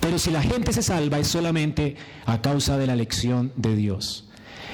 Pero 0.00 0.18
si 0.18 0.30
la 0.30 0.42
gente 0.42 0.72
se 0.72 0.82
salva 0.82 1.18
es 1.18 1.28
solamente 1.28 1.96
a 2.26 2.40
causa 2.40 2.78
de 2.78 2.86
la 2.86 2.94
elección 2.94 3.52
de 3.56 3.76
Dios. 3.76 4.28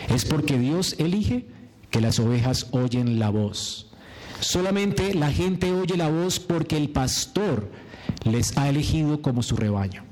Es 0.08 0.24
porque 0.24 0.58
Dios 0.58 0.94
elige 0.98 1.46
que 1.90 2.00
las 2.00 2.18
ovejas 2.18 2.68
oyen 2.70 3.18
la 3.18 3.30
voz. 3.30 3.90
Solamente 4.40 5.14
la 5.14 5.32
gente 5.32 5.72
oye 5.72 5.96
la 5.96 6.08
voz 6.08 6.38
porque 6.38 6.76
el 6.76 6.90
pastor 6.90 7.70
les 8.24 8.56
ha 8.56 8.68
elegido 8.68 9.22
como 9.22 9.42
su 9.42 9.56
rebaño. 9.56 10.05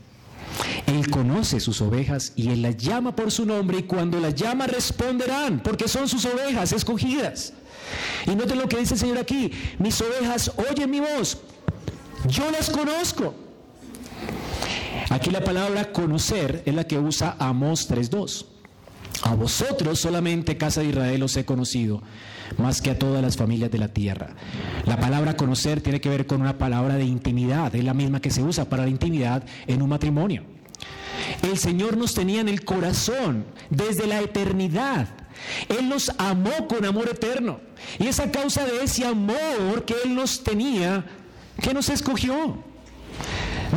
Él 0.86 1.08
conoce 1.10 1.60
sus 1.60 1.80
ovejas 1.80 2.32
y 2.36 2.50
Él 2.50 2.62
las 2.62 2.76
llama 2.76 3.14
por 3.14 3.30
su 3.30 3.44
nombre 3.44 3.78
y 3.78 3.82
cuando 3.84 4.20
las 4.20 4.34
llama 4.34 4.66
responderán 4.66 5.60
porque 5.62 5.88
son 5.88 6.08
sus 6.08 6.24
ovejas 6.24 6.72
escogidas. 6.72 7.52
Y 8.26 8.34
noten 8.34 8.58
lo 8.58 8.68
que 8.68 8.78
dice 8.78 8.94
el 8.94 9.00
Señor 9.00 9.18
aquí, 9.18 9.50
mis 9.78 10.00
ovejas 10.00 10.52
oyen 10.70 10.90
mi 10.90 11.00
voz, 11.00 11.38
yo 12.28 12.50
las 12.50 12.70
conozco. 12.70 13.34
Aquí 15.10 15.30
la 15.30 15.44
palabra 15.44 15.92
conocer 15.92 16.62
es 16.64 16.74
la 16.74 16.86
que 16.86 16.98
usa 16.98 17.36
Amos 17.38 17.90
3.2. 17.90 18.53
A 19.22 19.34
vosotros 19.34 20.00
solamente, 20.00 20.56
casa 20.56 20.80
de 20.80 20.88
Israel, 20.88 21.22
os 21.22 21.36
he 21.36 21.44
conocido, 21.44 22.02
más 22.58 22.82
que 22.82 22.90
a 22.90 22.98
todas 22.98 23.22
las 23.22 23.36
familias 23.36 23.70
de 23.70 23.78
la 23.78 23.88
tierra. 23.88 24.34
La 24.86 24.98
palabra 24.98 25.36
conocer 25.36 25.80
tiene 25.80 26.00
que 26.00 26.08
ver 26.08 26.26
con 26.26 26.40
una 26.40 26.58
palabra 26.58 26.96
de 26.96 27.04
intimidad, 27.04 27.74
es 27.74 27.84
la 27.84 27.94
misma 27.94 28.20
que 28.20 28.30
se 28.30 28.42
usa 28.42 28.68
para 28.68 28.84
la 28.84 28.90
intimidad 28.90 29.44
en 29.66 29.82
un 29.82 29.88
matrimonio. 29.88 30.42
El 31.42 31.58
Señor 31.58 31.96
nos 31.96 32.14
tenía 32.14 32.40
en 32.40 32.48
el 32.48 32.64
corazón 32.64 33.44
desde 33.70 34.06
la 34.06 34.20
eternidad. 34.20 35.08
Él 35.68 35.88
nos 35.88 36.10
amó 36.18 36.68
con 36.68 36.84
amor 36.84 37.08
eterno. 37.08 37.60
Y 37.98 38.06
es 38.06 38.20
a 38.20 38.30
causa 38.30 38.64
de 38.64 38.82
ese 38.82 39.06
amor 39.06 39.84
que 39.84 39.94
Él 40.04 40.14
nos 40.14 40.42
tenía 40.42 41.04
que 41.60 41.72
nos 41.72 41.88
escogió. 41.88 42.62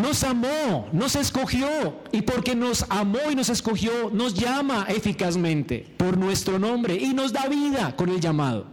Nos 0.02 0.24
amó, 0.24 0.88
nos 0.92 1.16
escogió 1.16 2.02
y 2.12 2.22
porque 2.22 2.56
nos 2.56 2.86
amó 2.90 3.20
y 3.32 3.36
nos 3.36 3.50
escogió, 3.50 4.10
nos 4.12 4.34
llama 4.34 4.86
eficazmente 4.90 5.86
por 5.98 6.18
nuestro 6.18 6.60
nombre 6.60 6.96
y 6.96 7.14
nos 7.14 7.34
da 7.34 7.48
vida 7.48 7.96
con 7.96 8.10
el 8.10 8.20
llamado. 8.20 8.66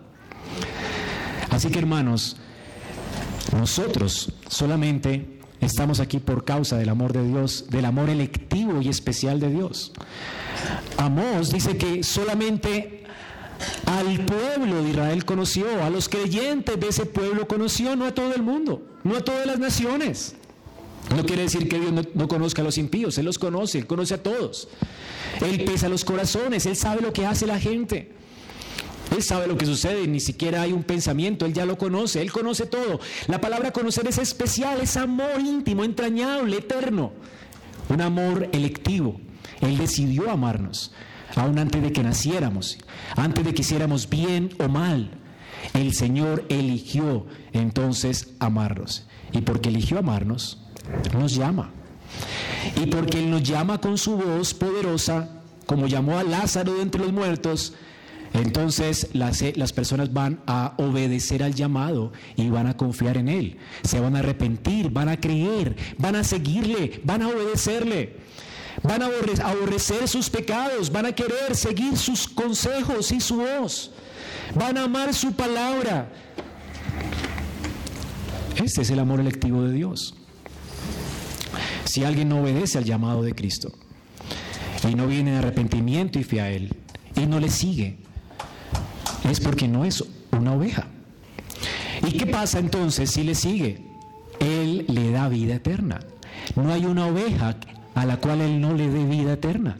Así 1.50 1.70
que 1.70 1.78
hermanos, 1.78 2.36
nosotros 3.56 4.32
solamente 4.48 5.40
estamos 5.60 6.00
aquí 6.00 6.18
por 6.18 6.44
causa 6.44 6.76
del 6.76 6.88
amor 6.88 7.12
de 7.12 7.26
Dios, 7.26 7.66
del 7.70 7.84
amor 7.84 8.10
electivo 8.10 8.82
y 8.82 8.88
especial 8.88 9.40
de 9.40 9.50
Dios. 9.50 9.92
Amós 10.96 11.50
dice 11.50 11.76
que 11.76 12.02
solamente 12.02 13.04
al 13.86 14.24
pueblo 14.26 14.82
de 14.82 14.90
Israel 14.90 15.24
conoció, 15.24 15.84
a 15.84 15.90
los 15.90 16.08
creyentes 16.08 16.78
de 16.78 16.88
ese 16.88 17.06
pueblo 17.06 17.46
conoció, 17.46 17.96
no 17.96 18.06
a 18.06 18.14
todo 18.14 18.34
el 18.34 18.42
mundo, 18.42 18.82
no 19.04 19.16
a 19.16 19.20
todas 19.20 19.46
las 19.46 19.58
naciones. 19.58 20.34
No 21.10 21.24
quiere 21.24 21.42
decir 21.42 21.68
que 21.68 21.78
Dios 21.78 21.92
no, 22.14 22.28
conozca 22.28 22.62
a 22.62 22.64
los 22.64 22.78
impíos, 22.78 23.18
Él 23.18 23.26
los 23.26 23.38
conoce, 23.38 23.78
Él 23.78 23.86
conoce 23.86 24.14
a 24.14 24.22
todos. 24.22 24.68
Él 25.40 25.64
pesa 25.64 25.88
los 25.88 26.04
corazones, 26.04 26.66
Él 26.66 26.76
sabe 26.76 27.02
lo 27.02 27.12
que 27.12 27.26
hace 27.26 27.46
la 27.46 27.60
gente. 27.60 28.12
Él 29.14 29.22
sabe 29.22 29.46
lo 29.46 29.56
que 29.56 29.66
sucede, 29.66 30.06
ni 30.06 30.18
siquiera 30.18 30.62
hay 30.62 30.72
un 30.72 30.82
pensamiento, 30.82 31.44
Él 31.44 31.52
ya 31.52 31.66
lo 31.66 31.76
conoce, 31.76 32.22
Él 32.22 32.32
conoce 32.32 32.66
todo. 32.66 33.00
La 33.28 33.40
palabra 33.40 33.72
conocer 33.72 34.08
es 34.08 34.18
especial, 34.18 34.80
es 34.80 34.96
amor 34.96 35.40
íntimo, 35.40 35.84
entrañable, 35.84 36.58
eterno. 36.58 37.12
Un 37.88 38.00
amor 38.00 38.48
electivo. 38.52 39.20
Él 39.60 39.76
decidió 39.76 40.30
amarnos, 40.30 40.92
aún 41.36 41.58
antes 41.58 41.82
de 41.82 41.92
que 41.92 42.02
naciéramos, 42.02 42.78
antes 43.14 43.44
de 43.44 43.54
que 43.54 43.62
hiciéramos 43.62 44.08
bien 44.08 44.50
o 44.58 44.68
mal. 44.68 45.10
El 45.74 45.94
Señor 45.94 46.44
eligió 46.48 47.26
entonces 47.52 48.34
amarnos. 48.38 49.06
Y 49.32 49.40
porque 49.42 49.68
eligió 49.68 49.98
amarnos, 49.98 50.63
nos 51.12 51.34
llama. 51.34 51.70
Y 52.76 52.86
porque 52.86 53.18
Él 53.18 53.30
nos 53.30 53.42
llama 53.42 53.80
con 53.80 53.98
su 53.98 54.16
voz 54.16 54.54
poderosa, 54.54 55.28
como 55.66 55.86
llamó 55.86 56.18
a 56.18 56.24
Lázaro 56.24 56.74
de 56.74 56.82
entre 56.82 57.02
los 57.02 57.12
muertos, 57.12 57.74
entonces 58.32 59.10
las, 59.12 59.44
las, 59.56 59.72
personas 59.72 60.12
van 60.12 60.40
a 60.46 60.74
obedecer 60.78 61.44
al 61.44 61.54
llamado 61.54 62.12
y 62.34 62.48
van 62.48 62.66
a 62.66 62.76
confiar 62.76 63.16
en 63.16 63.28
Él. 63.28 63.58
Se 63.84 64.00
van 64.00 64.16
a 64.16 64.18
arrepentir, 64.18 64.90
van 64.90 65.08
a 65.08 65.20
creer, 65.20 65.76
van 65.98 66.16
a 66.16 66.24
seguirle, 66.24 67.00
van 67.04 67.22
a 67.22 67.28
obedecerle. 67.28 68.16
Van 68.82 69.02
a 69.02 69.06
aborrecer 69.44 70.08
sus 70.08 70.28
pecados, 70.28 70.90
van 70.90 71.06
a 71.06 71.12
querer 71.12 71.54
seguir 71.54 71.96
sus 71.96 72.26
consejos 72.26 73.12
y 73.12 73.20
su 73.20 73.36
voz. 73.36 73.92
Van 74.56 74.76
a 74.76 74.84
amar 74.84 75.14
su 75.14 75.32
palabra. 75.32 76.10
Este 78.56 78.82
es 78.82 78.90
el 78.90 78.98
amor 78.98 79.20
electivo 79.20 79.62
de 79.62 79.72
Dios 79.72 80.16
si 81.84 82.04
alguien 82.04 82.28
no 82.28 82.40
obedece 82.40 82.78
al 82.78 82.84
llamado 82.84 83.22
de 83.22 83.34
Cristo 83.34 83.72
y 84.88 84.94
no 84.94 85.06
viene 85.06 85.32
de 85.32 85.38
arrepentimiento 85.38 86.18
y 86.18 86.24
fe 86.24 86.40
a 86.40 86.50
Él 86.50 86.74
y 87.16 87.26
no 87.26 87.40
le 87.40 87.48
sigue, 87.48 87.98
es 89.28 89.40
porque 89.40 89.68
no 89.68 89.84
es 89.84 90.04
una 90.32 90.52
oveja. 90.52 90.86
¿Y 92.06 92.12
qué 92.12 92.26
pasa 92.26 92.58
entonces 92.58 93.10
si 93.10 93.22
le 93.22 93.34
sigue? 93.34 93.82
Él 94.40 94.84
le 94.88 95.10
da 95.10 95.28
vida 95.28 95.54
eterna. 95.54 96.00
No 96.56 96.72
hay 96.72 96.84
una 96.84 97.06
oveja 97.06 97.56
a 97.94 98.04
la 98.04 98.18
cual 98.18 98.40
Él 98.40 98.60
no 98.60 98.74
le 98.74 98.88
dé 98.88 99.04
vida 99.04 99.34
eterna. 99.34 99.78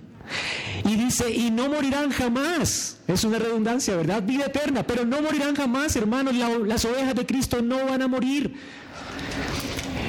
Y 0.84 0.96
dice, 0.96 1.30
y 1.30 1.50
no 1.50 1.68
morirán 1.68 2.10
jamás. 2.10 2.98
Es 3.06 3.24
una 3.24 3.38
redundancia, 3.38 3.96
¿verdad? 3.96 4.22
Vida 4.22 4.46
eterna, 4.46 4.86
pero 4.86 5.04
no 5.04 5.20
morirán 5.20 5.54
jamás, 5.54 5.94
hermanos. 5.96 6.34
las 6.34 6.84
ovejas 6.84 7.14
de 7.14 7.26
Cristo 7.26 7.60
no 7.62 7.84
van 7.86 8.02
a 8.02 8.08
morir. 8.08 8.54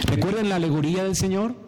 ¿Recuerdan 0.05 0.49
la 0.49 0.55
alegoría 0.55 1.03
del 1.03 1.15
Señor? 1.15 1.64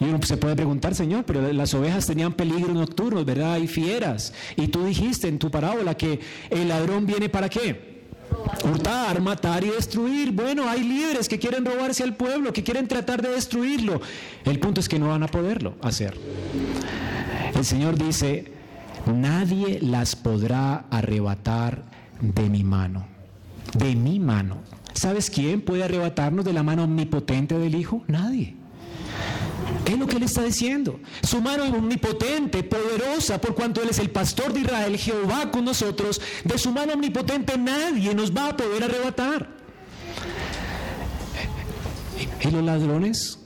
Y 0.00 0.04
uno 0.04 0.18
se 0.22 0.38
puede 0.38 0.56
preguntar, 0.56 0.94
Señor, 0.94 1.24
pero 1.24 1.52
las 1.52 1.74
ovejas 1.74 2.06
tenían 2.06 2.32
peligros 2.32 2.72
nocturnos, 2.74 3.24
¿verdad? 3.26 3.54
Hay 3.54 3.68
fieras. 3.68 4.32
Y 4.56 4.68
tú 4.68 4.84
dijiste 4.84 5.28
en 5.28 5.38
tu 5.38 5.50
parábola 5.50 5.94
que 5.94 6.20
el 6.48 6.68
ladrón 6.68 7.04
viene 7.04 7.28
para 7.28 7.50
qué? 7.50 8.00
Hurtar, 8.64 9.20
matar 9.20 9.62
y 9.62 9.68
destruir. 9.68 10.32
Bueno, 10.32 10.68
hay 10.68 10.82
líderes 10.82 11.28
que 11.28 11.38
quieren 11.38 11.66
robarse 11.66 12.02
al 12.02 12.16
pueblo, 12.16 12.50
que 12.52 12.64
quieren 12.64 12.88
tratar 12.88 13.20
de 13.20 13.28
destruirlo. 13.28 14.00
El 14.44 14.58
punto 14.58 14.80
es 14.80 14.88
que 14.88 14.98
no 14.98 15.08
van 15.08 15.22
a 15.22 15.28
poderlo 15.28 15.74
hacer. 15.82 16.16
El 17.54 17.64
Señor 17.64 17.98
dice, 17.98 18.52
nadie 19.06 19.80
las 19.82 20.16
podrá 20.16 20.86
arrebatar 20.90 21.84
de 22.22 22.48
mi 22.48 22.64
mano. 22.64 23.06
De 23.76 23.94
mi 23.94 24.18
mano. 24.18 24.62
¿Sabes 24.94 25.28
quién 25.28 25.60
puede 25.60 25.84
arrebatarnos 25.84 26.44
de 26.44 26.54
la 26.54 26.62
mano 26.62 26.84
omnipotente 26.84 27.58
del 27.58 27.74
Hijo? 27.74 28.02
Nadie. 28.08 28.59
Es 29.86 29.98
lo 29.98 30.06
que 30.06 30.16
él 30.16 30.22
está 30.22 30.42
diciendo. 30.44 31.00
Su 31.22 31.40
mano 31.40 31.64
omnipotente, 31.64 32.62
poderosa, 32.62 33.40
por 33.40 33.54
cuanto 33.54 33.82
Él 33.82 33.88
es 33.90 33.98
el 33.98 34.10
pastor 34.10 34.52
de 34.52 34.60
Israel, 34.60 34.96
Jehová 34.96 35.50
con 35.50 35.64
nosotros. 35.64 36.20
De 36.44 36.58
su 36.58 36.70
mano 36.70 36.94
omnipotente 36.94 37.56
nadie 37.58 38.14
nos 38.14 38.34
va 38.34 38.48
a 38.48 38.56
poder 38.56 38.84
arrebatar. 38.84 39.48
¿Y 42.42 42.50
los 42.50 42.62
ladrones? 42.62 43.38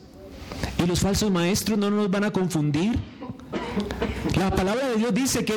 ¿Y 0.83 0.87
los 0.87 1.01
falsos 1.01 1.31
maestros 1.31 1.79
no 1.79 1.90
nos 1.90 2.11
van 2.11 2.25
a 2.25 2.31
confundir? 2.31 2.99
La 4.37 4.51
palabra 4.51 4.88
de 4.88 4.97
Dios 4.97 5.14
dice 5.14 5.44
que 5.44 5.57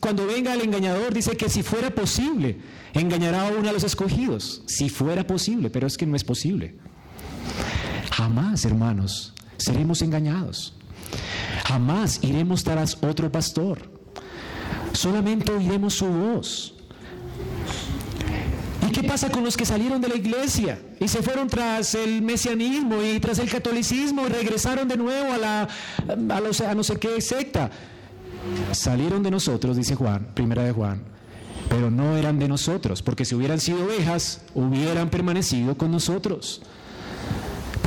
cuando 0.00 0.26
venga 0.26 0.52
el 0.52 0.60
engañador, 0.60 1.14
dice 1.14 1.36
que 1.36 1.48
si 1.48 1.62
fuera 1.62 1.90
posible, 1.90 2.58
engañará 2.92 3.48
a 3.48 3.50
uno 3.50 3.68
a 3.68 3.72
los 3.72 3.84
escogidos. 3.84 4.62
Si 4.66 4.88
fuera 4.88 5.26
posible, 5.26 5.70
pero 5.70 5.86
es 5.86 5.96
que 5.96 6.06
no 6.06 6.16
es 6.16 6.24
posible. 6.24 6.76
Jamás, 8.12 8.64
hermanos, 8.64 9.34
seremos 9.58 10.02
engañados. 10.02 10.72
Jamás 11.66 12.20
iremos 12.22 12.64
tras 12.64 12.96
otro 13.02 13.30
pastor. 13.30 13.78
Solamente 14.92 15.52
oiremos 15.52 15.94
su 15.94 16.06
voz. 16.06 16.74
¿Y 18.86 18.92
qué 18.92 19.02
pasa 19.02 19.30
con 19.30 19.44
los 19.44 19.56
que 19.56 19.66
salieron 19.66 20.00
de 20.00 20.08
la 20.08 20.16
iglesia 20.16 20.80
y 20.98 21.08
se 21.08 21.22
fueron 21.22 21.48
tras 21.48 21.94
el 21.94 22.22
mesianismo 22.22 23.02
y 23.02 23.20
tras 23.20 23.38
el 23.38 23.50
catolicismo 23.50 24.26
y 24.26 24.30
regresaron 24.30 24.88
de 24.88 24.96
nuevo 24.96 25.32
a, 25.32 25.36
la, 25.36 25.68
a, 26.08 26.74
no 26.74 26.82
sé 26.82 26.96
qué 26.96 27.20
secta? 27.20 27.70
Salieron 28.72 29.22
de 29.22 29.30
nosotros, 29.30 29.76
dice 29.76 29.94
Juan, 29.94 30.28
primera 30.32 30.62
de 30.62 30.72
Juan, 30.72 31.02
pero 31.68 31.90
no 31.90 32.16
eran 32.16 32.38
de 32.38 32.48
nosotros, 32.48 33.02
porque 33.02 33.26
si 33.26 33.34
hubieran 33.34 33.60
sido 33.60 33.84
ovejas, 33.84 34.40
hubieran 34.54 35.10
permanecido 35.10 35.76
con 35.76 35.90
nosotros. 35.90 36.62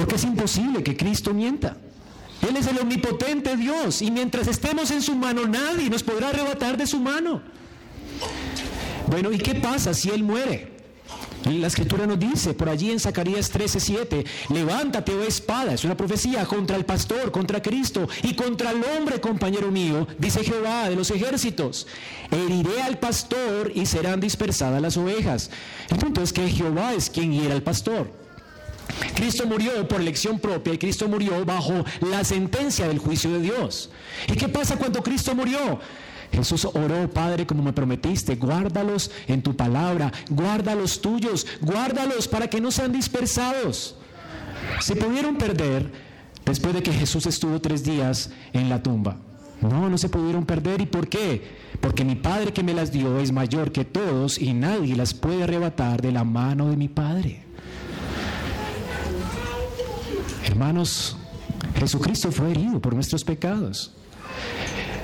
Porque 0.01 0.15
es 0.15 0.23
imposible 0.23 0.81
que 0.81 0.97
Cristo 0.97 1.31
mienta. 1.31 1.77
Él 2.41 2.57
es 2.57 2.65
el 2.65 2.79
omnipotente 2.79 3.55
Dios 3.55 4.01
y 4.01 4.09
mientras 4.09 4.47
estemos 4.47 4.89
en 4.89 5.03
su 5.03 5.15
mano 5.15 5.45
nadie 5.45 5.91
nos 5.91 6.01
podrá 6.01 6.29
arrebatar 6.29 6.75
de 6.75 6.87
su 6.87 6.99
mano. 6.99 7.39
Bueno, 9.05 9.31
¿y 9.31 9.37
qué 9.37 9.53
pasa 9.53 9.93
si 9.93 10.09
Él 10.09 10.23
muere? 10.23 10.71
La 11.45 11.67
escritura 11.67 12.07
nos 12.07 12.17
dice 12.17 12.55
por 12.55 12.67
allí 12.67 12.89
en 12.89 12.99
Zacarías 12.99 13.53
13:7, 13.53 14.25
levántate, 14.49 15.13
oh 15.13 15.21
espada, 15.21 15.75
es 15.75 15.83
una 15.83 15.95
profecía 15.95 16.45
contra 16.45 16.77
el 16.77 16.85
pastor, 16.85 17.31
contra 17.31 17.61
Cristo 17.61 18.09
y 18.23 18.33
contra 18.33 18.71
el 18.71 18.83
hombre, 18.83 19.21
compañero 19.21 19.69
mío, 19.69 20.07
dice 20.17 20.43
Jehová 20.43 20.89
de 20.89 20.95
los 20.95 21.11
ejércitos. 21.11 21.85
Heriré 22.31 22.81
al 22.81 22.97
pastor 22.97 23.71
y 23.75 23.85
serán 23.85 24.19
dispersadas 24.19 24.81
las 24.81 24.97
ovejas. 24.97 25.51
El 25.91 25.97
punto 25.99 26.23
es 26.23 26.33
que 26.33 26.49
Jehová 26.49 26.95
es 26.95 27.07
quien 27.11 27.31
hiera 27.31 27.53
al 27.53 27.61
pastor. 27.61 28.20
Cristo 29.15 29.45
murió 29.45 29.87
por 29.87 30.01
elección 30.01 30.39
propia 30.39 30.73
y 30.73 30.77
Cristo 30.77 31.07
murió 31.07 31.45
bajo 31.45 31.85
la 32.01 32.23
sentencia 32.23 32.87
del 32.87 32.99
juicio 32.99 33.31
de 33.33 33.41
Dios. 33.41 33.89
¿Y 34.27 34.33
qué 34.33 34.47
pasa 34.47 34.77
cuando 34.77 35.01
Cristo 35.01 35.35
murió? 35.35 35.79
Jesús 36.31 36.65
oró, 36.65 37.09
Padre, 37.09 37.45
como 37.45 37.61
me 37.61 37.73
prometiste, 37.73 38.35
guárdalos 38.35 39.11
en 39.27 39.41
tu 39.41 39.55
palabra, 39.55 40.11
guárdalos 40.29 41.01
tuyos, 41.01 41.45
guárdalos 41.59 42.27
para 42.27 42.49
que 42.49 42.61
no 42.61 42.71
sean 42.71 42.91
dispersados. 42.91 43.95
Se 44.79 44.95
pudieron 44.95 45.37
perder 45.37 45.91
después 46.45 46.73
de 46.73 46.83
que 46.83 46.93
Jesús 46.93 47.25
estuvo 47.25 47.59
tres 47.59 47.83
días 47.83 48.31
en 48.53 48.69
la 48.69 48.81
tumba. 48.81 49.17
No, 49.61 49.89
no 49.89 49.97
se 49.97 50.09
pudieron 50.09 50.45
perder. 50.45 50.81
¿Y 50.81 50.85
por 50.85 51.07
qué? 51.07 51.41
Porque 51.79 52.03
mi 52.03 52.15
Padre 52.15 52.51
que 52.51 52.63
me 52.63 52.73
las 52.73 52.91
dio 52.91 53.19
es 53.19 53.31
mayor 53.31 53.71
que 53.71 53.85
todos 53.85 54.39
y 54.39 54.53
nadie 54.53 54.95
las 54.95 55.13
puede 55.13 55.43
arrebatar 55.43 56.01
de 56.01 56.11
la 56.11 56.23
mano 56.23 56.69
de 56.69 56.77
mi 56.77 56.87
Padre. 56.87 57.43
Hermanos, 60.51 61.15
Jesucristo 61.79 62.29
fue 62.29 62.51
herido 62.51 62.81
por 62.81 62.93
nuestros 62.93 63.23
pecados. 63.23 63.93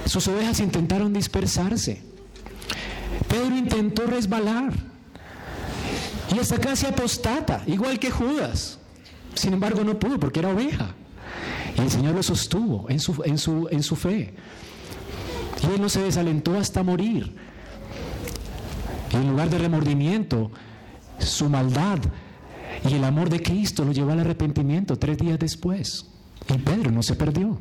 Sus 0.05 0.27
ovejas 0.27 0.59
intentaron 0.59 1.13
dispersarse. 1.13 2.03
Pedro 3.29 3.57
intentó 3.57 4.05
resbalar. 4.05 4.73
Y 6.35 6.39
hasta 6.39 6.59
casi 6.59 6.85
apostata, 6.85 7.63
igual 7.65 7.97
que 7.97 8.11
Judas. 8.11 8.77
Sin 9.35 9.53
embargo, 9.53 9.85
no 9.85 9.97
pudo 9.97 10.19
porque 10.19 10.39
era 10.39 10.49
oveja. 10.49 10.89
Y 11.77 11.81
el 11.81 11.89
Señor 11.89 12.15
lo 12.15 12.23
sostuvo 12.23 12.89
en 12.89 12.99
su, 12.99 13.23
en 13.23 13.37
su, 13.37 13.69
en 13.71 13.83
su 13.83 13.95
fe. 13.95 14.33
Y 15.63 15.75
él 15.75 15.81
no 15.81 15.87
se 15.87 16.01
desalentó 16.01 16.57
hasta 16.57 16.83
morir. 16.83 17.33
Y 19.13 19.15
en 19.15 19.29
lugar 19.29 19.49
de 19.49 19.59
remordimiento, 19.59 20.51
su 21.19 21.47
maldad 21.47 21.99
y 22.83 22.93
el 22.93 23.03
amor 23.03 23.29
de 23.29 23.41
Cristo 23.41 23.83
lo 23.85 23.91
llevó 23.91 24.11
al 24.11 24.19
arrepentimiento 24.19 24.97
tres 24.97 25.17
días 25.17 25.39
después. 25.39 26.05
Y 26.53 26.57
Pedro 26.57 26.91
no 26.91 27.03
se 27.03 27.15
perdió. 27.15 27.59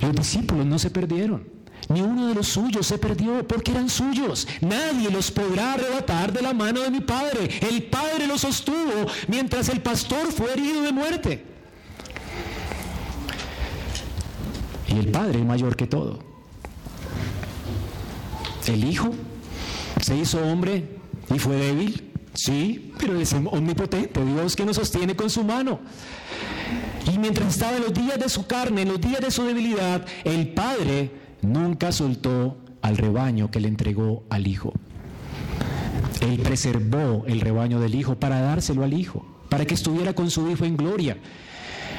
Los 0.00 0.14
discípulos 0.14 0.66
no 0.66 0.78
se 0.78 0.90
perdieron. 0.90 1.56
Ni 1.88 2.00
uno 2.00 2.28
de 2.28 2.34
los 2.34 2.48
suyos 2.48 2.86
se 2.86 2.98
perdió 2.98 3.46
porque 3.46 3.70
eran 3.70 3.88
suyos. 3.88 4.46
Nadie 4.60 5.10
los 5.10 5.30
podrá 5.30 5.74
arrebatar 5.74 6.32
de 6.32 6.42
la 6.42 6.52
mano 6.52 6.80
de 6.80 6.90
mi 6.90 7.00
Padre. 7.00 7.48
El 7.68 7.84
Padre 7.84 8.26
los 8.26 8.40
sostuvo 8.40 9.06
mientras 9.28 9.68
el 9.68 9.80
pastor 9.80 10.32
fue 10.32 10.52
herido 10.52 10.82
de 10.82 10.92
muerte. 10.92 11.44
Y 14.88 14.98
el 14.98 15.10
Padre 15.10 15.40
es 15.40 15.44
mayor 15.44 15.76
que 15.76 15.86
todo. 15.86 16.18
El 18.66 18.84
Hijo 18.84 19.14
se 20.00 20.16
hizo 20.16 20.40
hombre 20.40 20.98
y 21.32 21.38
fue 21.38 21.56
débil. 21.56 22.12
Sí, 22.36 22.92
pero 22.98 23.18
es 23.18 23.32
omnipotente, 23.32 24.22
Dios 24.24 24.54
que 24.54 24.64
nos 24.64 24.76
sostiene 24.76 25.16
con 25.16 25.30
su 25.30 25.42
mano. 25.42 25.80
Y 27.12 27.18
mientras 27.18 27.54
estaba 27.54 27.76
en 27.76 27.82
los 27.82 27.94
días 27.94 28.18
de 28.18 28.28
su 28.28 28.46
carne, 28.46 28.82
en 28.82 28.88
los 28.88 29.00
días 29.00 29.20
de 29.20 29.30
su 29.30 29.44
debilidad, 29.44 30.04
el 30.24 30.48
Padre 30.48 31.10
nunca 31.40 31.92
soltó 31.92 32.58
al 32.82 32.98
rebaño 32.98 33.50
que 33.50 33.60
le 33.60 33.68
entregó 33.68 34.24
al 34.28 34.46
Hijo. 34.46 34.74
Él 36.20 36.38
preservó 36.40 37.24
el 37.26 37.40
rebaño 37.40 37.80
del 37.80 37.94
Hijo 37.94 38.16
para 38.16 38.40
dárselo 38.40 38.84
al 38.84 38.92
Hijo, 38.92 39.26
para 39.48 39.64
que 39.64 39.74
estuviera 39.74 40.14
con 40.14 40.30
su 40.30 40.50
Hijo 40.50 40.64
en 40.64 40.76
gloria. 40.76 41.16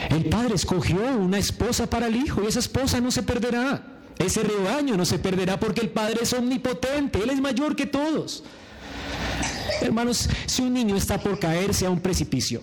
El 0.10 0.26
Padre 0.26 0.54
escogió 0.54 1.00
una 1.18 1.40
esposa 1.40 1.90
para 1.90 2.08
el 2.08 2.16
Hijo 2.16 2.44
y 2.44 2.48
esa 2.48 2.60
esposa 2.60 3.02
no 3.02 3.10
se 3.10 3.24
perderá. 3.24 3.84
Ese 4.20 4.44
rebaño 4.44 4.98
no 4.98 5.06
se 5.06 5.18
perderá 5.18 5.60
porque 5.60 5.82
el 5.82 5.90
Padre 5.90 6.20
es 6.22 6.34
omnipotente, 6.34 7.24
Él 7.24 7.32
es 7.32 7.42
mayor 7.42 7.76
que 7.76 7.88
todos. 7.88 8.44
Hermanos, 9.82 10.30
si 10.46 10.62
un 10.62 10.74
niño 10.74 10.96
está 10.96 11.18
por 11.18 11.40
caerse 11.40 11.86
a 11.86 11.90
un 11.90 12.00
precipicio, 12.00 12.62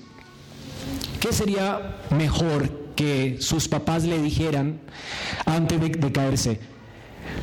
¿qué 1.20 1.32
sería 1.32 1.98
mejor 2.10 2.70
que 2.96 3.38
sus 3.40 3.68
papás 3.68 4.04
le 4.04 4.20
dijeran 4.20 4.80
antes 5.46 5.80
de, 5.80 6.12
caerse? 6.12 6.60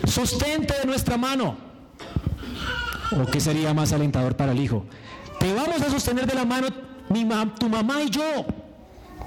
Sostente 0.06 0.74
de 0.80 0.86
nuestra 0.86 1.18
mano. 1.18 1.58
¿O 3.12 3.26
qué 3.26 3.42
sería 3.42 3.74
más 3.74 3.92
alentador 3.92 4.38
para 4.38 4.54
el 4.54 4.60
hijo? 4.60 4.86
Te 5.40 5.54
vamos 5.54 5.82
a 5.82 5.90
sostener 5.90 6.26
de 6.26 6.36
la 6.36 6.46
mano 6.46 6.68
mi 7.10 7.28
tu 7.60 7.68
mamá 7.68 8.02
y 8.02 8.10
yo. 8.10 8.46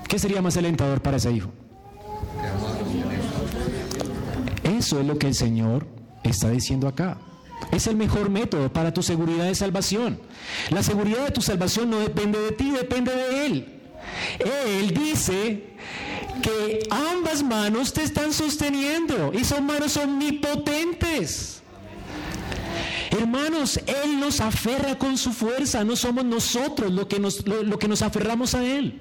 ¿Qué 0.08 0.18
sería 0.18 0.40
más 0.40 0.56
alentador 0.56 1.02
para 1.02 1.18
ese 1.18 1.32
hijo? 1.32 1.50
Eso 4.62 5.00
es 5.00 5.06
lo 5.06 5.18
que 5.18 5.26
el 5.26 5.34
Señor 5.34 5.86
está 6.22 6.48
diciendo 6.48 6.88
acá. 6.88 7.18
Es 7.70 7.86
el 7.86 7.96
mejor 7.96 8.30
método 8.30 8.72
para 8.72 8.92
tu 8.92 9.02
seguridad 9.02 9.44
de 9.44 9.54
salvación. 9.54 10.18
La 10.70 10.82
seguridad 10.82 11.26
de 11.26 11.32
tu 11.32 11.40
salvación 11.40 11.90
no 11.90 11.98
depende 11.98 12.38
de 12.38 12.52
ti, 12.52 12.70
depende 12.70 13.14
de 13.14 13.46
Él. 13.46 13.74
Él 14.38 14.94
dice 14.94 15.74
que 16.42 16.86
ambas 16.90 17.42
manos 17.42 17.92
te 17.92 18.02
están 18.02 18.32
sosteniendo 18.32 19.32
y 19.32 19.44
son 19.44 19.66
manos 19.66 19.96
omnipotentes. 19.96 21.62
Hermanos, 23.10 23.80
Él 23.86 24.18
nos 24.18 24.40
aferra 24.40 24.98
con 24.98 25.16
su 25.16 25.32
fuerza, 25.32 25.84
no 25.84 25.96
somos 25.96 26.24
nosotros 26.24 26.92
lo 26.92 27.08
que 27.08 27.20
nos, 27.20 27.46
lo 27.46 27.78
que 27.78 27.88
nos 27.88 28.02
aferramos 28.02 28.54
a 28.54 28.64
Él. 28.64 29.00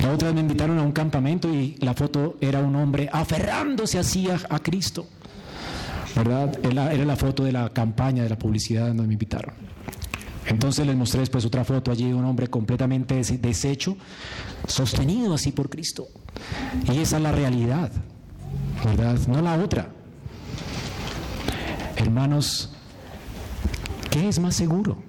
La 0.00 0.12
otra 0.12 0.28
vez 0.28 0.34
me 0.34 0.40
invitaron 0.40 0.78
a 0.78 0.82
un 0.82 0.92
campamento 0.92 1.48
y 1.48 1.76
la 1.80 1.94
foto 1.94 2.36
era 2.40 2.60
un 2.60 2.76
hombre 2.76 3.08
aferrándose 3.12 3.98
así 3.98 4.28
a, 4.30 4.38
a 4.48 4.58
Cristo. 4.58 5.06
¿Verdad? 6.16 6.58
Era, 6.64 7.04
la 7.04 7.16
foto 7.16 7.44
de 7.44 7.52
la 7.52 7.68
campaña, 7.68 8.22
de 8.22 8.30
la 8.30 8.38
publicidad 8.38 8.88
donde 8.88 9.06
me 9.06 9.12
invitaron. 9.12 9.54
Entonces 10.46 10.86
les 10.86 10.96
mostré 10.96 11.20
después 11.20 11.44
otra 11.44 11.62
foto 11.62 11.90
allí 11.90 12.06
de 12.06 12.14
un 12.14 12.24
hombre 12.24 12.48
completamente 12.48 13.20
deshecho, 13.38 13.96
sostenido 14.66 15.34
así 15.34 15.52
por 15.52 15.68
Cristo. 15.68 16.06
Y 16.90 16.98
esa 16.98 17.16
es 17.18 17.22
la 17.22 17.32
realidad, 17.32 17.92
¿verdad? 18.84 19.18
No 19.28 19.42
la 19.42 19.56
otra. 19.56 19.90
Hermanos, 21.96 22.72
¿qué 24.10 24.28
es 24.28 24.38
más 24.38 24.54
seguro? 24.54 25.02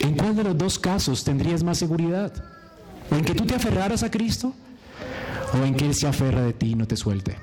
¿En 0.00 0.16
cuál 0.16 0.36
de 0.36 0.44
los 0.44 0.56
dos 0.56 0.78
casos 0.78 1.22
tendrías 1.22 1.62
más 1.62 1.78
seguridad? 1.78 2.32
¿O 3.10 3.16
en 3.16 3.24
que 3.24 3.34
tú 3.34 3.44
te 3.44 3.54
aferraras 3.54 4.02
a 4.02 4.10
Cristo? 4.10 4.54
¿O 5.52 5.64
en 5.64 5.74
que 5.74 5.84
Él 5.84 5.94
se 5.94 6.06
aferra 6.06 6.42
de 6.42 6.52
ti 6.54 6.70
y 6.70 6.74
no 6.74 6.86
te 6.86 6.96
suelte? 6.96 7.36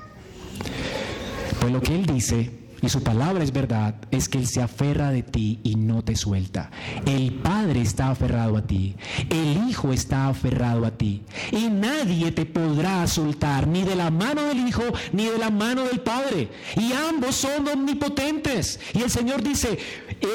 Pues 1.62 1.72
lo 1.72 1.80
que 1.80 1.94
Él 1.94 2.06
dice, 2.06 2.50
y 2.80 2.88
su 2.88 3.04
palabra 3.04 3.44
es 3.44 3.52
verdad, 3.52 3.94
es 4.10 4.28
que 4.28 4.38
Él 4.38 4.48
se 4.48 4.60
aferra 4.60 5.12
de 5.12 5.22
ti 5.22 5.60
y 5.62 5.76
no 5.76 6.02
te 6.02 6.16
suelta. 6.16 6.72
El 7.06 7.34
Padre 7.34 7.82
está 7.82 8.10
aferrado 8.10 8.56
a 8.56 8.66
ti, 8.66 8.96
el 9.30 9.68
Hijo 9.68 9.92
está 9.92 10.26
aferrado 10.26 10.84
a 10.84 10.90
ti, 10.90 11.22
y 11.52 11.68
nadie 11.68 12.32
te 12.32 12.46
podrá 12.46 13.06
soltar, 13.06 13.68
ni 13.68 13.84
de 13.84 13.94
la 13.94 14.10
mano 14.10 14.42
del 14.42 14.66
Hijo, 14.66 14.82
ni 15.12 15.26
de 15.26 15.38
la 15.38 15.50
mano 15.50 15.84
del 15.84 16.00
Padre. 16.00 16.48
Y 16.76 16.92
ambos 16.94 17.36
son 17.36 17.68
omnipotentes. 17.68 18.80
Y 18.92 19.02
el 19.02 19.10
Señor 19.10 19.40
dice, 19.40 19.78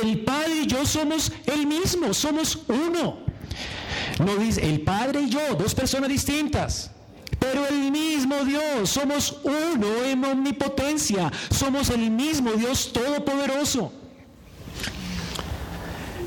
el 0.01 0.19
Padre 0.21 0.61
y 0.63 0.67
yo 0.67 0.85
somos 0.85 1.33
el 1.45 1.67
mismo, 1.67 2.13
somos 2.13 2.57
uno. 2.69 3.17
No 4.23 4.37
dice 4.37 4.65
el 4.65 4.79
Padre 4.79 5.23
y 5.23 5.29
yo, 5.29 5.55
dos 5.59 5.75
personas 5.75 6.07
distintas. 6.07 6.91
Pero 7.39 7.67
el 7.67 7.91
mismo 7.91 8.43
Dios, 8.43 8.89
somos 8.89 9.39
uno 9.43 10.03
en 10.05 10.23
omnipotencia, 10.25 11.31
somos 11.49 11.89
el 11.89 12.09
mismo 12.09 12.51
Dios 12.51 12.91
todopoderoso. 12.91 13.91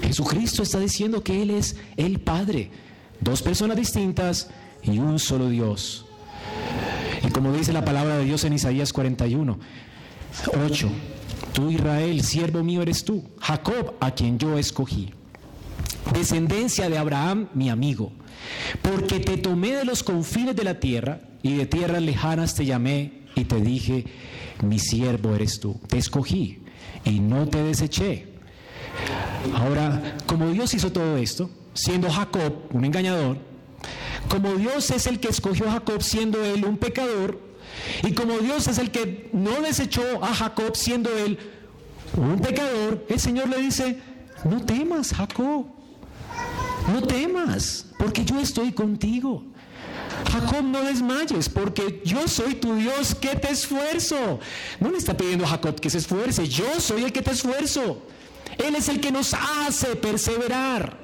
Jesucristo 0.02 0.62
está 0.62 0.78
diciendo 0.78 1.22
que 1.22 1.42
Él 1.42 1.50
es 1.50 1.76
el 1.96 2.20
Padre, 2.20 2.70
dos 3.20 3.42
personas 3.42 3.76
distintas 3.76 4.50
y 4.82 4.98
un 4.98 5.18
solo 5.18 5.48
Dios. 5.48 6.06
Y 7.22 7.30
como 7.30 7.52
dice 7.52 7.72
la 7.72 7.84
palabra 7.84 8.18
de 8.18 8.24
Dios 8.24 8.44
en 8.44 8.54
Isaías 8.54 8.92
41, 8.92 9.58
8, 10.64 10.88
tú 11.52 11.70
Israel, 11.70 12.22
siervo 12.22 12.62
mío 12.62 12.82
eres 12.82 13.04
tú, 13.04 13.24
Jacob, 13.40 13.94
a 14.00 14.12
quien 14.12 14.38
yo 14.38 14.56
escogí 14.58 15.12
descendencia 16.12 16.88
de 16.88 16.98
Abraham, 16.98 17.48
mi 17.54 17.70
amigo, 17.70 18.12
porque 18.82 19.20
te 19.20 19.36
tomé 19.36 19.72
de 19.72 19.84
los 19.84 20.02
confines 20.02 20.56
de 20.56 20.64
la 20.64 20.80
tierra 20.80 21.20
y 21.42 21.54
de 21.54 21.66
tierras 21.66 22.02
lejanas 22.02 22.54
te 22.54 22.64
llamé 22.64 23.20
y 23.34 23.44
te 23.44 23.60
dije, 23.60 24.04
mi 24.62 24.78
siervo 24.78 25.34
eres 25.34 25.60
tú, 25.60 25.80
te 25.86 25.98
escogí 25.98 26.58
y 27.04 27.20
no 27.20 27.48
te 27.48 27.62
deseché. 27.62 28.28
Ahora, 29.54 30.16
como 30.26 30.50
Dios 30.50 30.74
hizo 30.74 30.92
todo 30.92 31.16
esto, 31.16 31.50
siendo 31.74 32.10
Jacob 32.10 32.52
un 32.72 32.84
engañador, 32.84 33.38
como 34.28 34.54
Dios 34.54 34.90
es 34.90 35.06
el 35.06 35.20
que 35.20 35.28
escogió 35.28 35.68
a 35.68 35.72
Jacob 35.72 36.02
siendo 36.02 36.44
él 36.44 36.64
un 36.64 36.76
pecador, 36.76 37.40
y 38.02 38.12
como 38.12 38.38
Dios 38.38 38.68
es 38.68 38.78
el 38.78 38.90
que 38.90 39.30
no 39.32 39.62
desechó 39.62 40.02
a 40.22 40.34
Jacob 40.34 40.76
siendo 40.76 41.10
él 41.16 41.38
un 42.16 42.40
pecador, 42.40 43.06
el 43.08 43.20
Señor 43.20 43.48
le 43.48 43.58
dice, 43.58 43.98
no 44.44 44.64
temas, 44.64 45.14
Jacob, 45.14 45.66
no 46.88 47.02
temas, 47.02 47.86
porque 47.98 48.24
yo 48.24 48.38
estoy 48.40 48.72
contigo. 48.72 49.44
Jacob, 50.30 50.62
no 50.62 50.82
desmayes, 50.82 51.48
porque 51.48 52.02
yo 52.04 52.26
soy 52.28 52.54
tu 52.54 52.74
Dios 52.74 53.14
que 53.14 53.36
te 53.36 53.50
esfuerzo. 53.50 54.38
No 54.78 54.90
le 54.90 54.98
está 54.98 55.16
pidiendo 55.16 55.44
a 55.44 55.48
Jacob 55.48 55.80
que 55.80 55.90
se 55.90 55.98
esfuerce, 55.98 56.48
yo 56.48 56.80
soy 56.80 57.04
el 57.04 57.12
que 57.12 57.22
te 57.22 57.32
esfuerzo. 57.32 58.02
Él 58.58 58.74
es 58.76 58.88
el 58.88 59.00
que 59.00 59.10
nos 59.10 59.34
hace 59.34 59.96
perseverar. 59.96 60.98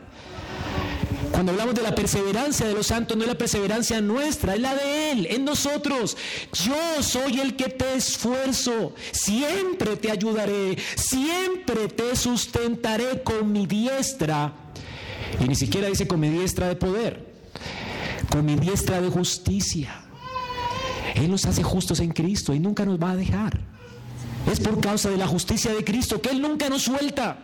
Cuando 1.32 1.52
hablamos 1.52 1.74
de 1.74 1.82
la 1.82 1.94
perseverancia 1.94 2.66
de 2.66 2.74
los 2.74 2.86
santos, 2.86 3.16
no 3.16 3.24
es 3.24 3.28
la 3.28 3.36
perseverancia 3.36 4.00
nuestra, 4.00 4.54
es 4.54 4.60
la 4.60 4.74
de 4.74 5.10
Él, 5.10 5.26
en 5.30 5.44
nosotros. 5.44 6.16
Yo 6.52 7.02
soy 7.02 7.40
el 7.40 7.56
que 7.56 7.68
te 7.68 7.94
esfuerzo, 7.94 8.94
siempre 9.12 9.96
te 9.96 10.10
ayudaré, 10.10 10.78
siempre 10.96 11.88
te 11.88 12.16
sustentaré 12.16 13.22
con 13.22 13.52
mi 13.52 13.66
diestra 13.66 14.65
y 15.40 15.44
ni 15.48 15.54
siquiera 15.54 15.88
dice 15.88 16.06
con 16.06 16.20
mi 16.20 16.28
diestra 16.28 16.68
de 16.68 16.76
poder, 16.76 17.34
con 18.30 18.44
mi 18.44 18.56
diestra 18.56 19.00
de 19.00 19.08
justicia. 19.08 20.02
Él 21.14 21.30
nos 21.30 21.46
hace 21.46 21.62
justos 21.62 22.00
en 22.00 22.12
Cristo 22.12 22.54
y 22.54 22.60
nunca 22.60 22.84
nos 22.84 22.98
va 22.98 23.12
a 23.12 23.16
dejar. 23.16 23.60
Es 24.50 24.60
por 24.60 24.80
causa 24.80 25.10
de 25.10 25.16
la 25.16 25.26
justicia 25.26 25.74
de 25.74 25.84
Cristo, 25.84 26.20
que 26.20 26.30
Él 26.30 26.40
nunca 26.40 26.68
nos 26.68 26.82
suelta. 26.82 27.38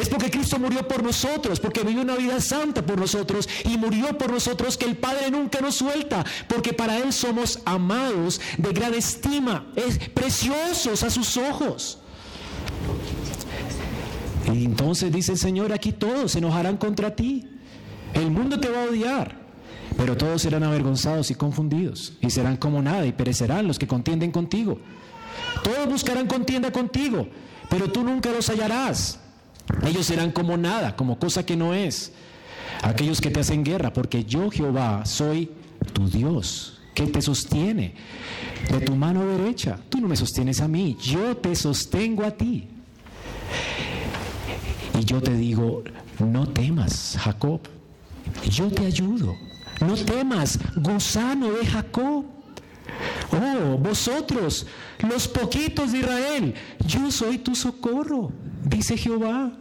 Es 0.00 0.08
porque 0.08 0.30
Cristo 0.30 0.58
murió 0.58 0.88
por 0.88 1.02
nosotros, 1.02 1.60
porque 1.60 1.82
vivió 1.82 2.02
una 2.02 2.16
vida 2.16 2.40
santa 2.40 2.84
por 2.84 2.98
nosotros 2.98 3.48
y 3.64 3.76
murió 3.76 4.16
por 4.16 4.32
nosotros 4.32 4.76
que 4.76 4.86
el 4.86 4.96
Padre 4.96 5.30
nunca 5.30 5.60
nos 5.60 5.76
suelta, 5.76 6.24
porque 6.48 6.72
para 6.72 6.98
Él 6.98 7.12
somos 7.12 7.60
amados 7.64 8.40
de 8.56 8.72
gran 8.72 8.94
estima, 8.94 9.66
es 9.76 9.98
preciosos 10.10 11.02
a 11.02 11.10
sus 11.10 11.36
ojos. 11.36 11.98
Y 14.52 14.64
entonces 14.64 15.12
dice 15.12 15.32
el 15.32 15.38
Señor, 15.38 15.72
aquí 15.72 15.92
todos 15.92 16.32
se 16.32 16.38
enojarán 16.38 16.76
contra 16.76 17.14
ti. 17.14 17.48
El 18.14 18.30
mundo 18.30 18.60
te 18.60 18.68
va 18.68 18.84
a 18.84 18.86
odiar, 18.86 19.36
pero 19.96 20.16
todos 20.16 20.42
serán 20.42 20.62
avergonzados 20.62 21.30
y 21.30 21.34
confundidos 21.34 22.14
y 22.20 22.30
serán 22.30 22.56
como 22.56 22.80
nada 22.80 23.06
y 23.06 23.12
perecerán 23.12 23.66
los 23.66 23.78
que 23.78 23.86
contienden 23.86 24.30
contigo. 24.30 24.78
Todos 25.62 25.88
buscarán 25.88 26.26
contienda 26.26 26.70
contigo, 26.70 27.28
pero 27.68 27.90
tú 27.90 28.02
nunca 28.02 28.30
los 28.32 28.48
hallarás. 28.48 29.18
Ellos 29.84 30.06
serán 30.06 30.30
como 30.30 30.56
nada, 30.56 30.96
como 30.96 31.18
cosa 31.18 31.44
que 31.44 31.56
no 31.56 31.74
es. 31.74 32.12
Aquellos 32.82 33.20
que 33.20 33.30
te 33.30 33.40
hacen 33.40 33.64
guerra, 33.64 33.92
porque 33.92 34.24
yo 34.24 34.50
Jehová 34.50 35.04
soy 35.04 35.50
tu 35.92 36.08
Dios, 36.08 36.80
que 36.94 37.06
te 37.06 37.20
sostiene 37.20 37.94
de 38.70 38.80
tu 38.80 38.94
mano 38.94 39.26
derecha. 39.26 39.78
Tú 39.88 40.00
no 40.00 40.08
me 40.08 40.16
sostienes 40.16 40.60
a 40.60 40.68
mí, 40.68 40.96
yo 41.00 41.36
te 41.36 41.54
sostengo 41.54 42.24
a 42.24 42.30
ti. 42.30 42.68
Y 44.98 45.04
yo 45.04 45.20
te 45.20 45.34
digo, 45.34 45.82
no 46.18 46.48
temas, 46.48 47.16
Jacob, 47.20 47.60
yo 48.50 48.68
te 48.68 48.86
ayudo. 48.86 49.34
No 49.80 49.94
temas, 49.94 50.58
gusano 50.76 51.52
de 51.52 51.66
Jacob. 51.66 52.24
Oh, 53.30 53.76
vosotros, 53.76 54.66
los 55.06 55.28
poquitos 55.28 55.92
de 55.92 55.98
Israel, 55.98 56.54
yo 56.86 57.10
soy 57.10 57.38
tu 57.38 57.54
socorro, 57.54 58.32
dice 58.64 58.96
Jehová. 58.96 59.52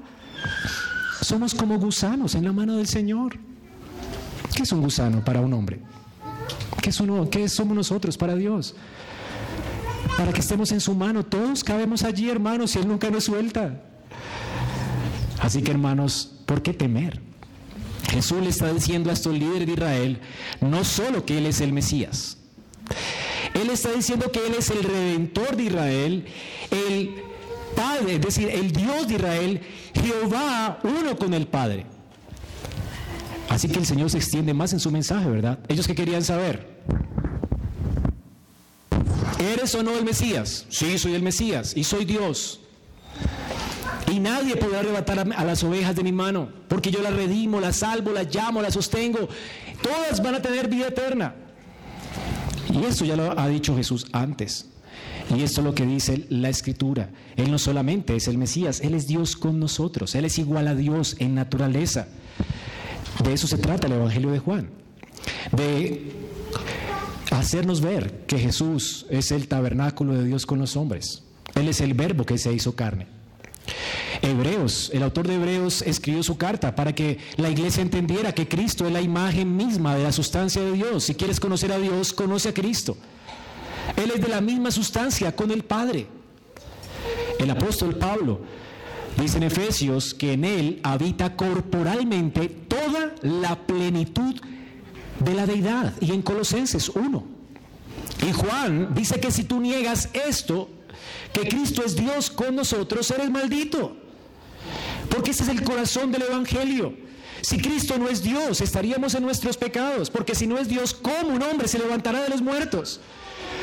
Somos 1.22 1.54
como 1.54 1.78
gusanos 1.80 2.36
en 2.36 2.46
la 2.46 2.54
mano 2.54 2.78
del 2.78 2.88
Señor. 2.88 3.38
¿Qué 4.56 4.64
es 4.64 4.72
un 4.72 4.82
gusano 4.82 5.24
para 5.24 5.42
un 5.42 5.54
hombre? 5.54 5.82
¿Qué, 6.82 6.92
¿Qué 7.32 7.50
somos 7.50 7.76
nosotros 7.76 8.18
para 8.18 8.36
Dios? 8.36 8.76
Para 10.18 10.32
que 10.32 10.40
estemos 10.40 10.72
en 10.72 10.80
su 10.80 10.94
mano. 10.94 11.26
Todos 11.26 11.64
cabemos 11.64 12.04
allí, 12.04 12.30
hermanos, 12.30 12.76
y 12.76 12.80
Él 12.80 12.88
nunca 12.88 13.10
nos 13.10 13.26
suelta. 13.26 13.82
Así 15.46 15.62
que, 15.62 15.70
hermanos, 15.70 16.32
¿por 16.48 16.64
qué 16.64 16.74
temer? 16.74 17.22
Jesús 18.10 18.42
le 18.42 18.50
está 18.50 18.74
diciendo 18.74 19.12
a 19.12 19.14
estos 19.14 19.32
líderes 19.32 19.68
de 19.68 19.74
Israel 19.74 20.20
no 20.60 20.84
solo 20.84 21.24
que 21.24 21.38
Él 21.38 21.46
es 21.46 21.62
el 21.62 21.72
Mesías, 21.72 22.38
él 23.54 23.70
está 23.70 23.92
diciendo 23.92 24.32
que 24.32 24.46
Él 24.46 24.56
es 24.58 24.72
el 24.72 24.84
redentor 24.84 25.56
de 25.56 25.64
Israel, 25.64 26.26
el 26.72 27.16
Padre, 27.76 28.16
es 28.16 28.22
decir, 28.22 28.50
el 28.50 28.72
Dios 28.72 29.08
de 29.08 29.14
Israel, 29.14 29.62
Jehová 29.94 30.80
uno 30.84 31.16
con 31.16 31.34
el 31.36 31.46
Padre. 31.46 31.86
Así 33.48 33.68
que 33.68 33.78
el 33.78 33.86
Señor 33.86 34.10
se 34.10 34.18
extiende 34.18 34.56
más 34.56 34.74
en 34.74 34.80
su 34.80 34.90
mensaje, 34.90 35.30
¿verdad? 35.30 35.60
Ellos 35.68 35.86
que 35.86 35.94
querían 35.94 36.24
saber. 36.24 36.82
¿Eres 39.40 39.76
o 39.76 39.84
no 39.84 39.96
el 39.96 40.06
Mesías? 40.06 40.66
Sí, 40.70 40.98
soy 40.98 41.14
el 41.14 41.22
Mesías 41.22 41.78
y 41.78 41.84
soy 41.84 42.04
Dios. 42.04 42.62
Y 44.12 44.20
nadie 44.20 44.56
podrá 44.56 44.80
arrebatar 44.80 45.20
a 45.20 45.44
las 45.44 45.64
ovejas 45.64 45.96
de 45.96 46.04
mi 46.04 46.12
mano, 46.12 46.50
porque 46.68 46.92
yo 46.92 47.02
las 47.02 47.14
redimo, 47.14 47.60
las 47.60 47.78
salvo, 47.78 48.12
las 48.12 48.34
llamo, 48.34 48.62
las 48.62 48.74
sostengo. 48.74 49.28
Todas 49.82 50.22
van 50.22 50.36
a 50.36 50.42
tener 50.42 50.70
vida 50.70 50.88
eterna. 50.88 51.34
Y 52.72 52.84
esto 52.86 53.06
ya 53.06 53.16
lo 53.16 53.38
ha 53.38 53.48
dicho 53.48 53.76
Jesús 53.76 54.08
antes. 54.12 54.68
Y 55.36 55.42
esto 55.42 55.62
es 55.62 55.66
lo 55.66 55.74
que 55.74 55.86
dice 55.86 56.26
la 56.30 56.50
Escritura. 56.50 57.10
Él 57.36 57.50
no 57.50 57.58
solamente 57.58 58.16
es 58.16 58.28
el 58.28 58.38
Mesías, 58.38 58.82
Él 58.82 58.94
es 58.94 59.08
Dios 59.08 59.36
con 59.36 59.60
nosotros. 59.60 60.14
Él 60.16 60.26
es 60.26 60.38
igual 60.38 60.68
a 60.68 60.76
Dios 60.76 61.16
en 61.20 61.36
naturaleza. 61.36 62.08
De 63.24 63.34
eso 63.34 63.48
se 63.48 63.58
trata 63.58 63.88
el 63.88 63.94
Evangelio 63.94 64.32
de 64.32 64.40
Juan. 64.40 64.70
De 65.52 66.12
hacernos 67.32 67.82
ver 67.82 68.26
que 68.28 68.38
Jesús 68.38 69.08
es 69.10 69.32
el 69.32 69.48
tabernáculo 69.48 70.14
de 70.14 70.26
Dios 70.26 70.46
con 70.46 70.60
los 70.60 70.76
hombres. 70.76 71.24
Él 71.56 71.70
es 71.70 71.82
el 71.82 71.94
verbo 71.94 72.26
que 72.26 72.38
se 72.38 72.54
hizo 72.54 72.76
carne. 72.76 73.15
Hebreos, 74.22 74.92
el 74.94 75.04
autor 75.04 75.28
de 75.28 75.36
Hebreos 75.36 75.82
escribió 75.82 76.24
su 76.24 76.38
carta 76.38 76.76
para 76.76 76.94
que 76.94 77.20
la 77.38 77.50
iglesia 77.50 77.82
entendiera 77.82 78.34
que 78.34 78.48
Cristo 78.48 78.86
es 78.86 78.94
la 78.94 79.02
imagen 79.02 79.56
misma 79.56 79.96
de 79.96 80.04
la 80.04 80.12
sustancia 80.12 80.62
de 80.62 80.74
Dios. 80.74 81.04
Si 81.04 81.16
quieres 81.16 81.40
conocer 81.40 81.72
a 81.72 81.78
Dios, 81.78 82.14
conoce 82.14 82.50
a 82.50 82.54
Cristo. 82.54 82.98
Él 83.96 84.12
es 84.14 84.22
de 84.22 84.28
la 84.28 84.42
misma 84.42 84.72
sustancia 84.72 85.36
con 85.36 85.52
el 85.52 85.64
Padre. 85.64 86.08
El 87.40 87.50
apóstol 87.50 87.96
Pablo 87.96 88.42
dice 89.20 89.38
en 89.38 89.44
Efesios 89.44 90.14
que 90.14 90.34
en 90.34 90.46
Él 90.46 90.80
habita 90.84 91.36
corporalmente 91.36 92.50
toda 92.50 93.14
la 93.22 93.56
plenitud 93.66 94.36
de 95.20 95.34
la 95.34 95.46
deidad. 95.46 95.94
Y 96.02 96.12
en 96.12 96.22
Colosenses 96.22 96.90
1. 96.90 97.24
Y 98.28 98.32
Juan 98.32 98.94
dice 98.96 99.20
que 99.20 99.32
si 99.32 99.44
tú 99.44 99.60
niegas 99.60 100.10
esto, 100.14 100.70
que 101.36 101.50
Cristo 101.50 101.84
es 101.84 101.98
Dios 101.98 102.30
con 102.30 102.56
nosotros, 102.56 103.12
eres 103.12 103.30
maldito. 103.30 103.98
Porque 105.10 105.32
ese 105.32 105.44
es 105.44 105.50
el 105.50 105.64
corazón 105.64 106.10
del 106.10 106.22
Evangelio. 106.22 106.94
Si 107.42 107.58
Cristo 107.58 107.98
no 107.98 108.08
es 108.08 108.24
Dios, 108.24 108.62
estaríamos 108.62 109.16
en 109.16 109.24
nuestros 109.24 109.58
pecados, 109.58 110.10
porque 110.10 110.34
si 110.34 110.48
no 110.48 110.58
es 110.58 110.70
Dios, 110.70 110.94
¿cómo 110.94 111.36
un 111.36 111.44
hombre 111.44 111.68
se 111.68 111.78
levantará 111.78 112.22
de 112.22 112.30
los 112.30 112.42
muertos? 112.42 113.02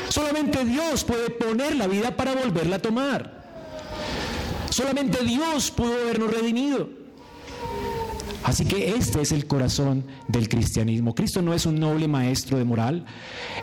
Solamente 0.07 0.63
Dios 0.63 1.03
puede 1.03 1.31
poner 1.31 1.75
la 1.75 1.87
vida 1.87 2.15
para 2.15 2.35
volverla 2.35 2.75
a 2.75 2.79
tomar. 2.79 3.43
Solamente 4.69 5.25
Dios 5.25 5.71
pudo 5.71 5.93
habernos 5.95 6.31
redimido. 6.31 6.89
Así 8.43 8.65
que 8.65 8.89
este 8.89 9.21
es 9.21 9.31
el 9.31 9.47
corazón 9.47 10.05
del 10.27 10.47
cristianismo. 10.47 11.15
Cristo 11.15 11.41
no 11.41 11.55
es 11.55 11.65
un 11.65 11.79
noble 11.79 12.07
maestro 12.07 12.59
de 12.59 12.65
moral, 12.65 13.05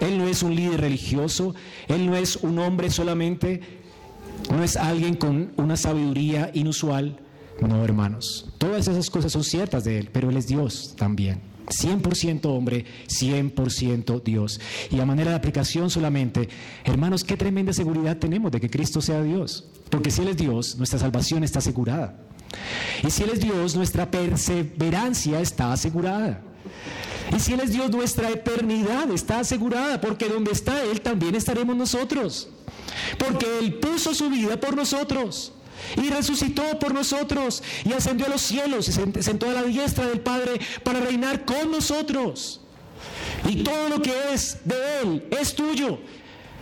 Él 0.00 0.18
no 0.18 0.26
es 0.26 0.42
un 0.42 0.56
líder 0.56 0.80
religioso, 0.80 1.54
Él 1.86 2.06
no 2.06 2.16
es 2.16 2.36
un 2.36 2.58
hombre 2.58 2.90
solamente 2.90 3.79
no 4.50 4.62
es 4.64 4.76
alguien 4.76 5.14
con 5.14 5.52
una 5.56 5.76
sabiduría 5.76 6.50
inusual. 6.54 7.18
No, 7.60 7.84
hermanos. 7.84 8.48
Todas 8.58 8.88
esas 8.88 9.10
cosas 9.10 9.32
son 9.32 9.44
ciertas 9.44 9.84
de 9.84 9.98
Él, 9.98 10.10
pero 10.12 10.30
Él 10.30 10.36
es 10.36 10.46
Dios 10.46 10.94
también. 10.96 11.40
100% 11.66 12.46
hombre, 12.46 12.84
100% 13.08 14.22
Dios. 14.22 14.60
Y 14.90 15.00
a 15.00 15.06
manera 15.06 15.30
de 15.30 15.36
aplicación 15.36 15.90
solamente, 15.90 16.48
hermanos, 16.84 17.24
qué 17.24 17.36
tremenda 17.36 17.72
seguridad 17.72 18.16
tenemos 18.16 18.50
de 18.50 18.60
que 18.60 18.70
Cristo 18.70 19.00
sea 19.00 19.22
Dios. 19.22 19.66
Porque 19.88 20.10
si 20.10 20.22
Él 20.22 20.28
es 20.28 20.36
Dios, 20.36 20.76
nuestra 20.76 20.98
salvación 20.98 21.44
está 21.44 21.60
asegurada. 21.60 22.18
Y 23.06 23.10
si 23.10 23.22
Él 23.22 23.30
es 23.30 23.40
Dios, 23.40 23.76
nuestra 23.76 24.10
perseverancia 24.10 25.40
está 25.40 25.72
asegurada. 25.72 26.42
Y 27.34 27.38
si 27.38 27.52
Él 27.52 27.60
es 27.60 27.72
Dios, 27.72 27.90
nuestra 27.90 28.30
eternidad 28.30 29.10
está 29.10 29.40
asegurada, 29.40 30.00
porque 30.00 30.28
donde 30.28 30.50
está 30.50 30.82
Él 30.84 31.00
también 31.00 31.34
estaremos 31.34 31.76
nosotros. 31.76 32.48
Porque 33.18 33.46
Él 33.58 33.74
puso 33.74 34.14
su 34.14 34.30
vida 34.30 34.58
por 34.58 34.76
nosotros 34.76 35.52
y 35.96 36.10
resucitó 36.10 36.78
por 36.78 36.94
nosotros 36.94 37.62
y 37.84 37.92
ascendió 37.92 38.26
a 38.26 38.30
los 38.30 38.42
cielos 38.42 38.88
y 38.88 38.92
se 38.92 39.22
sentó 39.22 39.48
a 39.48 39.52
la 39.52 39.62
diestra 39.62 40.06
del 40.06 40.20
Padre 40.20 40.60
para 40.82 41.00
reinar 41.00 41.44
con 41.44 41.70
nosotros. 41.70 42.60
Y 43.48 43.62
todo 43.62 43.88
lo 43.88 44.02
que 44.02 44.12
es 44.32 44.58
de 44.64 44.76
Él 45.02 45.28
es 45.30 45.54
tuyo 45.54 45.98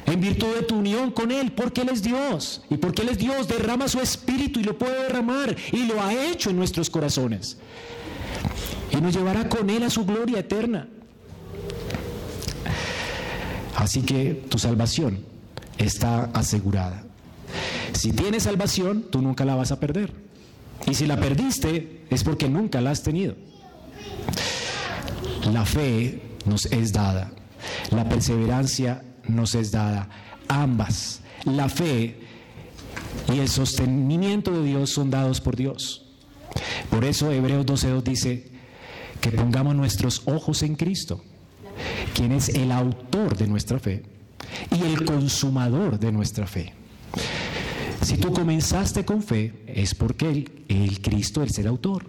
en 0.07 0.21
virtud 0.21 0.55
de 0.55 0.63
tu 0.63 0.77
unión 0.77 1.11
con 1.11 1.31
Él, 1.31 1.53
porque 1.53 1.83
Él 1.83 1.91
es 1.91 2.03
Dios. 2.03 2.63
Y 2.71 2.77
porque 2.77 3.03
Él 3.03 3.11
es 3.11 3.19
Dios, 3.19 3.49
derrama 3.49 3.89
su 3.89 4.01
espíritu 4.01 4.61
y 4.61 4.65
lo 4.65 4.79
puede 4.79 5.03
derramar 5.03 5.55
y 5.73 5.85
lo 5.85 6.03
ha 6.03 6.15
hecho 6.15 6.51
en 6.51 6.57
nuestros 6.57 6.89
corazones. 6.89 7.59
Y 8.91 8.97
nos 8.97 9.15
llevará 9.15 9.49
con 9.49 9.69
Él 9.69 9.83
a 9.83 9.91
su 9.91 10.07
gloria 10.07 10.39
eterna. 10.39 10.89
Así 13.77 14.03
que 14.03 14.45
tu 14.49 14.59
salvación 14.59 15.25
está 15.79 16.25
asegurada. 16.35 17.05
Si 17.93 18.13
tienes 18.13 18.45
salvación, 18.45 19.07
tú 19.11 19.23
nunca 19.23 19.45
la 19.45 19.55
vas 19.55 19.73
a 19.73 19.81
perder. 19.81 20.13
Y 20.87 20.95
si 20.95 21.07
la 21.07 21.19
perdiste, 21.19 22.05
es 22.11 22.25
porque 22.25 22.49
nunca 22.49 22.81
la 22.81 22.91
has 22.91 23.03
tenido. 23.03 23.35
La 25.53 25.65
fe 25.65 26.23
nos 26.45 26.67
es 26.67 26.93
dada, 26.93 27.33
la 27.91 28.09
perseverancia 28.09 29.03
nos 29.27 29.55
es 29.55 29.71
dada. 29.71 30.09
Ambas, 30.49 31.21
la 31.45 31.69
fe 31.69 32.21
y 33.33 33.39
el 33.39 33.49
sostenimiento 33.49 34.51
de 34.53 34.65
Dios 34.65 34.91
son 34.91 35.11
dados 35.11 35.41
por 35.41 35.57
Dios. 35.57 36.07
Por 36.91 37.05
eso 37.05 37.31
Hebreos 37.31 37.67
12.2 37.67 38.03
dice 38.03 38.51
que 39.21 39.31
pongamos 39.31 39.75
nuestros 39.75 40.23
ojos 40.27 40.63
en 40.63 40.77
Cristo, 40.77 41.23
quien 42.15 42.33
es 42.33 42.49
el 42.51 42.73
autor 42.73 43.37
de 43.37 43.47
nuestra 43.47 43.79
fe 43.79 44.18
y 44.71 44.83
el 44.83 45.05
consumador 45.05 45.99
de 45.99 46.13
nuestra 46.13 46.47
fe. 46.47 46.73
Si 48.03 48.17
tú 48.17 48.33
comenzaste 48.33 49.05
con 49.05 49.23
fe, 49.23 49.53
es 49.67 49.95
porque 49.95 50.47
el, 50.69 51.01
Cristo 51.01 51.43
es 51.43 51.59
el 51.59 51.67
autor. 51.67 52.07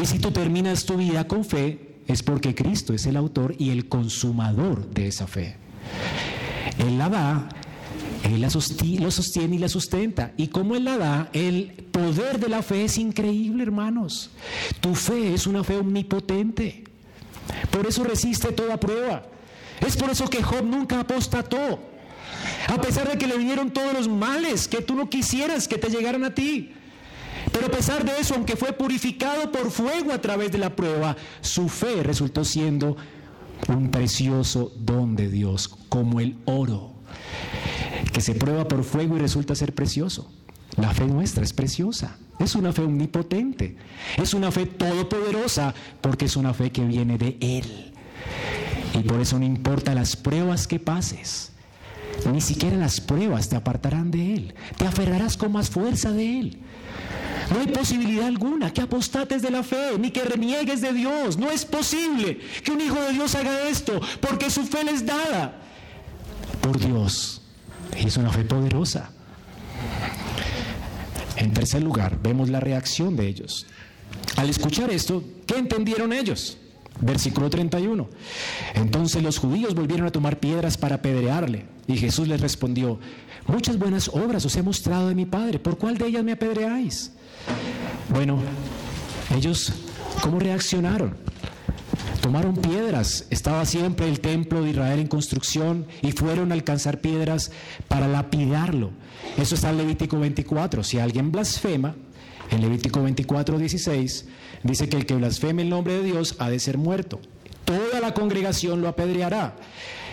Y 0.00 0.06
si 0.06 0.18
tú 0.18 0.30
terminas 0.30 0.84
tu 0.84 0.96
vida 0.96 1.26
con 1.28 1.44
fe, 1.44 1.96
es 2.06 2.22
porque 2.22 2.54
Cristo 2.54 2.92
es 2.92 3.06
el 3.06 3.16
autor 3.16 3.54
y 3.58 3.70
el 3.70 3.88
consumador 3.88 4.90
de 4.90 5.08
esa 5.08 5.26
fe. 5.26 5.56
Él 6.78 6.98
la 6.98 7.08
da 7.08 7.48
Él 8.24 8.40
la 8.40 8.48
lo 8.48 9.10
sostiene 9.10 9.56
y 9.56 9.58
la 9.58 9.68
sustenta. 9.68 10.32
Y 10.36 10.48
como 10.48 10.74
Él 10.74 10.84
la 10.84 10.98
da, 10.98 11.30
el 11.32 11.72
poder 11.92 12.40
de 12.40 12.48
la 12.48 12.62
fe 12.62 12.84
es 12.84 12.98
increíble, 12.98 13.62
hermanos. 13.62 14.30
Tu 14.80 14.94
fe 14.94 15.34
es 15.34 15.46
una 15.46 15.62
fe 15.62 15.76
omnipotente. 15.76 16.84
Por 17.70 17.86
eso 17.86 18.04
resiste 18.04 18.52
toda 18.52 18.80
prueba. 18.80 19.26
Es 19.80 19.96
por 19.96 20.10
eso 20.10 20.28
que 20.28 20.42
Job 20.42 20.64
nunca 20.64 21.00
apostató. 21.00 21.80
A 22.68 22.80
pesar 22.80 23.08
de 23.10 23.18
que 23.18 23.26
le 23.26 23.36
vinieron 23.36 23.70
todos 23.70 23.92
los 23.92 24.08
males 24.08 24.68
que 24.68 24.80
tú 24.80 24.94
no 24.94 25.08
quisieras 25.08 25.68
que 25.68 25.78
te 25.78 25.88
llegaran 25.88 26.24
a 26.24 26.34
ti. 26.34 26.72
Pero 27.52 27.66
a 27.66 27.70
pesar 27.70 28.04
de 28.04 28.18
eso, 28.18 28.34
aunque 28.34 28.56
fue 28.56 28.72
purificado 28.72 29.52
por 29.52 29.70
fuego 29.70 30.12
a 30.12 30.20
través 30.20 30.50
de 30.50 30.58
la 30.58 30.74
prueba, 30.74 31.16
su 31.40 31.68
fe 31.68 32.02
resultó 32.02 32.44
siendo 32.44 32.96
un 33.68 33.90
precioso 33.90 34.72
don 34.76 35.16
de 35.16 35.28
Dios, 35.28 35.68
como 35.88 36.20
el 36.20 36.36
oro, 36.46 36.92
que 38.12 38.20
se 38.20 38.34
prueba 38.34 38.66
por 38.66 38.84
fuego 38.84 39.16
y 39.16 39.20
resulta 39.20 39.54
ser 39.54 39.74
precioso. 39.74 40.30
La 40.76 40.92
fe 40.92 41.06
nuestra 41.06 41.44
es 41.44 41.52
preciosa, 41.52 42.18
es 42.38 42.56
una 42.56 42.72
fe 42.72 42.82
omnipotente, 42.82 43.76
es 44.16 44.34
una 44.34 44.50
fe 44.50 44.66
todopoderosa, 44.66 45.74
porque 46.00 46.24
es 46.24 46.36
una 46.36 46.52
fe 46.52 46.72
que 46.72 46.84
viene 46.84 47.18
de 47.18 47.36
Él. 47.40 47.93
Y 48.94 49.02
por 49.02 49.20
eso 49.20 49.38
no 49.38 49.44
importa 49.44 49.94
las 49.94 50.16
pruebas 50.16 50.66
que 50.66 50.78
pases, 50.78 51.50
ni 52.32 52.40
siquiera 52.40 52.76
las 52.76 53.00
pruebas 53.00 53.48
te 53.48 53.56
apartarán 53.56 54.10
de 54.10 54.34
Él, 54.34 54.54
te 54.78 54.86
aferrarás 54.86 55.36
con 55.36 55.52
más 55.52 55.68
fuerza 55.68 56.12
de 56.12 56.40
Él. 56.40 56.58
No 57.50 57.60
hay 57.60 57.66
posibilidad 57.66 58.26
alguna 58.26 58.72
que 58.72 58.80
apostates 58.80 59.42
de 59.42 59.50
la 59.50 59.62
fe, 59.62 59.98
ni 59.98 60.10
que 60.10 60.22
reniegues 60.22 60.80
de 60.80 60.92
Dios. 60.92 61.36
No 61.36 61.50
es 61.50 61.64
posible 61.64 62.40
que 62.62 62.70
un 62.70 62.80
hijo 62.80 62.98
de 63.00 63.12
Dios 63.12 63.34
haga 63.34 63.68
esto, 63.68 64.00
porque 64.20 64.48
su 64.48 64.64
fe 64.64 64.84
les 64.84 65.04
dada 65.04 65.60
por 66.62 66.78
Dios. 66.78 67.42
Es 67.96 68.16
una 68.16 68.30
fe 68.30 68.44
poderosa. 68.44 69.10
En 71.36 71.52
tercer 71.52 71.82
lugar, 71.82 72.18
vemos 72.22 72.48
la 72.48 72.60
reacción 72.60 73.16
de 73.16 73.26
ellos. 73.26 73.66
Al 74.36 74.48
escuchar 74.48 74.90
esto, 74.90 75.22
¿qué 75.46 75.58
entendieron 75.58 76.12
ellos? 76.12 76.56
Versículo 77.00 77.50
31. 77.50 78.08
Entonces 78.74 79.22
los 79.22 79.38
judíos 79.38 79.74
volvieron 79.74 80.06
a 80.06 80.12
tomar 80.12 80.38
piedras 80.38 80.76
para 80.76 80.96
apedrearle. 80.96 81.66
Y 81.86 81.96
Jesús 81.96 82.28
les 82.28 82.40
respondió, 82.40 82.98
muchas 83.46 83.78
buenas 83.78 84.08
obras 84.08 84.44
os 84.44 84.56
he 84.56 84.62
mostrado 84.62 85.08
de 85.08 85.14
mi 85.14 85.26
Padre, 85.26 85.58
¿por 85.58 85.76
cuál 85.76 85.98
de 85.98 86.06
ellas 86.06 86.24
me 86.24 86.32
apedreáis? 86.32 87.12
Bueno, 88.08 88.38
ellos, 89.36 89.72
¿cómo 90.22 90.38
reaccionaron? 90.38 91.14
Tomaron 92.22 92.56
piedras, 92.56 93.26
estaba 93.28 93.66
siempre 93.66 94.08
el 94.08 94.20
templo 94.20 94.62
de 94.62 94.70
Israel 94.70 94.98
en 94.98 95.08
construcción 95.08 95.86
y 96.00 96.12
fueron 96.12 96.52
a 96.52 96.54
alcanzar 96.54 97.02
piedras 97.02 97.52
para 97.86 98.08
lapidarlo. 98.08 98.92
Eso 99.36 99.54
está 99.54 99.68
en 99.70 99.76
Levítico 99.78 100.18
24. 100.18 100.82
Si 100.84 100.98
alguien 100.98 101.30
blasfema, 101.30 101.94
en 102.50 102.60
Levítico 102.60 103.02
24, 103.02 103.58
16, 103.58 104.26
dice 104.62 104.88
que 104.88 104.96
el 104.96 105.06
que 105.06 105.14
blasfeme 105.14 105.62
el 105.62 105.70
nombre 105.70 105.94
de 105.94 106.02
Dios 106.04 106.36
ha 106.38 106.50
de 106.50 106.58
ser 106.58 106.78
muerto. 106.78 107.20
Toda 107.64 108.00
la 108.00 108.14
congregación 108.14 108.82
lo 108.82 108.88
apedreará, 108.88 109.56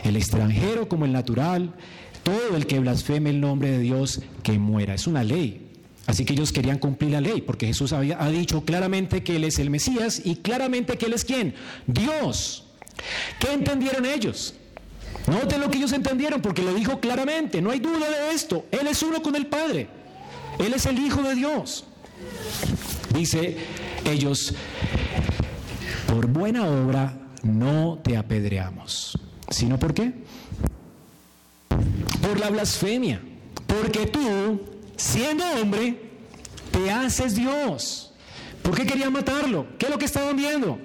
el 0.04 0.16
extranjero 0.16 0.88
como 0.88 1.06
el 1.06 1.12
natural, 1.12 1.74
todo 2.24 2.56
el 2.56 2.66
que 2.66 2.80
blasfeme 2.80 3.30
el 3.30 3.42
nombre 3.42 3.72
de 3.72 3.80
Dios 3.80 4.22
que 4.44 4.58
muera. 4.58 4.94
Es 4.94 5.08
una 5.08 5.24
ley. 5.24 5.68
Así 6.08 6.26
que 6.26 6.34
ellos 6.34 6.52
querían 6.52 6.80
cumplir 6.80 7.12
la 7.12 7.22
ley, 7.22 7.42
porque 7.42 7.68
Jesús 7.68 7.94
había, 7.94 8.22
ha 8.22 8.30
dicho 8.30 8.66
claramente 8.66 9.24
que 9.24 9.36
Él 9.36 9.44
es 9.44 9.60
el 9.60 9.70
Mesías 9.70 10.22
y 10.24 10.38
claramente 10.38 10.98
que 10.98 11.06
Él 11.06 11.14
es 11.14 11.26
quién? 11.26 11.54
Dios. 11.86 12.66
¿Qué 13.40 13.54
entendieron 13.54 14.06
ellos? 14.06 14.56
Noten 15.28 15.62
lo 15.62 15.70
que 15.70 15.78
ellos 15.78 15.94
entendieron, 15.94 16.42
porque 16.42 16.64
lo 16.64 16.74
dijo 16.74 17.00
claramente, 17.00 17.62
no 17.62 17.70
hay 17.70 17.80
duda 17.80 18.10
de 18.10 18.34
esto. 18.34 18.66
Él 18.72 18.88
es 18.88 19.04
uno 19.04 19.22
con 19.22 19.36
el 19.36 19.48
Padre. 19.48 19.88
Él 20.60 20.74
es 20.74 20.86
el 20.86 21.00
Hijo 21.00 21.22
de 21.22 21.36
Dios. 21.36 21.86
Dice 23.14 23.58
ellos, 24.06 24.54
por 26.08 26.28
buena 26.28 26.66
obra 26.66 27.14
no 27.44 28.00
te 28.04 28.18
apedreamos. 28.18 29.18
¿Sino 29.50 29.78
por 29.78 29.94
qué? 29.94 30.14
Por 32.22 32.40
la 32.40 32.50
blasfemia. 32.50 33.22
Porque 33.68 34.08
tú 34.08 34.62
siendo 34.96 35.44
hombre, 35.62 36.00
te 36.72 36.92
haces 36.92 37.36
Dios. 37.36 38.14
¿Por 38.62 38.76
qué 38.76 38.86
querían 38.86 39.12
matarlo? 39.12 39.66
¿Qué 39.78 39.88
es 39.88 39.92
lo 39.92 39.98
que 39.98 40.06
estaban 40.06 40.36
viendo? 40.36 40.80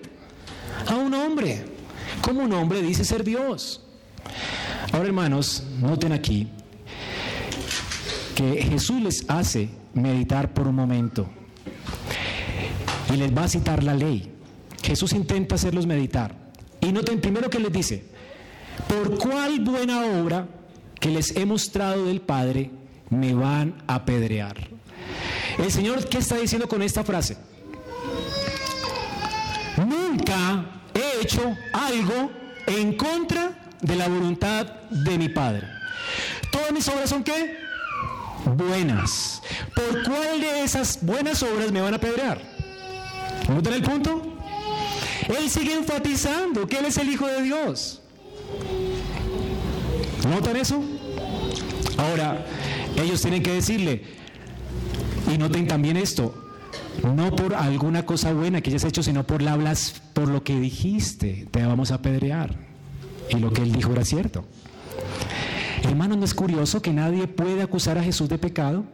A 0.86 0.94
un 0.94 1.12
hombre. 1.14 1.64
¿Cómo 2.22 2.42
un 2.42 2.52
hombre 2.52 2.82
dice 2.82 3.04
ser 3.04 3.22
Dios? 3.22 3.82
Ahora, 4.92 5.06
hermanos, 5.06 5.62
noten 5.80 6.12
aquí 6.12 6.48
que 8.36 8.62
Jesús 8.62 9.00
les 9.00 9.24
hace 9.28 9.70
meditar 9.94 10.52
por 10.52 10.68
un 10.68 10.74
momento 10.74 11.26
y 13.12 13.16
les 13.16 13.34
va 13.34 13.44
a 13.44 13.48
citar 13.48 13.82
la 13.82 13.94
ley. 13.94 14.30
Jesús 14.82 15.12
intenta 15.12 15.54
hacerlos 15.54 15.86
meditar. 15.86 16.36
Y 16.80 16.92
noten 16.92 17.20
primero 17.20 17.48
que 17.48 17.58
les 17.58 17.72
dice, 17.72 18.04
por 18.88 19.18
cuál 19.18 19.60
buena 19.60 20.04
obra 20.20 20.46
que 21.00 21.08
les 21.08 21.34
he 21.34 21.46
mostrado 21.46 22.04
del 22.04 22.20
Padre 22.20 22.70
me 23.08 23.32
van 23.32 23.82
a 23.86 23.96
apedrear. 23.96 24.56
El 25.58 25.72
Señor, 25.72 26.06
¿qué 26.06 26.18
está 26.18 26.36
diciendo 26.36 26.68
con 26.68 26.82
esta 26.82 27.02
frase? 27.04 27.38
Nunca 29.78 30.82
he 30.92 31.22
hecho 31.22 31.56
algo 31.72 32.30
en 32.66 32.96
contra 32.98 33.70
de 33.80 33.96
la 33.96 34.08
voluntad 34.08 34.66
de 34.90 35.16
mi 35.16 35.30
Padre. 35.30 35.66
Todas 36.50 36.72
mis 36.72 36.86
obras 36.88 37.08
son 37.08 37.24
qué? 37.24 37.65
Buenas. 38.54 39.42
¿Por 39.74 40.04
cuál 40.04 40.40
de 40.40 40.62
esas 40.62 41.00
buenas 41.02 41.42
obras 41.42 41.72
me 41.72 41.80
van 41.80 41.94
a 41.94 41.96
apedrear? 41.96 42.40
¿Notan 43.48 43.74
el 43.74 43.82
punto? 43.82 44.22
Él 45.28 45.50
sigue 45.50 45.74
enfatizando 45.74 46.66
que 46.66 46.78
Él 46.78 46.84
es 46.84 46.96
el 46.96 47.08
Hijo 47.08 47.26
de 47.26 47.42
Dios. 47.42 48.00
¿Notan 50.28 50.56
eso? 50.56 50.82
Ahora, 51.98 52.44
ellos 52.96 53.20
tienen 53.20 53.42
que 53.42 53.52
decirle, 53.52 54.04
y 55.32 55.38
noten 55.38 55.66
también 55.66 55.96
esto, 55.96 56.34
no 57.02 57.34
por 57.34 57.54
alguna 57.54 58.06
cosa 58.06 58.32
buena 58.32 58.60
que 58.60 58.70
hayas 58.70 58.84
hecho, 58.84 59.02
sino 59.02 59.26
por, 59.26 59.42
la 59.42 59.56
por 60.12 60.28
lo 60.28 60.44
que 60.44 60.58
dijiste, 60.58 61.46
te 61.50 61.64
vamos 61.64 61.90
a 61.90 61.96
apedrear. 61.96 62.56
Y 63.30 63.36
lo 63.36 63.52
que 63.52 63.62
él 63.62 63.72
dijo 63.72 63.92
era 63.92 64.04
cierto. 64.04 64.44
Hermano, 65.86 66.16
¿no 66.16 66.24
es 66.24 66.34
curioso 66.34 66.82
que 66.82 66.92
nadie 66.92 67.26
puede 67.26 67.62
acusar 67.62 67.96
a 67.96 68.02
Jesús 68.02 68.28
de 68.28 68.38
pecado? 68.38 68.84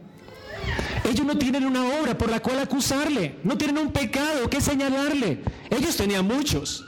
Ellos 1.03 1.25
no 1.25 1.37
tienen 1.37 1.65
una 1.65 1.99
obra 1.99 2.17
por 2.17 2.29
la 2.29 2.39
cual 2.39 2.59
acusarle, 2.59 3.35
no 3.43 3.57
tienen 3.57 3.77
un 3.77 3.91
pecado 3.91 4.49
que 4.49 4.61
señalarle. 4.61 5.43
Ellos 5.69 5.97
tenían 5.97 6.25
muchos. 6.25 6.85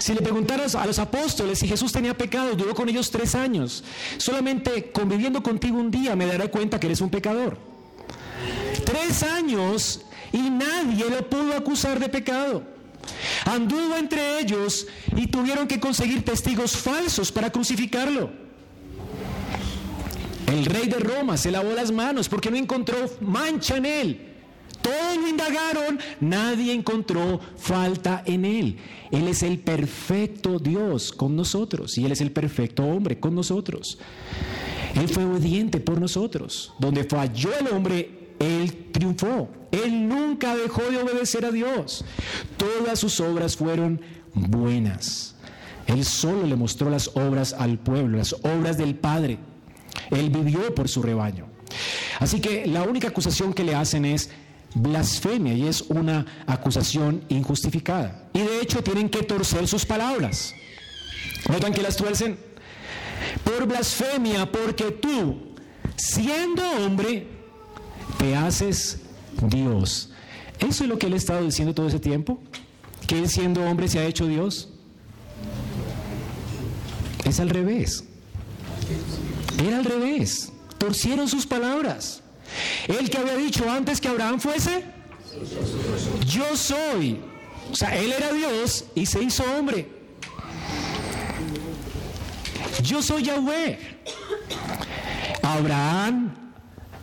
Si 0.00 0.14
le 0.14 0.22
preguntaras 0.22 0.74
a 0.74 0.86
los 0.86 0.98
apóstoles 0.98 1.58
si 1.58 1.68
Jesús 1.68 1.92
tenía 1.92 2.16
pecado, 2.16 2.54
duró 2.54 2.74
con 2.74 2.88
ellos 2.88 3.10
tres 3.10 3.34
años. 3.34 3.84
Solamente 4.18 4.90
conviviendo 4.90 5.42
contigo 5.42 5.78
un 5.78 5.90
día 5.90 6.16
me 6.16 6.26
daré 6.26 6.50
cuenta 6.50 6.80
que 6.80 6.86
eres 6.86 7.00
un 7.00 7.10
pecador. 7.10 7.58
Tres 8.84 9.22
años 9.22 10.00
y 10.32 10.50
nadie 10.50 11.08
lo 11.08 11.28
pudo 11.28 11.54
acusar 11.54 12.00
de 12.00 12.08
pecado. 12.08 12.62
Anduvo 13.44 13.96
entre 13.96 14.40
ellos 14.40 14.86
y 15.16 15.26
tuvieron 15.26 15.66
que 15.66 15.80
conseguir 15.80 16.24
testigos 16.24 16.76
falsos 16.76 17.30
para 17.32 17.50
crucificarlo. 17.50 18.30
El 20.46 20.64
rey 20.64 20.88
de 20.88 20.98
Roma 20.98 21.36
se 21.36 21.50
lavó 21.50 21.72
las 21.72 21.92
manos 21.92 22.28
porque 22.28 22.50
no 22.50 22.56
encontró 22.56 22.96
mancha 23.20 23.76
en 23.76 23.86
él. 23.86 24.26
Todos 24.82 25.16
lo 25.16 25.28
indagaron, 25.28 25.98
nadie 26.20 26.72
encontró 26.72 27.40
falta 27.56 28.22
en 28.26 28.44
él. 28.44 28.78
Él 29.10 29.28
es 29.28 29.42
el 29.42 29.58
perfecto 29.58 30.58
Dios 30.58 31.12
con 31.12 31.36
nosotros 31.36 31.98
y 31.98 32.06
Él 32.06 32.12
es 32.12 32.20
el 32.20 32.32
perfecto 32.32 32.84
hombre 32.84 33.20
con 33.20 33.34
nosotros. 33.34 33.98
Él 34.94 35.08
fue 35.08 35.24
obediente 35.24 35.80
por 35.80 36.00
nosotros. 36.00 36.72
Donde 36.78 37.04
falló 37.04 37.50
el 37.58 37.68
hombre, 37.68 38.34
Él 38.38 38.88
triunfó. 38.92 39.48
Él 39.72 40.08
nunca 40.08 40.56
dejó 40.56 40.82
de 40.90 40.98
obedecer 40.98 41.44
a 41.44 41.50
Dios. 41.50 42.04
Todas 42.56 42.98
sus 42.98 43.20
obras 43.20 43.56
fueron 43.56 44.00
buenas. 44.34 45.34
Él 45.86 46.04
solo 46.04 46.46
le 46.46 46.56
mostró 46.56 46.90
las 46.90 47.08
obras 47.14 47.52
al 47.52 47.78
pueblo, 47.78 48.18
las 48.18 48.34
obras 48.42 48.76
del 48.78 48.94
Padre. 48.94 49.38
Él 50.10 50.30
vivió 50.30 50.74
por 50.74 50.88
su 50.88 51.02
rebaño. 51.02 51.46
Así 52.18 52.40
que 52.40 52.66
la 52.66 52.82
única 52.82 53.08
acusación 53.08 53.52
que 53.52 53.64
le 53.64 53.74
hacen 53.74 54.04
es 54.04 54.30
blasfemia 54.74 55.54
y 55.54 55.66
es 55.66 55.82
una 55.82 56.26
acusación 56.46 57.22
injustificada. 57.28 58.28
Y 58.32 58.40
de 58.40 58.60
hecho 58.60 58.82
tienen 58.82 59.08
que 59.08 59.22
torcer 59.22 59.66
sus 59.66 59.84
palabras. 59.84 60.54
¿Notan 61.48 61.72
que 61.72 61.82
las 61.82 61.96
tuercen? 61.96 62.38
Por 63.44 63.66
blasfemia, 63.66 64.50
porque 64.50 64.92
tú, 64.92 65.54
siendo 65.96 66.62
hombre, 66.78 67.26
te 68.18 68.36
haces 68.36 69.00
Dios. 69.42 70.10
¿Eso 70.58 70.84
es 70.84 70.88
lo 70.90 70.98
que 70.98 71.06
él 71.06 71.14
ha 71.14 71.16
estado 71.16 71.44
diciendo 71.44 71.74
todo 71.74 71.88
ese 71.88 72.00
tiempo? 72.00 72.40
¿Que 73.06 73.18
él 73.18 73.28
siendo 73.28 73.62
hombre 73.62 73.88
se 73.88 73.98
ha 73.98 74.04
hecho 74.04 74.26
Dios? 74.26 74.68
Es 77.24 77.40
al 77.40 77.50
revés. 77.50 78.04
Era 79.64 79.78
al 79.78 79.84
revés. 79.84 80.52
Torcieron 80.78 81.28
sus 81.28 81.46
palabras. 81.46 82.22
El 82.88 83.10
que 83.10 83.18
había 83.18 83.36
dicho 83.36 83.70
antes 83.70 84.00
que 84.00 84.08
Abraham 84.08 84.40
fuese, 84.40 84.84
yo 86.26 86.56
soy. 86.56 87.20
O 87.70 87.76
sea, 87.76 87.96
él 87.96 88.12
era 88.12 88.32
Dios 88.32 88.86
y 88.94 89.06
se 89.06 89.22
hizo 89.22 89.44
hombre. 89.56 89.88
Yo 92.82 93.02
soy 93.02 93.22
Yahweh. 93.22 93.78
Abraham, 95.42 96.49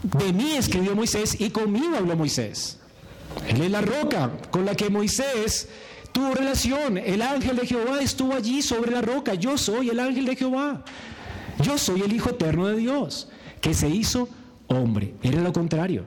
de 0.07 0.33
mí 0.33 0.55
escribió 0.55 0.95
Moisés 0.95 1.35
y 1.39 1.49
conmigo 1.49 1.97
habló 1.97 2.15
Moisés. 2.15 2.77
Él 3.47 3.61
es 3.61 3.71
la 3.71 3.81
roca 3.81 4.31
con 4.51 4.65
la 4.65 4.75
que 4.75 4.89
Moisés 4.89 5.67
tuvo 6.11 6.33
relación. 6.33 6.97
El 6.97 7.21
ángel 7.21 7.57
de 7.57 7.67
Jehová 7.67 7.99
estuvo 8.01 8.33
allí 8.33 8.61
sobre 8.61 8.91
la 8.91 9.01
roca. 9.01 9.33
Yo 9.33 9.57
soy 9.57 9.89
el 9.89 9.99
ángel 9.99 10.25
de 10.25 10.35
Jehová. 10.35 10.83
Yo 11.61 11.77
soy 11.77 12.01
el 12.01 12.13
Hijo 12.13 12.29
eterno 12.29 12.67
de 12.67 12.77
Dios, 12.77 13.29
que 13.61 13.73
se 13.73 13.89
hizo 13.89 14.29
hombre. 14.67 15.15
Era 15.23 15.41
lo 15.41 15.51
contrario. 15.51 16.05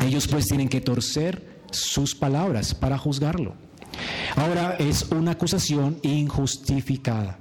Ellos 0.00 0.26
pues 0.28 0.46
tienen 0.46 0.68
que 0.68 0.80
torcer 0.80 1.62
sus 1.70 2.14
palabras 2.14 2.74
para 2.74 2.98
juzgarlo. 2.98 3.54
Ahora 4.36 4.76
es 4.78 5.06
una 5.12 5.32
acusación 5.32 5.98
injustificada. 6.02 7.38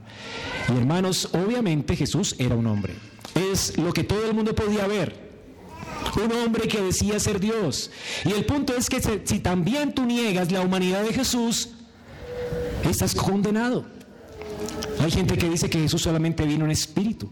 Y 0.70 0.78
hermanos, 0.78 1.30
obviamente 1.34 1.96
Jesús 1.96 2.36
era 2.38 2.56
un 2.56 2.68
hombre. 2.68 2.94
Es 3.36 3.78
lo 3.78 3.92
que 3.94 4.04
todo 4.04 4.26
el 4.26 4.34
mundo 4.34 4.54
podía 4.54 4.88
ver. 4.88 5.24
Un 6.16 6.32
hombre 6.32 6.68
que 6.68 6.82
decía 6.82 7.20
ser 7.20 7.40
Dios. 7.40 7.90
Y 8.26 8.32
el 8.32 8.46
punto 8.46 8.76
es 8.76 8.90
que 8.90 9.02
si 9.24 9.40
también 9.40 9.94
tú 9.94 10.06
niegas 10.06 10.52
la 10.52 10.62
humanidad 10.62 11.04
de 11.04 11.14
Jesús, 11.14 11.70
estás 12.84 13.16
condenado. 13.16 13.86
Hay 15.00 15.12
gente 15.12 15.38
que 15.38 15.50
dice 15.50 15.70
que 15.70 15.80
Jesús 15.80 16.02
solamente 16.02 16.46
vino 16.46 16.66
en 16.66 16.72
espíritu, 16.72 17.30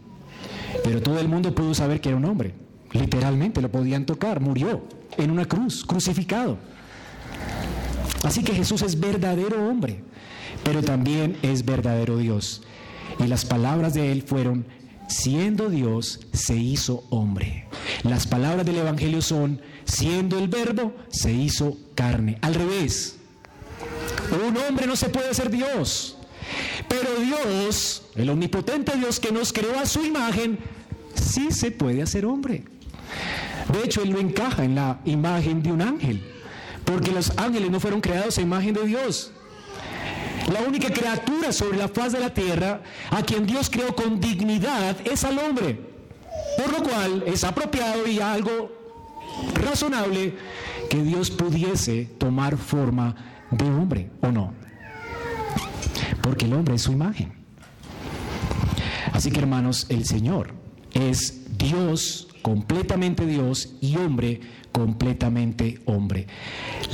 pero 0.83 1.01
todo 1.01 1.19
el 1.19 1.27
mundo 1.27 1.53
pudo 1.53 1.73
saber 1.73 2.01
que 2.01 2.09
era 2.09 2.17
un 2.17 2.25
hombre. 2.25 2.53
Literalmente 2.91 3.61
lo 3.61 3.71
podían 3.71 4.05
tocar, 4.05 4.41
murió 4.41 4.83
en 5.17 5.31
una 5.31 5.45
cruz, 5.45 5.85
crucificado. 5.85 6.57
Así 8.23 8.43
que 8.43 8.53
Jesús 8.53 8.81
es 8.81 8.99
verdadero 8.99 9.67
hombre, 9.67 10.03
pero 10.63 10.83
también 10.83 11.37
es 11.41 11.65
verdadero 11.65 12.17
Dios. 12.17 12.61
Y 13.19 13.27
las 13.27 13.45
palabras 13.45 13.93
de 13.93 14.11
él 14.11 14.23
fueron, 14.23 14.65
siendo 15.11 15.69
Dios, 15.69 16.21
se 16.31 16.55
hizo 16.55 17.03
hombre. 17.09 17.65
Las 18.03 18.25
palabras 18.25 18.65
del 18.65 18.77
Evangelio 18.77 19.21
son, 19.21 19.61
siendo 19.83 20.39
el 20.39 20.47
verbo, 20.47 20.93
se 21.09 21.31
hizo 21.31 21.77
carne. 21.95 22.37
Al 22.41 22.55
revés, 22.55 23.17
un 24.31 24.57
hombre 24.57 24.87
no 24.87 24.95
se 24.95 25.09
puede 25.09 25.33
ser 25.33 25.49
Dios. 25.51 26.17
Pero 26.87 27.09
Dios, 27.19 28.03
el 28.15 28.29
omnipotente 28.29 28.97
Dios 28.97 29.19
que 29.19 29.31
nos 29.31 29.53
creó 29.53 29.77
a 29.79 29.85
su 29.85 30.03
imagen, 30.03 30.57
sí 31.13 31.51
se 31.51 31.71
puede 31.71 32.01
hacer 32.01 32.25
hombre. 32.25 32.63
De 33.71 33.83
hecho, 33.83 34.01
Él 34.01 34.11
lo 34.11 34.19
encaja 34.19 34.63
en 34.63 34.75
la 34.75 35.01
imagen 35.05 35.61
de 35.61 35.71
un 35.71 35.81
ángel, 35.81 36.23
porque 36.85 37.11
los 37.11 37.31
ángeles 37.37 37.69
no 37.69 37.79
fueron 37.79 38.01
creados 38.01 38.37
a 38.37 38.41
imagen 38.41 38.73
de 38.73 38.85
Dios. 38.85 39.31
La 40.51 40.61
única 40.61 40.91
criatura 40.91 41.51
sobre 41.51 41.77
la 41.77 41.87
faz 41.87 42.13
de 42.13 42.19
la 42.19 42.33
tierra 42.33 42.81
a 43.09 43.21
quien 43.23 43.45
Dios 43.45 43.69
creó 43.69 43.95
con 43.95 44.19
dignidad 44.19 44.95
es 45.05 45.23
al 45.23 45.39
hombre. 45.39 45.79
Por 46.57 46.71
lo 46.71 46.83
cual 46.83 47.23
es 47.25 47.43
apropiado 47.43 48.07
y 48.07 48.19
algo 48.19 48.71
razonable 49.53 50.35
que 50.89 51.01
Dios 51.01 51.31
pudiese 51.31 52.05
tomar 52.17 52.57
forma 52.57 53.15
de 53.49 53.65
hombre, 53.65 54.11
¿o 54.21 54.31
no? 54.31 54.53
porque 56.21 56.45
el 56.45 56.53
hombre 56.53 56.75
es 56.75 56.83
su 56.83 56.91
imagen. 56.91 57.33
Así 59.11 59.31
que 59.31 59.39
hermanos, 59.39 59.87
el 59.89 60.05
Señor 60.05 60.53
es 60.93 61.40
Dios, 61.61 62.27
completamente 62.41 63.25
Dios, 63.25 63.73
y 63.81 63.95
hombre, 63.97 64.41
completamente 64.71 65.79
hombre. 65.85 66.27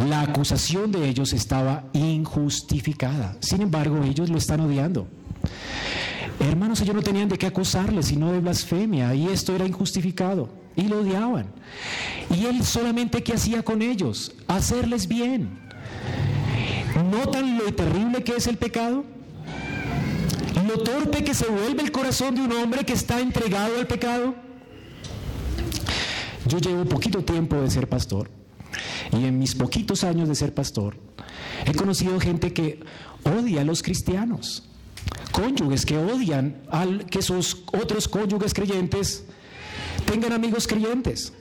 La 0.08 0.22
acusación 0.22 0.92
de 0.92 1.08
ellos 1.08 1.34
estaba 1.34 1.86
injustificada. 1.94 3.38
Sin 3.40 3.62
embargo, 3.62 4.04
ellos 4.04 4.30
lo 4.30 4.38
están 4.38 4.60
odiando. 4.60 5.08
Hermanos, 6.40 6.82
ellos 6.82 6.96
no 6.96 7.02
tenían 7.02 7.30
de 7.30 7.38
qué 7.38 7.48
acusarle, 7.48 8.04
sino 8.04 8.32
de 8.32 8.40
blasfemia, 8.40 9.16
y 9.16 9.28
esto 9.28 9.56
era 9.56 9.66
injustificado, 9.66 10.50
y 10.76 10.84
lo 10.84 11.00
odiaban. 11.00 11.48
Y 12.36 12.46
él 12.46 12.64
solamente 12.64 13.24
qué 13.24 13.34
hacía 13.34 13.64
con 13.64 13.82
ellos? 13.82 14.34
Hacerles 14.48 15.08
bien. 15.08 15.50
¿Notan 17.12 17.58
lo 17.58 17.74
terrible 17.74 18.24
que 18.24 18.36
es 18.36 18.48
el 18.48 18.58
pecado? 18.58 19.04
lo 20.68 20.80
torpe 20.80 21.24
que 21.24 21.34
se 21.34 21.48
vuelve 21.48 21.82
el 21.82 21.92
corazón 21.92 22.36
de 22.36 22.42
un 22.42 22.52
hombre 22.52 22.84
que 22.84 22.94
está 22.94 23.20
entregado 23.20 23.80
al 23.80 23.88
pecado. 23.88 24.36
Yo 26.48 26.60
llevo 26.60 26.86
poquito 26.86 27.24
tiempo 27.24 27.58
de 27.58 27.70
ser 27.70 27.90
pastor 27.90 28.30
y 29.12 29.26
en 29.26 29.40
mis 29.40 29.56
poquitos 29.56 30.04
años 30.04 30.28
de 30.28 30.36
ser 30.36 30.54
pastor 30.54 30.98
he 31.66 31.74
conocido 31.74 32.20
gente 32.20 32.54
que 32.54 32.80
odia 33.24 33.62
a 33.62 33.64
los 33.64 33.84
cristianos, 33.84 34.64
cónyuges 35.32 35.86
que 35.86 35.98
odian 35.98 36.62
al 36.70 37.06
que 37.06 37.22
sus 37.22 37.64
otros 37.74 38.08
cónyuges 38.08 38.54
creyentes 38.54 39.26
tengan 40.06 40.34
amigos 40.34 40.68
creyentes. 40.68 41.34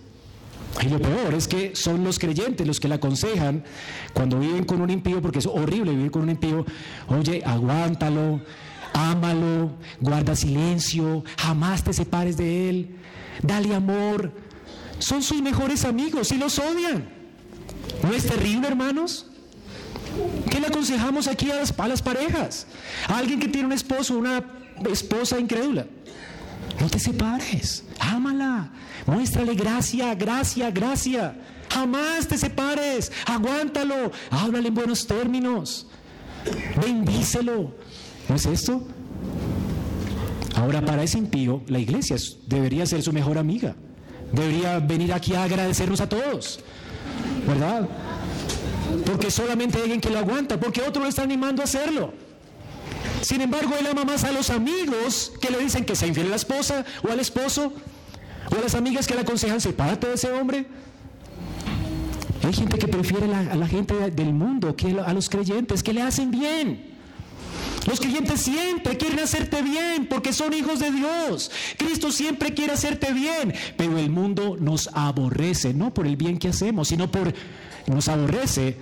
Y 0.84 0.88
lo 0.88 1.00
peor 1.00 1.32
es 1.34 1.48
que 1.48 1.74
son 1.74 2.04
los 2.04 2.18
creyentes 2.18 2.66
los 2.66 2.80
que 2.80 2.88
le 2.88 2.96
aconsejan 2.96 3.64
cuando 4.12 4.38
viven 4.38 4.64
con 4.64 4.80
un 4.80 4.90
impío, 4.90 5.22
porque 5.22 5.38
es 5.38 5.46
horrible 5.46 5.92
vivir 5.92 6.10
con 6.10 6.22
un 6.22 6.30
impío, 6.30 6.66
oye, 7.08 7.42
aguántalo, 7.46 8.42
ámalo, 8.92 9.70
guarda 10.00 10.36
silencio, 10.36 11.24
jamás 11.38 11.82
te 11.82 11.92
separes 11.92 12.36
de 12.36 12.68
él, 12.68 12.96
dale 13.42 13.74
amor. 13.74 14.45
Son 14.98 15.22
sus 15.22 15.42
mejores 15.42 15.84
amigos 15.84 16.32
y 16.32 16.38
los 16.38 16.58
odian. 16.58 17.08
¿No 18.02 18.12
es 18.12 18.26
terrible, 18.26 18.68
hermanos? 18.68 19.26
¿Qué 20.50 20.60
le 20.60 20.68
aconsejamos 20.68 21.28
aquí 21.28 21.50
a 21.50 21.56
las, 21.56 22.02
parejas? 22.02 22.66
A 23.08 23.18
alguien 23.18 23.38
que 23.38 23.48
tiene 23.48 23.66
un 23.66 23.72
esposo, 23.72 24.16
una 24.16 24.42
esposa 24.90 25.38
incrédula. 25.38 25.86
No 26.80 26.88
te 26.88 26.98
separes, 26.98 27.84
ámala, 27.98 28.70
muéstrale 29.06 29.54
gracia, 29.54 30.14
gracia, 30.14 30.70
gracia. 30.70 31.36
Jamás 31.70 32.28
te 32.28 32.38
separes, 32.38 33.12
aguántalo, 33.26 34.12
háblale 34.30 34.68
en 34.68 34.74
buenos 34.74 35.06
términos, 35.06 35.86
bendícelo, 36.80 37.74
¿No 38.28 38.34
es 38.34 38.46
esto? 38.46 38.82
Ahora, 40.56 40.84
para 40.84 41.02
ese 41.02 41.18
impío, 41.18 41.62
la 41.66 41.78
iglesia 41.78 42.16
debería 42.46 42.86
ser 42.86 43.02
su 43.02 43.12
mejor 43.12 43.38
amiga. 43.38 43.76
Debería 44.32 44.78
venir 44.78 45.12
aquí 45.12 45.34
a 45.34 45.44
agradecernos 45.44 46.00
a 46.00 46.08
todos. 46.08 46.60
¿Verdad? 47.46 47.88
Porque 49.04 49.30
solamente 49.30 49.78
hay 49.78 49.84
alguien 49.84 50.00
que 50.00 50.10
lo 50.10 50.18
aguanta, 50.18 50.58
porque 50.58 50.82
otro 50.82 51.02
lo 51.02 51.08
está 51.08 51.22
animando 51.22 51.62
a 51.62 51.64
hacerlo. 51.64 52.12
Sin 53.22 53.40
embargo, 53.40 53.74
él 53.78 53.86
ama 53.86 54.04
más 54.04 54.24
a 54.24 54.32
los 54.32 54.50
amigos 54.50 55.32
que 55.40 55.50
le 55.50 55.58
dicen 55.58 55.84
que 55.84 55.96
sea 55.96 56.08
infiel 56.08 56.26
a 56.26 56.30
la 56.30 56.36
esposa 56.36 56.84
o 57.06 57.10
al 57.10 57.20
esposo, 57.20 57.72
o 58.50 58.58
a 58.58 58.60
las 58.60 58.74
amigas 58.74 59.06
que 59.06 59.14
le 59.14 59.20
aconsejan, 59.22 59.60
sepárate 59.60 60.08
de 60.08 60.14
ese 60.14 60.30
hombre. 60.32 60.66
Hay 62.42 62.52
gente 62.52 62.78
que 62.78 62.86
prefiere 62.86 63.32
a 63.34 63.56
la 63.56 63.66
gente 63.66 63.94
del 64.10 64.32
mundo 64.32 64.76
que 64.76 64.96
a 65.04 65.12
los 65.12 65.28
creyentes, 65.28 65.82
que 65.82 65.92
le 65.92 66.02
hacen 66.02 66.30
bien. 66.30 66.95
Los 67.86 68.00
creyentes 68.00 68.40
siempre 68.40 68.96
quieren 68.96 69.20
hacerte 69.20 69.62
bien 69.62 70.06
porque 70.08 70.32
son 70.32 70.52
hijos 70.52 70.80
de 70.80 70.90
Dios. 70.90 71.50
Cristo 71.78 72.10
siempre 72.10 72.52
quiere 72.52 72.72
hacerte 72.72 73.12
bien, 73.12 73.54
pero 73.76 73.96
el 73.98 74.10
mundo 74.10 74.56
nos 74.58 74.90
aborrece, 74.92 75.72
no 75.72 75.94
por 75.94 76.06
el 76.06 76.16
bien 76.16 76.38
que 76.38 76.48
hacemos, 76.48 76.88
sino 76.88 77.10
por 77.10 77.32
nos 77.86 78.08
aborrece 78.08 78.76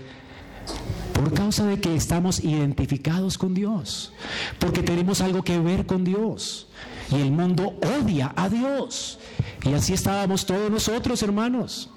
por 1.13 1.33
causa 1.35 1.67
de 1.67 1.79
que 1.79 1.95
estamos 1.95 2.43
identificados 2.43 3.39
con 3.39 3.55
Dios, 3.55 4.13
porque 4.59 4.83
tenemos 4.83 5.21
algo 5.21 5.43
que 5.43 5.59
ver 5.59 5.87
con 5.87 6.05
Dios. 6.05 6.69
Y 7.11 7.17
el 7.17 7.31
mundo 7.31 7.79
odia 8.01 8.33
a 8.35 8.49
Dios. 8.49 9.19
Y 9.63 9.75
así 9.75 9.93
estábamos 9.93 10.47
todos 10.47 10.71
nosotros, 10.71 11.23
hermanos. 11.23 11.91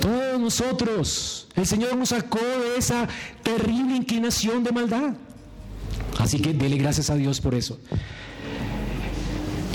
Todos 0.00 0.40
nosotros. 0.40 1.46
El 1.54 1.66
Señor 1.66 1.96
nos 1.96 2.10
sacó 2.10 2.38
de 2.38 2.76
esa 2.76 3.08
terrible 3.42 3.96
inclinación 3.96 4.64
de 4.64 4.72
maldad. 4.72 5.14
Así 6.18 6.40
que 6.40 6.52
dele 6.52 6.76
gracias 6.78 7.10
a 7.10 7.14
Dios 7.14 7.40
por 7.40 7.54
eso. 7.54 7.78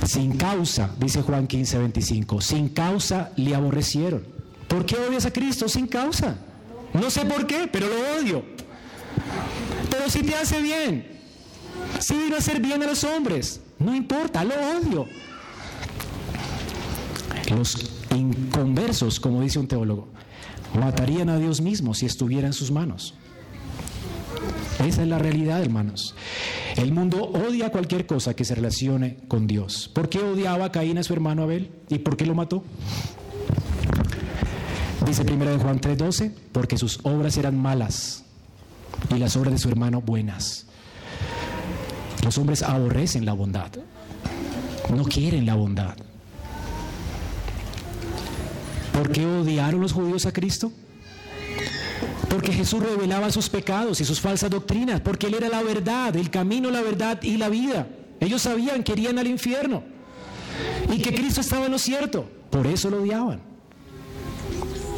Sin 0.06 0.36
causa, 0.36 0.96
dice 1.00 1.22
Juan 1.22 1.48
15, 1.48 1.78
25, 1.78 2.42
sin 2.42 2.70
causa 2.70 3.32
le 3.36 3.54
aborrecieron. 3.54 4.24
¿Por 4.68 4.86
qué 4.86 4.96
odias 4.96 5.26
a 5.26 5.32
Cristo? 5.32 5.68
Sin 5.70 5.88
causa. 5.88 6.38
No 6.94 7.10
sé 7.10 7.26
por 7.26 7.46
qué, 7.46 7.70
pero 7.72 7.88
lo 7.88 8.20
odio. 8.20 8.44
Pero 9.90 10.10
si 10.10 10.24
te 10.24 10.36
hace 10.36 10.62
bien, 10.62 11.20
si 12.00 12.16
vino 12.16 12.36
a 12.36 12.40
hacer 12.40 12.62
bien 12.62 12.82
a 12.82 12.88
los 12.88 13.04
hombres, 13.04 13.62
no 13.80 13.96
importa, 13.96 14.44
lo 14.44 14.56
odio. 14.56 15.08
Los 17.50 17.78
inconversos, 18.16 19.20
como 19.20 19.42
dice 19.42 19.60
un 19.60 19.68
teólogo, 19.68 20.08
matarían 20.74 21.30
a 21.30 21.38
Dios 21.38 21.62
mismo 21.62 21.94
si 21.94 22.06
estuviera 22.06 22.48
en 22.48 22.54
sus 22.54 22.72
manos. 22.72 23.14
Esa 24.86 25.04
es 25.04 25.08
la 25.08 25.20
realidad, 25.20 25.62
hermanos. 25.62 26.16
El 26.76 26.92
mundo 26.92 27.24
odia 27.24 27.70
cualquier 27.72 28.06
cosa 28.06 28.34
que 28.34 28.46
se 28.46 28.56
relacione 28.56 29.18
con 29.28 29.46
Dios. 29.46 29.90
¿Por 29.94 30.10
qué 30.10 30.20
odiaba 30.20 30.66
a 30.66 30.72
Caín 30.72 30.98
a 30.98 31.04
su 31.04 31.14
hermano 31.14 31.44
Abel? 31.44 31.72
¿Y 31.90 32.00
por 32.00 32.18
qué 32.18 32.26
lo 32.26 32.34
mató? 32.34 32.64
Dice 35.06 35.24
1 35.24 35.60
Juan 35.60 35.80
3:12, 35.80 36.32
porque 36.52 36.78
sus 36.78 37.00
obras 37.04 37.38
eran 37.38 37.58
malas 37.58 38.24
y 39.14 39.20
las 39.20 39.36
obras 39.36 39.54
de 39.54 39.60
su 39.60 39.70
hermano 39.70 40.02
buenas. 40.02 40.66
Los 42.24 42.38
hombres 42.38 42.64
aborrecen 42.64 43.26
la 43.26 43.34
bondad, 43.34 43.72
no 44.96 45.04
quieren 45.04 45.46
la 45.46 45.56
bondad. 45.56 45.96
¿Por 48.94 49.12
qué 49.12 49.26
odiaron 49.26 49.82
los 49.82 49.94
judíos 49.94 50.26
a 50.26 50.32
Cristo? 50.32 50.72
Porque 52.32 52.54
Jesús 52.54 52.82
revelaba 52.82 53.30
sus 53.30 53.50
pecados 53.50 54.00
y 54.00 54.06
sus 54.06 54.22
falsas 54.22 54.50
doctrinas, 54.50 55.02
porque 55.02 55.28
Él 55.28 55.34
era 55.34 55.50
la 55.50 55.62
verdad, 55.62 56.16
el 56.16 56.30
camino, 56.30 56.72
la 56.72 56.82
verdad 56.82 57.22
y 57.22 57.36
la 57.36 57.50
vida. 57.50 57.90
Ellos 58.22 58.44
sabían 58.44 58.84
que 58.84 58.94
irían 58.94 59.20
al 59.20 59.28
infierno 59.28 59.84
y 60.90 61.02
que 61.02 61.14
Cristo 61.14 61.42
estaba 61.42 61.66
en 61.66 61.74
lo 61.74 61.78
cierto, 61.78 62.26
por 62.50 62.68
eso 62.68 62.90
lo 62.90 63.02
odiaban. 63.02 63.42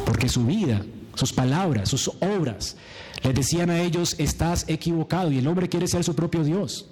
Porque 0.06 0.28
su 0.28 0.46
vida, 0.46 0.84
sus 1.16 1.32
palabras, 1.32 1.88
sus 1.88 2.08
obras, 2.20 2.76
les 3.24 3.34
decían 3.34 3.68
a 3.68 3.80
ellos, 3.80 4.14
estás 4.18 4.64
equivocado 4.68 5.32
y 5.32 5.38
el 5.38 5.48
hombre 5.48 5.68
quiere 5.68 5.88
ser 5.88 6.04
su 6.04 6.14
propio 6.14 6.44
Dios. 6.44 6.86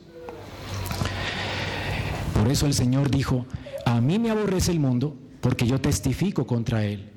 Por 2.34 2.50
eso 2.50 2.66
el 2.66 2.74
Señor 2.74 3.12
dijo, 3.12 3.46
a 3.86 4.00
mí 4.00 4.18
me 4.18 4.30
aborrece 4.30 4.72
el 4.72 4.80
mundo 4.80 5.16
porque 5.40 5.68
yo 5.68 5.80
testifico 5.80 6.48
contra 6.48 6.84
él 6.84 7.10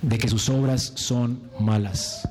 de 0.00 0.18
que 0.18 0.28
sus 0.28 0.48
obras 0.48 0.94
son 0.96 1.42
malas. 1.60 2.28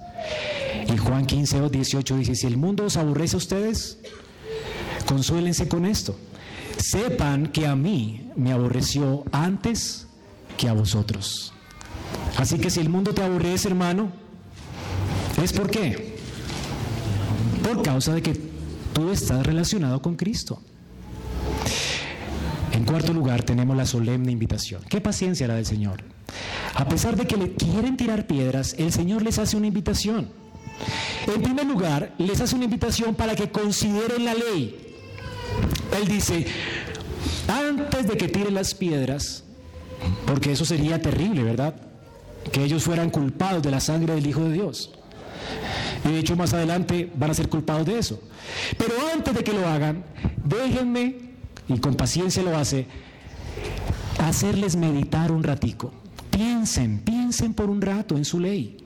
Y 0.93 0.97
Juan 0.97 1.25
15, 1.25 1.69
18 1.69 2.17
dice, 2.17 2.35
si 2.35 2.47
el 2.47 2.57
mundo 2.57 2.85
os 2.85 2.97
aborrece 2.97 3.35
a 3.35 3.37
ustedes, 3.37 3.99
consuélense 5.05 5.67
con 5.67 5.85
esto. 5.85 6.15
Sepan 6.77 7.47
que 7.47 7.67
a 7.67 7.75
mí 7.75 8.29
me 8.35 8.51
aborreció 8.51 9.23
antes 9.31 10.07
que 10.57 10.67
a 10.67 10.73
vosotros. 10.73 11.53
Así 12.37 12.57
que 12.57 12.69
si 12.69 12.79
el 12.79 12.89
mundo 12.89 13.13
te 13.13 13.23
aborrece, 13.23 13.67
hermano, 13.67 14.11
¿es 15.41 15.53
por 15.53 15.69
qué? 15.69 16.17
Por 17.63 17.83
causa 17.83 18.13
de 18.13 18.21
que 18.21 18.33
tú 18.93 19.11
estás 19.11 19.45
relacionado 19.45 20.01
con 20.01 20.15
Cristo. 20.15 20.61
En 22.71 22.85
cuarto 22.85 23.13
lugar, 23.13 23.43
tenemos 23.43 23.75
la 23.75 23.85
solemne 23.85 24.31
invitación. 24.31 24.81
Qué 24.89 25.01
paciencia 25.01 25.47
la 25.47 25.55
del 25.55 25.65
Señor. 25.65 26.03
A 26.75 26.87
pesar 26.87 27.15
de 27.15 27.27
que 27.27 27.37
le 27.37 27.53
quieren 27.53 27.97
tirar 27.97 28.27
piedras, 28.27 28.75
el 28.77 28.91
Señor 28.91 29.21
les 29.21 29.39
hace 29.39 29.57
una 29.57 29.67
invitación. 29.67 30.29
En 31.33 31.41
primer 31.41 31.65
lugar, 31.65 32.13
les 32.17 32.41
hace 32.41 32.55
una 32.55 32.65
invitación 32.65 33.15
para 33.15 33.35
que 33.35 33.51
consideren 33.51 34.25
la 34.25 34.33
ley. 34.33 34.95
Él 35.99 36.07
dice, 36.07 36.45
antes 37.47 38.07
de 38.07 38.17
que 38.17 38.27
tiren 38.27 38.53
las 38.53 38.73
piedras, 38.73 39.43
porque 40.25 40.51
eso 40.53 40.65
sería 40.65 41.01
terrible, 41.01 41.43
¿verdad? 41.43 41.75
Que 42.51 42.63
ellos 42.63 42.83
fueran 42.83 43.09
culpados 43.09 43.61
de 43.61 43.71
la 43.71 43.79
sangre 43.79 44.15
del 44.15 44.25
Hijo 44.25 44.43
de 44.45 44.53
Dios. 44.53 44.91
Y 46.05 46.13
de 46.13 46.19
hecho 46.19 46.35
más 46.35 46.53
adelante 46.53 47.11
van 47.15 47.31
a 47.31 47.33
ser 47.33 47.49
culpados 47.49 47.85
de 47.85 47.99
eso. 47.99 48.19
Pero 48.77 48.93
antes 49.13 49.33
de 49.33 49.43
que 49.43 49.53
lo 49.53 49.67
hagan, 49.67 50.03
déjenme 50.43 51.31
y 51.67 51.77
con 51.79 51.95
paciencia 51.95 52.41
lo 52.41 52.57
hace, 52.57 52.87
hacerles 54.19 54.75
meditar 54.75 55.31
un 55.31 55.43
ratico. 55.43 55.93
Piensen, 56.41 56.97
piensen 57.01 57.53
por 57.53 57.69
un 57.69 57.79
rato 57.79 58.17
en 58.17 58.25
su 58.25 58.39
ley. 58.39 58.77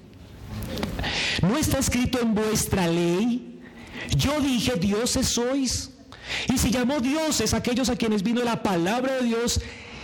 ¿No 1.42 1.56
está 1.56 1.80
escrito 1.80 2.20
en 2.20 2.36
vuestra 2.36 2.86
ley? 2.86 3.62
Yo 4.18 4.42
dije, 4.42 4.74
dioses 4.76 5.28
sois. 5.28 5.92
Y 6.54 6.58
si 6.58 6.70
llamó 6.70 7.00
dioses 7.00 7.54
aquellos 7.54 7.88
a 7.88 7.96
quienes 7.96 8.24
vino 8.24 8.44
la 8.44 8.62
palabra 8.62 9.16
de 9.16 9.28
Dios 9.28 9.62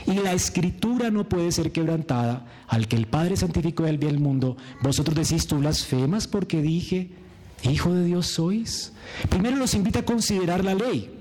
y 0.08 0.14
la 0.14 0.32
escritura 0.32 1.12
no 1.12 1.28
puede 1.28 1.52
ser 1.52 1.74
quebrantada, 1.74 2.46
al 2.70 2.88
que 2.88 2.96
el 2.96 3.08
Padre 3.08 3.36
santificó 3.36 3.84
del 3.84 3.98
bien 3.98 4.22
mundo, 4.22 4.56
vosotros 4.82 5.18
decís, 5.18 5.46
tú 5.46 5.58
blasfemas 5.58 6.28
porque 6.28 6.62
dije, 6.62 7.10
hijo 7.64 7.94
de 7.94 8.06
Dios 8.06 8.28
sois. 8.28 8.94
Primero 9.28 9.58
nos 9.58 9.74
invita 9.74 10.00
a 10.00 10.06
considerar 10.06 10.64
la 10.64 10.74
ley. 10.74 11.14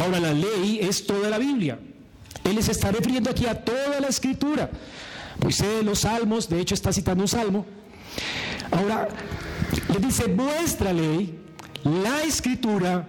Ahora, 0.00 0.18
la 0.18 0.32
ley 0.32 0.80
es 0.82 1.06
toda 1.06 1.30
la 1.30 1.38
Biblia. 1.38 1.78
Él 2.42 2.56
les 2.56 2.68
está 2.68 2.90
refiriendo 2.90 3.30
aquí 3.30 3.46
a 3.46 3.64
toda 3.64 4.00
la 4.00 4.08
escritura. 4.08 4.68
Moisés, 5.40 5.84
los 5.84 6.00
salmos, 6.00 6.48
de 6.48 6.60
hecho 6.60 6.74
está 6.74 6.92
citando 6.92 7.22
un 7.22 7.28
salmo. 7.28 7.66
Ahora, 8.70 9.08
le 9.92 9.98
dice 9.98 10.26
vuestra 10.26 10.92
ley, 10.92 11.38
la 11.84 12.22
escritura, 12.22 13.08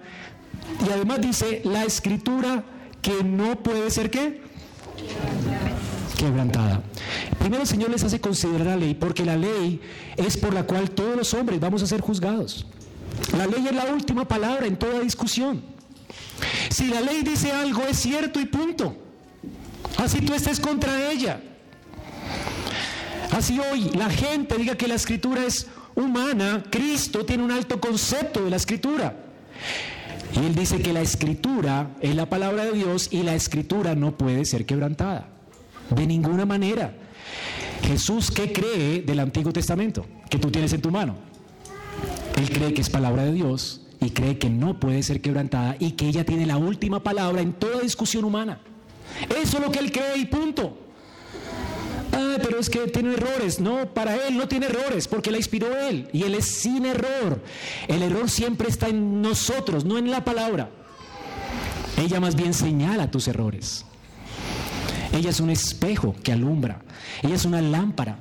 y 0.86 0.92
además 0.92 1.22
dice 1.22 1.62
la 1.66 1.84
escritura 1.84 2.64
que 3.02 3.24
no 3.24 3.62
puede 3.62 3.90
ser 3.92 4.10
qué? 4.10 4.42
Quebrantada. 6.18 6.82
Primero 7.40 7.64
el 7.64 7.68
Señor 7.68 7.90
les 7.90 8.04
hace 8.04 8.22
considerar 8.22 8.68
la 8.68 8.78
ley, 8.78 8.94
porque 8.94 9.26
la 9.26 9.36
ley 9.36 9.82
es 10.18 10.38
por 10.38 10.54
la 10.54 10.64
cual 10.64 10.92
todos 10.92 11.16
los 11.16 11.34
hombres 11.34 11.60
vamos 11.60 11.84
a 11.84 11.88
ser 11.88 12.02
juzgados. 12.02 12.66
La 13.38 13.46
ley 13.46 13.66
es 13.68 13.76
la 13.76 13.86
última 13.94 14.26
palabra 14.28 14.66
en 14.66 14.78
toda 14.78 15.00
discusión. 15.00 15.62
Si 16.70 16.88
la 16.88 17.02
ley 17.02 17.24
dice 17.24 17.52
algo 17.52 17.84
es 17.84 18.00
cierto 18.00 18.40
y 18.40 18.46
punto. 18.46 18.96
Así 19.98 20.22
tú 20.22 20.34
estés 20.34 20.60
contra 20.60 21.12
ella. 21.12 21.42
Así 23.36 23.60
hoy 23.60 23.90
la 23.96 24.10
gente 24.10 24.58
diga 24.58 24.76
que 24.76 24.88
la 24.88 24.96
escritura 24.96 25.44
es 25.44 25.68
humana, 25.96 26.64
Cristo 26.70 27.26
tiene 27.26 27.44
un 27.44 27.52
alto 27.52 27.80
concepto 27.80 28.44
de 28.44 28.50
la 28.52 28.58
escritura. 28.58 29.16
Y 30.36 30.46
él 30.46 30.56
dice 30.56 30.82
que 30.82 30.94
la 30.94 31.02
escritura 31.02 31.92
es 32.00 32.16
la 32.16 32.30
palabra 32.30 32.66
de 32.66 32.74
Dios 32.74 33.10
y 33.12 33.24
la 33.24 33.34
escritura 33.34 33.96
no 33.96 34.18
puede 34.18 34.46
ser 34.46 34.66
quebrantada. 34.66 35.30
De 35.90 36.06
ninguna 36.06 36.46
manera. 36.46 36.96
Jesús, 37.84 38.32
¿qué 38.32 38.54
cree 38.54 39.02
del 39.02 39.20
Antiguo 39.20 39.52
Testamento 39.52 40.06
que 40.30 40.38
tú 40.38 40.52
tienes 40.52 40.72
en 40.74 40.82
tu 40.82 40.92
mano? 40.92 41.16
Él 42.38 42.50
cree 42.50 42.74
que 42.74 42.82
es 42.82 42.90
palabra 42.90 43.26
de 43.26 43.34
Dios 43.34 43.82
y 44.00 44.12
cree 44.12 44.38
que 44.38 44.50
no 44.50 44.80
puede 44.80 45.02
ser 45.04 45.22
quebrantada 45.22 45.76
y 45.80 45.92
que 45.92 46.08
ella 46.08 46.24
tiene 46.24 46.46
la 46.46 46.58
última 46.58 47.02
palabra 47.02 47.42
en 47.42 47.54
toda 47.54 47.82
discusión 47.82 48.26
humana. 48.26 48.60
Eso 49.42 49.58
es 49.58 49.64
lo 49.64 49.72
que 49.72 49.80
él 49.80 49.92
cree 49.92 50.18
y 50.18 50.26
punto. 50.26 50.83
Ah, 52.14 52.38
pero 52.42 52.60
es 52.60 52.70
que 52.70 52.80
tiene 52.88 53.14
errores. 53.14 53.60
No, 53.60 53.94
para 53.94 54.16
él 54.28 54.38
no 54.38 54.48
tiene 54.48 54.68
errores 54.68 55.08
porque 55.08 55.32
la 55.32 55.38
inspiró 55.38 55.76
él 55.78 56.08
y 56.14 56.24
él 56.24 56.36
es 56.36 56.46
sin 56.46 56.86
error. 56.86 57.42
El 57.88 58.04
error 58.04 58.30
siempre 58.30 58.70
está 58.70 58.88
en 58.88 59.22
nosotros, 59.22 59.84
no 59.86 59.98
en 59.98 60.12
la 60.12 60.24
palabra. 60.24 60.70
Ella 61.98 62.20
más 62.20 62.36
bien 62.36 62.54
señala 62.54 63.12
tus 63.12 63.28
errores. 63.28 63.86
Ella 65.12 65.30
es 65.30 65.40
un 65.40 65.50
espejo 65.50 66.16
que 66.24 66.32
alumbra. 66.32 66.82
Ella 67.22 67.36
es 67.36 67.46
una 67.46 67.62
lámpara. 67.62 68.18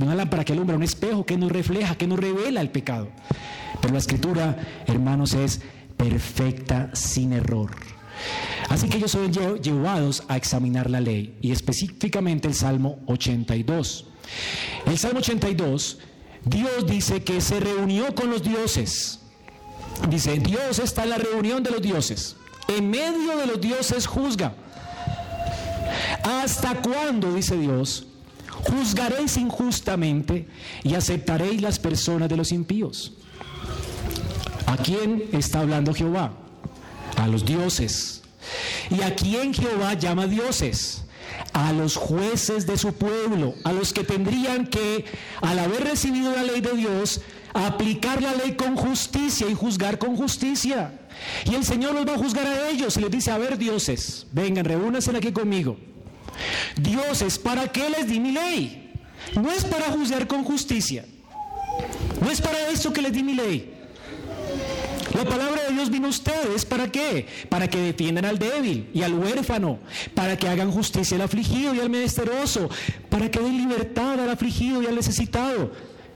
Una 0.00 0.14
lámpara 0.14 0.44
que 0.44 0.52
alumbra, 0.52 0.76
un 0.76 0.82
espejo 0.82 1.26
que 1.26 1.36
nos 1.36 1.50
refleja, 1.50 1.96
que 1.96 2.06
nos 2.06 2.18
revela 2.18 2.60
el 2.60 2.70
pecado. 2.70 3.08
Pero 3.80 3.92
la 3.92 3.98
escritura, 3.98 4.56
hermanos, 4.86 5.34
es 5.34 5.60
perfecta 5.96 6.90
sin 6.94 7.32
error. 7.32 7.70
Así 8.68 8.88
que 8.88 8.98
ellos 8.98 9.10
son 9.10 9.32
llevados 9.32 10.22
a 10.28 10.36
examinar 10.36 10.88
la 10.88 11.00
ley 11.00 11.36
y 11.42 11.52
específicamente 11.52 12.48
el 12.48 12.54
Salmo 12.54 12.98
82. 13.06 14.06
El 14.86 14.98
Salmo 14.98 15.18
82, 15.18 15.98
Dios 16.44 16.86
dice 16.86 17.22
que 17.22 17.40
se 17.40 17.60
reunió 17.60 18.14
con 18.14 18.30
los 18.30 18.42
dioses. 18.42 19.20
Dice, 20.08 20.38
Dios 20.38 20.78
está 20.78 21.04
en 21.04 21.10
la 21.10 21.18
reunión 21.18 21.62
de 21.62 21.70
los 21.70 21.82
dioses. 21.82 22.36
En 22.68 22.90
medio 22.90 23.36
de 23.36 23.46
los 23.46 23.60
dioses 23.60 24.06
juzga. 24.06 24.54
¿Hasta 26.22 26.80
cuándo, 26.80 27.34
dice 27.34 27.56
Dios, 27.56 28.06
juzgaréis 28.64 29.36
injustamente 29.36 30.48
y 30.82 30.94
aceptaréis 30.94 31.60
las 31.60 31.78
personas 31.78 32.28
de 32.28 32.36
los 32.36 32.52
impíos? 32.52 33.12
¿A 34.66 34.76
quién 34.76 35.24
está 35.32 35.60
hablando 35.60 35.92
Jehová? 35.92 36.32
A 37.16 37.26
los 37.26 37.44
dioses. 37.44 38.22
¿Y 38.90 39.02
a 39.02 39.14
quién 39.14 39.54
Jehová 39.54 39.94
llama 39.94 40.26
dioses? 40.26 41.02
A 41.52 41.72
los 41.72 41.96
jueces 41.96 42.66
de 42.66 42.76
su 42.76 42.92
pueblo, 42.94 43.54
a 43.64 43.72
los 43.72 43.92
que 43.92 44.04
tendrían 44.04 44.66
que, 44.66 45.04
al 45.40 45.58
haber 45.58 45.84
recibido 45.84 46.34
la 46.34 46.42
ley 46.42 46.60
de 46.60 46.74
Dios, 46.74 47.20
aplicar 47.54 48.22
la 48.22 48.34
ley 48.34 48.54
con 48.54 48.76
justicia 48.76 49.48
y 49.48 49.54
juzgar 49.54 49.98
con 49.98 50.16
justicia. 50.16 50.98
Y 51.44 51.54
el 51.54 51.64
Señor 51.64 51.94
los 51.94 52.06
va 52.06 52.14
a 52.14 52.18
juzgar 52.18 52.46
a 52.46 52.70
ellos 52.70 52.96
y 52.96 53.00
les 53.00 53.10
dice, 53.10 53.30
a 53.30 53.38
ver 53.38 53.58
dioses, 53.58 54.26
vengan, 54.32 54.64
reúnanse 54.64 55.14
aquí 55.16 55.32
conmigo. 55.32 55.76
Dioses, 56.76 57.38
¿para 57.38 57.68
qué 57.70 57.88
les 57.90 58.08
di 58.08 58.18
mi 58.18 58.32
ley? 58.32 58.92
No 59.34 59.50
es 59.50 59.64
para 59.64 59.90
juzgar 59.90 60.26
con 60.26 60.44
justicia. 60.44 61.04
No 62.20 62.30
es 62.30 62.40
para 62.40 62.68
eso 62.68 62.92
que 62.92 63.02
les 63.02 63.12
di 63.12 63.22
mi 63.22 63.34
ley. 63.34 63.81
La 65.14 65.24
palabra 65.24 65.62
de 65.68 65.74
Dios 65.74 65.90
vino 65.90 66.06
a 66.06 66.10
ustedes, 66.10 66.64
¿para 66.64 66.90
qué? 66.90 67.26
Para 67.48 67.68
que 67.68 67.78
defiendan 67.78 68.24
al 68.24 68.38
débil 68.38 68.88
y 68.94 69.02
al 69.02 69.14
huérfano, 69.14 69.78
para 70.14 70.36
que 70.36 70.48
hagan 70.48 70.70
justicia 70.70 71.16
al 71.16 71.22
afligido 71.22 71.74
y 71.74 71.80
al 71.80 71.90
menesteroso, 71.90 72.70
para 73.10 73.30
que 73.30 73.40
den 73.40 73.68
libertad 73.68 74.20
al 74.20 74.30
afligido 74.30 74.82
y 74.82 74.86
al 74.86 74.94
necesitado, 74.94 75.72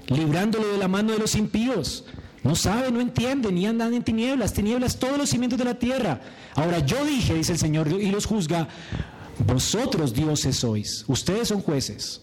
librándolo 0.09 0.68
de 0.68 0.78
la 0.78 0.89
mano 0.89 1.12
de 1.12 1.18
los 1.18 1.34
impíos, 1.34 2.05
No 2.43 2.55
saben, 2.55 2.95
no 2.95 3.01
entienden, 3.01 3.57
ni 3.57 3.66
andan 3.66 3.93
en 3.93 4.05
tinieblas, 4.05 4.53
tinieblas 4.53 5.01
todos 5.01 5.18
los 5.18 5.28
cimientos 5.28 5.59
de 5.59 5.64
la 5.64 5.80
tierra. 5.80 6.20
Ahora 6.55 6.78
yo 6.78 7.05
dije, 7.05 7.34
dice 7.34 7.53
el 7.53 7.59
Señor, 7.59 7.89
y 7.89 8.09
los 8.12 8.24
juzga, 8.24 8.68
vosotros 9.45 10.14
dioses 10.14 10.57
sois, 10.57 11.05
ustedes 11.09 11.49
son 11.49 11.61
jueces, 11.61 12.20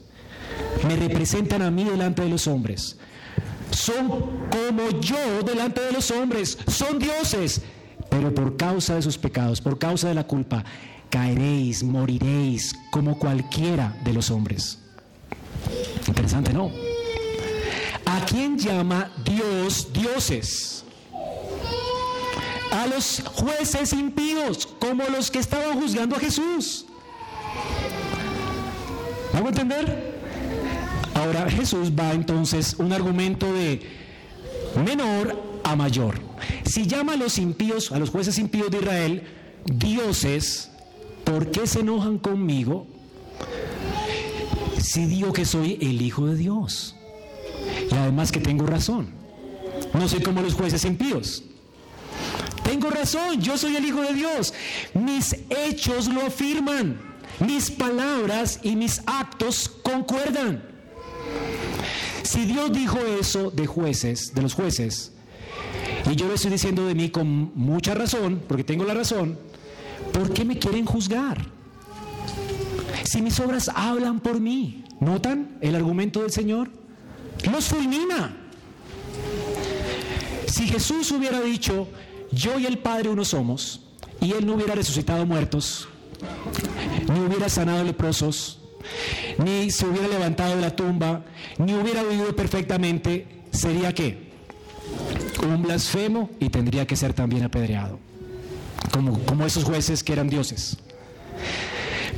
me 0.87 0.95
representan 0.95 1.61
a 1.61 1.69
mí 1.69 1.83
delante 1.83 2.21
de 2.21 2.29
los 2.29 2.47
hombres. 2.47 2.97
Son 3.73 4.07
como 4.07 4.89
yo 5.01 5.41
delante 5.43 5.81
de 5.81 5.91
los 5.91 6.11
hombres, 6.11 6.57
son 6.67 6.99
dioses, 6.99 7.61
pero 8.09 8.33
por 8.33 8.55
causa 8.55 8.95
de 8.95 9.01
sus 9.01 9.17
pecados, 9.17 9.59
por 9.59 9.79
causa 9.79 10.07
de 10.07 10.13
la 10.13 10.25
culpa, 10.27 10.63
caeréis, 11.09 11.83
moriréis 11.83 12.75
como 12.91 13.17
cualquiera 13.17 13.97
de 14.03 14.13
los 14.13 14.29
hombres. 14.29 14.79
Interesante, 16.07 16.53
¿no? 16.53 16.71
¿A 18.05 18.23
quién 18.25 18.57
llama 18.59 19.11
Dios 19.25 19.91
dioses? 19.91 20.83
A 22.71 22.85
los 22.87 23.23
jueces 23.25 23.93
impíos, 23.93 24.67
como 24.79 25.03
los 25.05 25.31
que 25.31 25.39
estaban 25.39 25.79
juzgando 25.79 26.15
a 26.15 26.19
Jesús. 26.19 26.85
¿Vamos 29.33 29.47
a 29.47 29.49
entender? 29.49 30.12
Ahora 31.13 31.49
Jesús 31.49 31.91
va 31.97 32.13
entonces 32.13 32.75
un 32.79 32.91
argumento 32.91 33.51
de 33.53 33.81
menor 34.83 35.61
a 35.63 35.75
mayor. 35.75 36.19
Si 36.65 36.87
llama 36.87 37.13
a 37.13 37.17
los 37.17 37.37
impíos, 37.37 37.91
a 37.91 37.99
los 37.99 38.09
jueces 38.09 38.37
impíos 38.39 38.71
de 38.71 38.77
Israel, 38.77 39.23
dioses, 39.65 40.71
¿por 41.23 41.51
qué 41.51 41.67
se 41.67 41.81
enojan 41.81 42.17
conmigo? 42.17 42.87
Si 44.79 45.05
digo 45.05 45.31
que 45.31 45.45
soy 45.45 45.77
el 45.81 46.01
Hijo 46.01 46.25
de 46.27 46.35
Dios. 46.35 46.95
Y 47.89 47.93
además 47.93 48.31
que 48.31 48.39
tengo 48.39 48.65
razón. 48.65 49.13
No 49.93 50.09
soy 50.09 50.21
como 50.21 50.41
los 50.41 50.53
jueces 50.53 50.83
impíos. 50.85 51.43
Tengo 52.63 52.89
razón, 52.89 53.39
yo 53.39 53.57
soy 53.57 53.75
el 53.75 53.85
Hijo 53.85 54.01
de 54.01 54.13
Dios. 54.13 54.53
Mis 54.93 55.35
hechos 55.49 56.07
lo 56.07 56.25
afirman. 56.25 56.99
Mis 57.39 57.71
palabras 57.71 58.59
y 58.63 58.75
mis 58.75 59.01
actos 59.05 59.69
concuerdan. 59.83 60.72
Si 62.23 62.45
Dios 62.45 62.71
dijo 62.71 62.99
eso 62.99 63.51
de 63.51 63.67
jueces, 63.67 64.33
de 64.33 64.41
los 64.41 64.53
jueces, 64.53 65.11
y 66.11 66.15
yo 66.15 66.27
lo 66.27 66.33
estoy 66.33 66.51
diciendo 66.51 66.85
de 66.85 66.95
mí 66.95 67.09
con 67.09 67.51
mucha 67.55 67.93
razón, 67.93 68.41
porque 68.47 68.63
tengo 68.63 68.85
la 68.85 68.93
razón, 68.93 69.37
¿por 70.11 70.33
qué 70.33 70.45
me 70.45 70.57
quieren 70.57 70.85
juzgar? 70.85 71.45
Si 73.03 73.21
mis 73.21 73.39
obras 73.39 73.69
hablan 73.73 74.19
por 74.19 74.39
mí, 74.39 74.83
¿notan 74.99 75.57
el 75.61 75.75
argumento 75.75 76.21
del 76.21 76.31
Señor? 76.31 76.69
Los 77.51 77.65
fulmina. 77.65 78.35
Si 80.47 80.67
Jesús 80.67 81.11
hubiera 81.11 81.41
dicho, 81.41 81.87
yo 82.31 82.59
y 82.59 82.65
el 82.65 82.79
Padre 82.79 83.09
uno 83.09 83.25
somos, 83.25 83.81
y 84.21 84.31
Él 84.31 84.45
no 84.45 84.55
hubiera 84.55 84.75
resucitado 84.75 85.25
muertos, 85.25 85.87
ni 87.11 87.19
hubiera 87.19 87.49
sanado 87.49 87.83
leprosos, 87.83 88.59
ni 89.37 89.71
se 89.71 89.85
hubiera 89.85 90.07
levantado 90.07 90.55
de 90.55 90.61
la 90.61 90.75
tumba, 90.75 91.23
ni 91.57 91.73
hubiera 91.73 92.03
vivido 92.03 92.35
perfectamente, 92.35 93.27
¿sería 93.51 93.93
qué? 93.93 94.31
Un 95.47 95.63
blasfemo 95.63 96.29
y 96.39 96.49
tendría 96.49 96.85
que 96.85 96.95
ser 96.95 97.13
también 97.13 97.43
apedreado, 97.43 97.99
como, 98.91 99.19
como 99.25 99.45
esos 99.45 99.63
jueces 99.63 100.03
que 100.03 100.13
eran 100.13 100.29
dioses. 100.29 100.77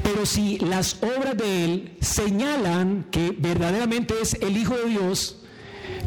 Pero 0.03 0.25
si 0.25 0.59
las 0.59 1.01
obras 1.01 1.37
de 1.37 1.65
Él 1.65 1.97
señalan 2.01 3.07
que 3.11 3.35
verdaderamente 3.37 4.13
es 4.21 4.35
el 4.35 4.57
Hijo 4.57 4.75
de 4.75 4.89
Dios, 4.89 5.37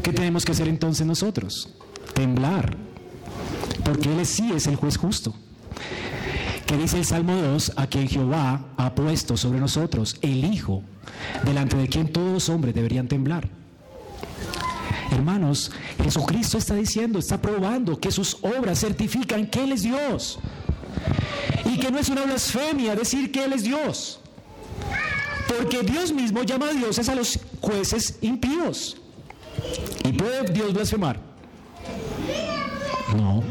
¿qué 0.03 0.13
tenemos 0.13 0.45
que 0.45 0.53
hacer 0.53 0.67
entonces 0.67 1.05
nosotros? 1.05 1.75
Temblar, 2.13 2.77
porque 3.83 4.13
Él 4.13 4.25
sí 4.25 4.51
es 4.55 4.67
el 4.67 4.75
juez 4.75 4.97
justo 4.97 5.35
que 6.69 6.77
dice 6.77 6.99
el 6.99 7.05
Salmo 7.05 7.35
2, 7.35 7.73
a 7.77 7.87
quien 7.87 8.07
Jehová 8.07 8.63
ha 8.77 8.93
puesto 8.93 9.35
sobre 9.35 9.59
nosotros 9.59 10.17
el 10.21 10.45
Hijo, 10.45 10.83
delante 11.43 11.75
de 11.75 11.87
quien 11.87 12.13
todos 12.13 12.31
los 12.31 12.47
hombres 12.47 12.75
deberían 12.75 13.07
temblar. 13.07 13.49
Hermanos, 15.11 15.71
Jesucristo 16.03 16.59
está 16.59 16.75
diciendo, 16.75 17.17
está 17.17 17.41
probando 17.41 17.99
que 17.99 18.11
sus 18.11 18.37
obras 18.43 18.81
certifican 18.81 19.47
que 19.47 19.63
Él 19.63 19.71
es 19.71 19.81
Dios. 19.81 20.37
Y 21.65 21.79
que 21.79 21.89
no 21.89 21.97
es 21.97 22.09
una 22.09 22.21
blasfemia 22.21 22.95
decir 22.95 23.31
que 23.31 23.45
Él 23.45 23.53
es 23.53 23.63
Dios. 23.63 24.19
Porque 25.47 25.81
Dios 25.81 26.13
mismo 26.13 26.43
llama 26.43 26.67
a 26.67 26.73
dioses 26.73 27.09
a 27.09 27.15
los 27.15 27.39
jueces 27.61 28.19
impíos. 28.21 28.95
¿Y 30.03 30.13
puede 30.13 30.53
Dios 30.53 30.71
blasfemar? 30.71 31.19
No. 33.17 33.41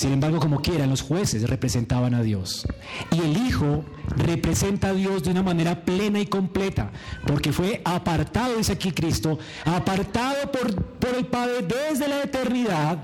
Sin 0.00 0.14
embargo, 0.14 0.40
como 0.40 0.62
quieran, 0.62 0.88
los 0.88 1.02
jueces 1.02 1.46
representaban 1.46 2.14
a 2.14 2.22
Dios. 2.22 2.66
Y 3.10 3.18
el 3.18 3.36
Hijo 3.36 3.84
representa 4.16 4.88
a 4.88 4.92
Dios 4.94 5.24
de 5.24 5.30
una 5.30 5.42
manera 5.42 5.84
plena 5.84 6.18
y 6.18 6.24
completa, 6.24 6.90
porque 7.26 7.52
fue 7.52 7.82
apartado, 7.84 8.56
dice 8.56 8.72
aquí 8.72 8.92
Cristo, 8.92 9.38
apartado 9.66 10.50
por, 10.50 10.74
por 10.82 11.14
el 11.14 11.26
Padre 11.26 11.66
desde 11.90 12.08
la 12.08 12.22
eternidad, 12.22 12.96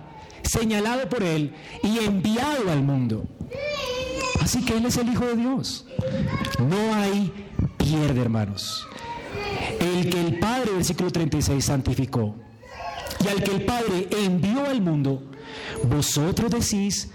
señalado 0.43 1.07
por 1.11 1.23
Él 1.23 1.53
y 1.83 1.99
enviado 1.99 2.73
al 2.73 2.83
mundo. 2.83 3.27
Así 4.41 4.65
que 4.65 4.79
Él 4.79 4.87
es 4.87 4.97
el 4.97 5.11
Hijo 5.11 5.27
de 5.27 5.37
Dios. 5.37 5.85
No 6.59 6.95
hay 6.95 7.31
pierde, 7.77 8.23
hermanos. 8.23 8.89
El 9.81 10.09
que 10.09 10.19
el 10.19 10.39
Padre, 10.39 10.71
versículo 10.73 11.11
36, 11.11 11.63
santificó 11.63 12.37
y 13.23 13.29
al 13.29 13.43
que 13.43 13.55
el 13.55 13.65
Padre 13.67 14.09
envió 14.11 14.65
al 14.65 14.81
mundo, 14.81 15.23
vosotros 15.85 16.51
decís, 16.51 17.09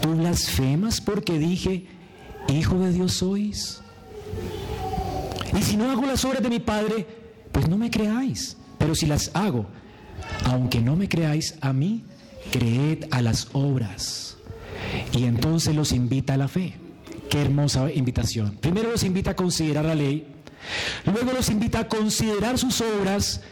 tú 0.00 0.14
blasfemas 0.14 1.00
porque 1.00 1.38
dije, 1.38 1.86
Hijo 2.48 2.78
de 2.78 2.92
Dios 2.92 3.12
sois. 3.12 3.80
Y 5.56 5.62
si 5.62 5.76
no 5.76 5.90
hago 5.90 6.06
las 6.06 6.24
obras 6.24 6.42
de 6.42 6.48
mi 6.48 6.60
Padre, 6.60 7.06
pues 7.52 7.68
no 7.68 7.76
me 7.76 7.90
creáis. 7.90 8.56
Pero 8.78 8.94
si 8.94 9.06
las 9.06 9.30
hago, 9.34 9.66
aunque 10.44 10.80
no 10.80 10.96
me 10.96 11.08
creáis 11.08 11.56
a 11.60 11.72
mí, 11.72 12.04
creed 12.50 13.04
a 13.10 13.20
las 13.20 13.48
obras. 13.52 14.36
Y 15.12 15.24
entonces 15.24 15.74
los 15.74 15.92
invita 15.92 16.34
a 16.34 16.38
la 16.38 16.48
fe. 16.48 16.74
Qué 17.28 17.42
hermosa 17.42 17.92
invitación. 17.92 18.56
Primero 18.60 18.90
los 18.90 19.02
invita 19.02 19.32
a 19.32 19.36
considerar 19.36 19.84
la 19.84 19.94
ley, 19.94 20.26
luego 21.04 21.32
los 21.32 21.50
invita 21.50 21.80
a 21.80 21.88
considerar 21.88 22.56
sus 22.56 22.80
obras 22.80 23.42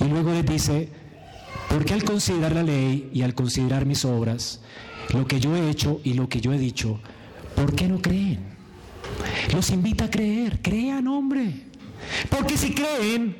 y 0.00 0.04
luego 0.04 0.32
les 0.32 0.44
dice, 0.44 0.88
porque 1.70 1.94
al 1.94 2.02
considerar 2.02 2.52
la 2.52 2.64
ley 2.64 3.08
y 3.14 3.22
al 3.22 3.34
considerar 3.34 3.86
mis 3.86 4.04
obras, 4.04 4.60
lo 5.14 5.26
que 5.26 5.38
yo 5.38 5.54
he 5.54 5.70
hecho 5.70 6.00
y 6.02 6.14
lo 6.14 6.28
que 6.28 6.40
yo 6.40 6.52
he 6.52 6.58
dicho, 6.58 7.00
¿por 7.54 7.74
qué 7.76 7.86
no 7.86 8.02
creen? 8.02 8.40
Los 9.54 9.70
invita 9.70 10.06
a 10.06 10.10
creer, 10.10 10.60
crean 10.62 11.06
hombre. 11.06 11.66
Porque 12.28 12.56
si 12.56 12.74
creen, 12.74 13.36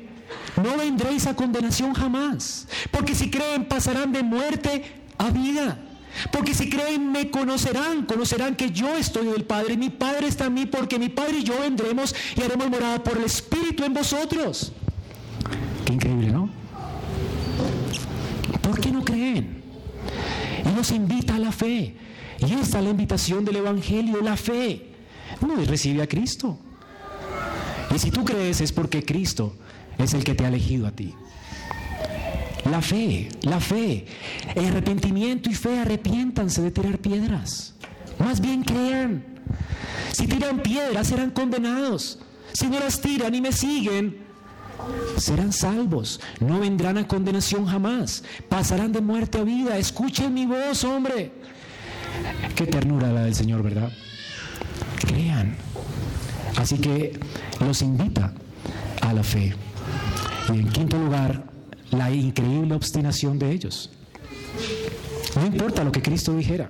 no 0.55 0.77
vendréis 0.77 1.27
a 1.27 1.35
condenación 1.35 1.93
jamás. 1.93 2.67
Porque 2.89 3.15
si 3.15 3.29
creen, 3.29 3.65
pasarán 3.65 4.13
de 4.13 4.23
muerte 4.23 4.83
a 5.17 5.29
vida. 5.29 5.77
Porque 6.31 6.53
si 6.53 6.69
creen, 6.69 7.11
me 7.11 7.29
conocerán, 7.31 8.05
conocerán 8.05 8.55
que 8.55 8.71
yo 8.71 8.95
estoy 8.95 9.27
del 9.27 9.43
Padre, 9.43 9.75
mi 9.75 9.89
Padre 9.89 10.27
está 10.27 10.45
en 10.45 10.53
mí, 10.53 10.65
porque 10.65 10.99
mi 10.99 11.09
Padre 11.09 11.39
y 11.39 11.43
yo 11.43 11.59
vendremos 11.59 12.15
y 12.37 12.41
haremos 12.41 12.69
morada 12.69 13.03
por 13.03 13.17
el 13.17 13.23
Espíritu 13.23 13.83
en 13.83 13.93
vosotros. 13.93 14.71
Qué 15.85 15.93
increíble, 15.93 16.27
¿no? 16.31 16.49
¿Por 18.61 18.79
qué 18.79 18.91
no 18.91 19.03
creen? 19.03 19.61
Y 20.65 20.70
nos 20.81 20.91
invita 20.91 21.35
a 21.35 21.39
la 21.39 21.51
fe. 21.51 21.93
Y 22.39 22.53
esta 22.55 22.79
es 22.79 22.83
la 22.83 22.89
invitación 22.89 23.45
del 23.45 23.57
Evangelio, 23.57 24.19
la 24.19 24.35
fe. 24.35 24.87
No 25.39 25.59
es 25.59 25.67
recibe 25.67 26.01
a 26.01 26.07
Cristo. 26.07 26.57
Y 27.93 27.99
si 27.99 28.09
tú 28.09 28.25
crees 28.25 28.61
es 28.61 28.71
porque 28.71 29.05
Cristo 29.05 29.55
es 29.99 30.15
el 30.15 30.23
que 30.23 30.33
te 30.33 30.43
ha 30.43 30.47
elegido 30.47 30.87
a 30.87 30.91
ti. 30.91 31.13
La 32.71 32.81
fe, 32.81 33.29
la 33.43 33.59
fe, 33.59 34.07
el 34.55 34.65
arrepentimiento 34.65 35.51
y 35.51 35.53
fe, 35.53 35.77
arrepiéntanse 35.77 36.63
de 36.63 36.71
tirar 36.71 36.97
piedras. 36.97 37.75
Más 38.17 38.41
bien 38.41 38.63
crean. 38.63 39.23
Si 40.13 40.25
tiran 40.25 40.63
piedras 40.63 41.09
serán 41.09 41.29
condenados. 41.29 42.17
Si 42.53 42.65
no 42.65 42.79
las 42.79 42.99
tiran 42.99 43.35
y 43.35 43.41
me 43.41 43.51
siguen, 43.51 44.20
serán 45.17 45.51
salvos, 45.53 46.19
no 46.39 46.59
vendrán 46.59 46.97
a 46.97 47.07
condenación 47.07 47.65
jamás, 47.65 48.23
pasarán 48.49 48.91
de 48.91 49.01
muerte 49.01 49.39
a 49.39 49.43
vida. 49.43 49.77
Escuchen 49.77 50.33
mi 50.33 50.45
voz, 50.45 50.83
hombre. 50.83 51.31
Qué 52.55 52.65
ternura 52.65 53.11
la 53.11 53.23
del 53.23 53.35
Señor, 53.35 53.63
¿verdad? 53.63 53.91
Crean. 54.99 55.55
Así 56.57 56.77
que 56.77 57.17
los 57.59 57.81
invita 57.81 58.33
a 59.01 59.13
la 59.13 59.23
fe. 59.23 59.55
Y 60.53 60.59
en 60.59 60.69
quinto 60.69 60.97
lugar, 60.97 61.43
la 61.91 62.11
increíble 62.11 62.73
obstinación 62.75 63.39
de 63.39 63.51
ellos. 63.51 63.91
No 65.35 65.45
importa 65.45 65.83
lo 65.83 65.91
que 65.91 66.01
Cristo 66.01 66.35
dijera. 66.35 66.69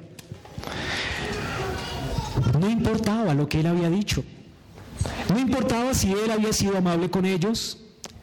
No 2.60 2.70
importaba 2.70 3.34
lo 3.34 3.48
que 3.48 3.60
Él 3.60 3.68
había 3.68 3.90
dicho. 3.90 4.24
No 5.30 5.40
importaba 5.40 5.94
si 5.94 6.12
Él 6.12 6.32
había 6.32 6.54
sido 6.54 6.78
amable 6.78 7.10
con 7.10 7.26
ellos, 7.26 7.81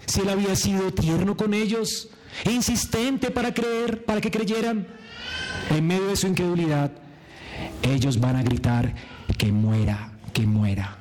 si 0.08 0.20
él 0.20 0.30
había 0.30 0.56
sido 0.56 0.92
tierno 0.92 1.36
con 1.36 1.52
ellos, 1.52 2.08
insistente 2.50 3.30
para 3.30 3.52
creer, 3.52 4.04
para 4.04 4.20
que 4.20 4.30
creyeran, 4.30 4.88
en 5.70 5.86
medio 5.86 6.06
de 6.06 6.16
su 6.16 6.26
incredulidad, 6.26 6.90
ellos 7.82 8.18
van 8.18 8.36
a 8.36 8.42
gritar 8.42 8.94
que 9.36 9.52
muera, 9.52 10.12
que 10.32 10.46
muera. 10.46 10.96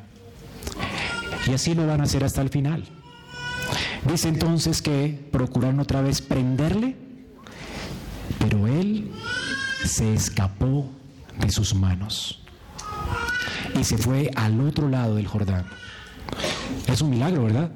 Y 1.47 1.53
así 1.53 1.74
lo 1.74 1.88
van 1.88 2.01
a 2.01 2.03
hacer 2.03 2.24
hasta 2.26 2.41
el 2.41 2.49
final. 2.49 2.84
Dice 4.10 4.28
entonces 4.28 4.82
que 4.82 5.28
procuraron 5.32 5.80
otra 5.80 6.01
vez 6.01 6.22
prenderle, 6.22 6.97
pero 8.39 8.68
él 8.68 9.12
se 9.86 10.14
escapó 10.14 10.89
de 11.39 11.49
sus 11.49 11.74
manos 11.74 12.43
y 13.80 13.84
se 13.86 13.97
fue 13.97 14.32
al 14.36 14.60
otro 14.60 14.89
lado 14.89 15.16
del 15.16 15.28
Jordán. 15.28 15.66
Es 16.88 17.01
un 17.01 17.10
milagro, 17.10 17.43
¿verdad? 17.45 17.72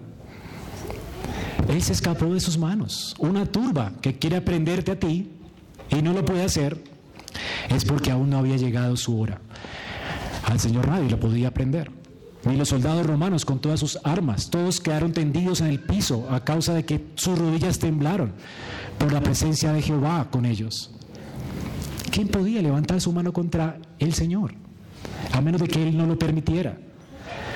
Él 1.70 1.82
se 1.82 1.94
escapó 1.94 2.34
de 2.34 2.40
sus 2.40 2.58
manos. 2.58 3.16
Una 3.20 3.46
turba 3.46 3.94
que 4.02 4.18
quiere 4.18 4.38
aprenderte 4.38 4.92
a 4.92 5.00
ti 5.00 5.30
y 5.90 6.02
no 6.02 6.14
lo 6.14 6.26
puede 6.26 6.44
hacer 6.44 6.84
es 7.70 7.86
porque 7.86 8.12
aún 8.12 8.30
no 8.30 8.38
había 8.38 8.58
llegado 8.58 8.98
su 8.98 9.20
hora. 9.20 9.40
Al 10.44 10.60
Señor 10.60 10.88
nadie 10.88 11.10
lo 11.10 11.20
podía 11.20 11.50
aprender. 11.50 11.92
Ni 12.44 12.58
los 12.58 12.70
soldados 12.70 13.06
romanos 13.06 13.46
con 13.46 13.60
todas 13.60 13.80
sus 13.80 14.00
armas. 14.04 14.50
Todos 14.50 14.82
quedaron 14.82 15.14
tendidos 15.14 15.62
en 15.62 15.68
el 15.68 15.80
piso 15.80 16.28
a 16.32 16.44
causa 16.44 16.74
de 16.74 16.86
que 16.86 17.06
sus 17.16 17.38
rodillas 17.38 17.78
temblaron 17.80 18.34
por 18.98 19.14
la 19.14 19.22
presencia 19.22 19.72
de 19.72 19.82
Jehová 19.82 20.28
con 20.32 20.46
ellos. 20.46 20.92
¿Quién 22.12 22.28
podía 22.28 22.62
levantar 22.62 23.00
su 23.00 23.14
mano 23.14 23.32
contra 23.32 23.78
el 24.00 24.14
Señor? 24.14 24.54
A 25.32 25.40
menos 25.40 25.62
de 25.62 25.68
que 25.68 25.88
Él 25.88 25.96
no 25.96 26.06
lo 26.08 26.18
permitiera. 26.18 26.78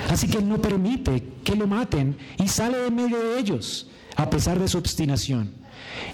Así 0.09 0.27
que 0.27 0.37
Él 0.37 0.47
no 0.47 0.61
permite 0.61 1.23
que 1.43 1.55
lo 1.55 1.67
maten 1.67 2.15
y 2.37 2.47
sale 2.47 2.77
de 2.77 2.91
medio 2.91 3.17
de 3.17 3.39
ellos, 3.39 3.89
a 4.15 4.29
pesar 4.29 4.59
de 4.59 4.67
su 4.67 4.77
obstinación. 4.77 5.53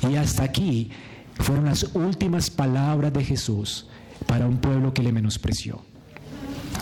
Y 0.09 0.15
hasta 0.15 0.43
aquí 0.43 0.89
fueron 1.35 1.65
las 1.65 1.83
últimas 1.93 2.49
palabras 2.49 3.13
de 3.13 3.23
Jesús 3.23 3.87
para 4.27 4.47
un 4.47 4.57
pueblo 4.57 4.93
que 4.93 5.03
le 5.03 5.11
menospreció. 5.11 5.81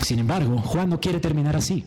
Sin 0.02 0.18
embargo, 0.18 0.58
Juan 0.58 0.90
no 0.90 1.00
quiere 1.00 1.20
terminar 1.20 1.56
así. 1.56 1.84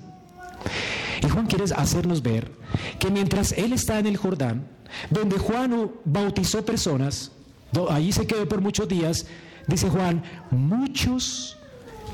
Y 1.22 1.30
Juan 1.30 1.48
quiere 1.48 1.66
hacernos 1.76 2.22
ver 2.22 2.52
que 3.00 3.10
mientras 3.10 3.54
él 3.54 3.74
está 3.74 4.00
en 4.00 4.08
el 4.08 4.18
Jordán, 4.18 4.68
donde 5.10 5.38
Juan 5.38 5.92
bautizó 6.06 6.66
personas, 6.66 7.32
allí 7.90 8.12
se 8.12 8.28
quedó 8.28 8.48
por 8.48 8.62
muchos 8.62 8.88
días, 8.88 9.26
dice 9.68 9.90
Juan, 9.90 10.24
muchos 10.52 11.58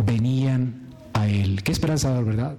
venían 0.06 0.88
a 1.14 1.28
él. 1.28 1.64
Qué 1.64 1.72
esperanzador, 1.72 2.26
¿verdad? 2.26 2.58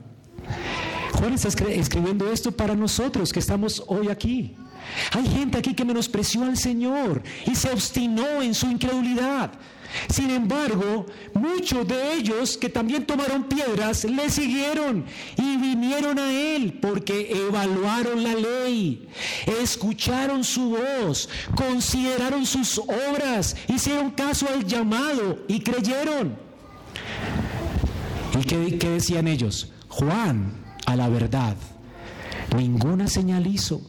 Juan 1.12 1.34
está 1.34 1.48
escribiendo 1.48 2.30
esto 2.30 2.52
para 2.52 2.74
nosotros 2.74 3.32
que 3.32 3.40
estamos 3.40 3.82
hoy 3.86 4.08
aquí. 4.08 4.56
Hay 5.12 5.26
gente 5.28 5.58
aquí 5.58 5.74
que 5.74 5.84
menospreció 5.84 6.42
al 6.44 6.56
Señor 6.56 7.22
y 7.46 7.54
se 7.54 7.70
obstinó 7.70 8.42
en 8.42 8.54
su 8.54 8.66
incredulidad. 8.66 9.52
Sin 10.08 10.30
embargo, 10.30 11.06
muchos 11.34 11.86
de 11.86 12.14
ellos 12.14 12.56
que 12.56 12.68
también 12.68 13.04
tomaron 13.06 13.44
piedras 13.44 14.04
le 14.04 14.30
siguieron 14.30 15.04
y 15.36 15.56
vinieron 15.56 16.18
a 16.18 16.30
él 16.30 16.78
porque 16.80 17.30
evaluaron 17.32 18.22
la 18.22 18.34
ley, 18.34 19.08
escucharon 19.60 20.44
su 20.44 20.76
voz, 20.76 21.28
consideraron 21.56 22.46
sus 22.46 22.78
obras, 22.78 23.56
hicieron 23.66 24.12
caso 24.12 24.46
al 24.48 24.64
llamado 24.64 25.40
y 25.48 25.60
creyeron. 25.60 26.36
¿Y 28.38 28.44
qué, 28.44 28.78
qué 28.78 28.90
decían 28.90 29.26
ellos? 29.26 29.72
Juan, 29.88 30.59
a 30.86 30.96
la 30.96 31.08
verdad, 31.08 31.56
ninguna 32.56 33.08
señal 33.08 33.46
hizo. 33.46 33.80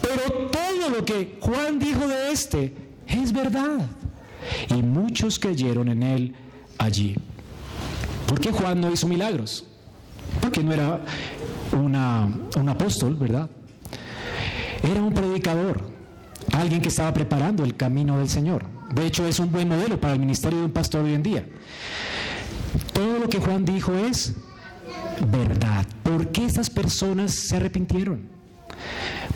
Pero 0.00 0.48
todo 0.48 0.90
lo 0.90 1.04
que 1.04 1.38
Juan 1.40 1.78
dijo 1.78 2.06
de 2.06 2.32
este 2.32 2.74
es 3.06 3.32
verdad. 3.32 3.86
Y 4.68 4.82
muchos 4.82 5.38
creyeron 5.38 5.88
en 5.88 6.02
él 6.02 6.34
allí. 6.78 7.16
¿Por 8.26 8.40
qué 8.40 8.50
Juan 8.50 8.80
no 8.80 8.92
hizo 8.92 9.06
milagros? 9.06 9.64
Porque 10.40 10.62
no 10.62 10.72
era 10.72 11.00
una, 11.72 12.28
un 12.56 12.68
apóstol, 12.68 13.14
¿verdad? 13.14 13.48
Era 14.82 15.02
un 15.02 15.14
predicador, 15.14 15.80
alguien 16.52 16.80
que 16.82 16.88
estaba 16.88 17.12
preparando 17.14 17.64
el 17.64 17.76
camino 17.76 18.18
del 18.18 18.28
Señor. 18.28 18.64
De 18.94 19.06
hecho, 19.06 19.26
es 19.26 19.38
un 19.38 19.50
buen 19.50 19.68
modelo 19.68 20.00
para 20.00 20.14
el 20.14 20.20
ministerio 20.20 20.58
de 20.58 20.64
un 20.66 20.72
pastor 20.72 21.04
hoy 21.04 21.14
en 21.14 21.22
día. 21.22 21.46
Todo 22.92 23.18
lo 23.18 23.28
que 23.28 23.38
Juan 23.38 23.64
dijo 23.64 23.94
es 23.94 24.34
verdad. 25.30 25.86
¿Por 26.02 26.30
qué 26.30 26.44
estas 26.44 26.70
personas 26.70 27.32
se 27.32 27.56
arrepintieron? 27.56 28.28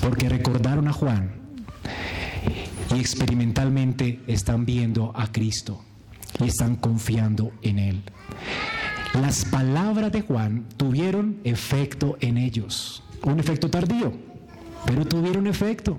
Porque 0.00 0.28
recordaron 0.28 0.88
a 0.88 0.92
Juan 0.92 1.32
y 2.94 3.00
experimentalmente 3.00 4.20
están 4.26 4.64
viendo 4.64 5.12
a 5.14 5.30
Cristo 5.30 5.82
y 6.40 6.48
están 6.48 6.76
confiando 6.76 7.52
en 7.62 7.78
Él. 7.78 8.02
Las 9.14 9.44
palabras 9.44 10.12
de 10.12 10.20
Juan 10.20 10.66
tuvieron 10.76 11.40
efecto 11.44 12.16
en 12.20 12.36
ellos, 12.36 13.02
un 13.22 13.40
efecto 13.40 13.70
tardío, 13.70 14.12
pero 14.86 15.06
tuvieron 15.06 15.46
efecto. 15.46 15.98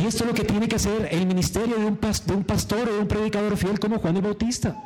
Y 0.00 0.06
esto 0.06 0.24
es 0.24 0.30
lo 0.30 0.34
que 0.34 0.44
tiene 0.44 0.68
que 0.68 0.76
hacer 0.76 1.08
el 1.10 1.26
ministerio 1.26 1.78
de 1.78 1.86
un, 1.86 1.96
pastor 1.96 2.88
o 2.88 2.92
de 2.92 2.98
un 3.00 3.08
predicador 3.08 3.56
fiel 3.56 3.80
como 3.80 3.98
Juan 3.98 4.16
el 4.16 4.22
Bautista. 4.22 4.76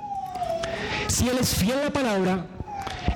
Si 1.08 1.28
él 1.28 1.36
es 1.40 1.54
fiel 1.54 1.78
a 1.78 1.84
la 1.84 1.92
palabra, 1.92 2.46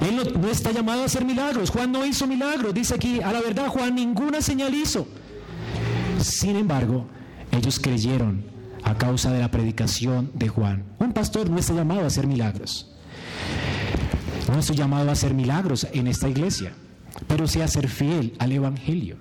él 0.01 0.41
no, 0.41 0.49
está 0.49 0.73
llamado 0.73 1.03
a 1.03 1.07
hacer 1.07 1.25
milagros. 1.25 1.71
Juan 1.71 1.93
no 1.93 2.05
hizo 2.05 2.27
milagros. 2.27 2.75
Dice 2.75 2.95
aquí, 2.95 3.21
a 3.21 3.33
la 3.33 3.41
verdad, 3.41 3.69
Juan 3.69 3.95
ninguna 3.95 4.41
señal 4.41 4.75
hizo. 4.75 5.07
Sin 6.21 6.57
embargo, 6.57 7.07
ellos 7.53 7.79
creyeron 7.79 8.45
a 8.83 8.97
causa 8.97 9.33
de 9.33 9.41
la 9.41 9.51
predicación 9.51 10.31
de 10.35 10.49
Juan. 10.49 10.85
Un 10.99 11.13
pastor 11.13 11.49
no 11.51 11.59
está 11.59 11.75
llamado 11.75 12.03
a 12.03 12.07
hacer 12.07 12.27
milagros. 12.27 12.91
No 14.51 14.59
está 14.59 14.75
llamado 14.75 15.09
a 15.09 15.13
hacer 15.13 15.33
milagros 15.35 15.87
en 15.93 16.07
esta 16.07 16.29
iglesia, 16.29 16.73
pero 17.27 17.47
sí 17.47 17.61
a 17.61 17.69
ser 17.69 17.89
fiel 17.89 18.35
al 18.39 18.53
Evangelio. 18.53 19.17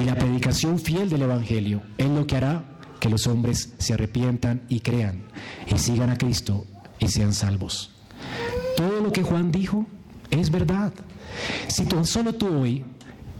Y 0.00 0.04
la 0.04 0.14
predicación 0.14 0.78
fiel 0.78 1.08
del 1.08 1.22
Evangelio 1.22 1.82
es 1.98 2.08
lo 2.08 2.26
que 2.26 2.36
hará 2.36 2.64
que 3.00 3.08
los 3.10 3.26
hombres 3.26 3.74
se 3.78 3.94
arrepientan 3.94 4.62
y 4.68 4.80
crean 4.80 5.24
y 5.66 5.78
sigan 5.78 6.10
a 6.10 6.16
Cristo 6.16 6.64
y 6.98 7.08
sean 7.08 7.34
salvos. 7.34 7.93
Todo 8.76 9.00
lo 9.00 9.12
que 9.12 9.22
Juan 9.22 9.50
dijo 9.50 9.86
es 10.30 10.50
verdad. 10.50 10.92
Si 11.68 11.84
tan 11.84 12.04
solo 12.04 12.34
tú 12.34 12.48
hoy 12.48 12.84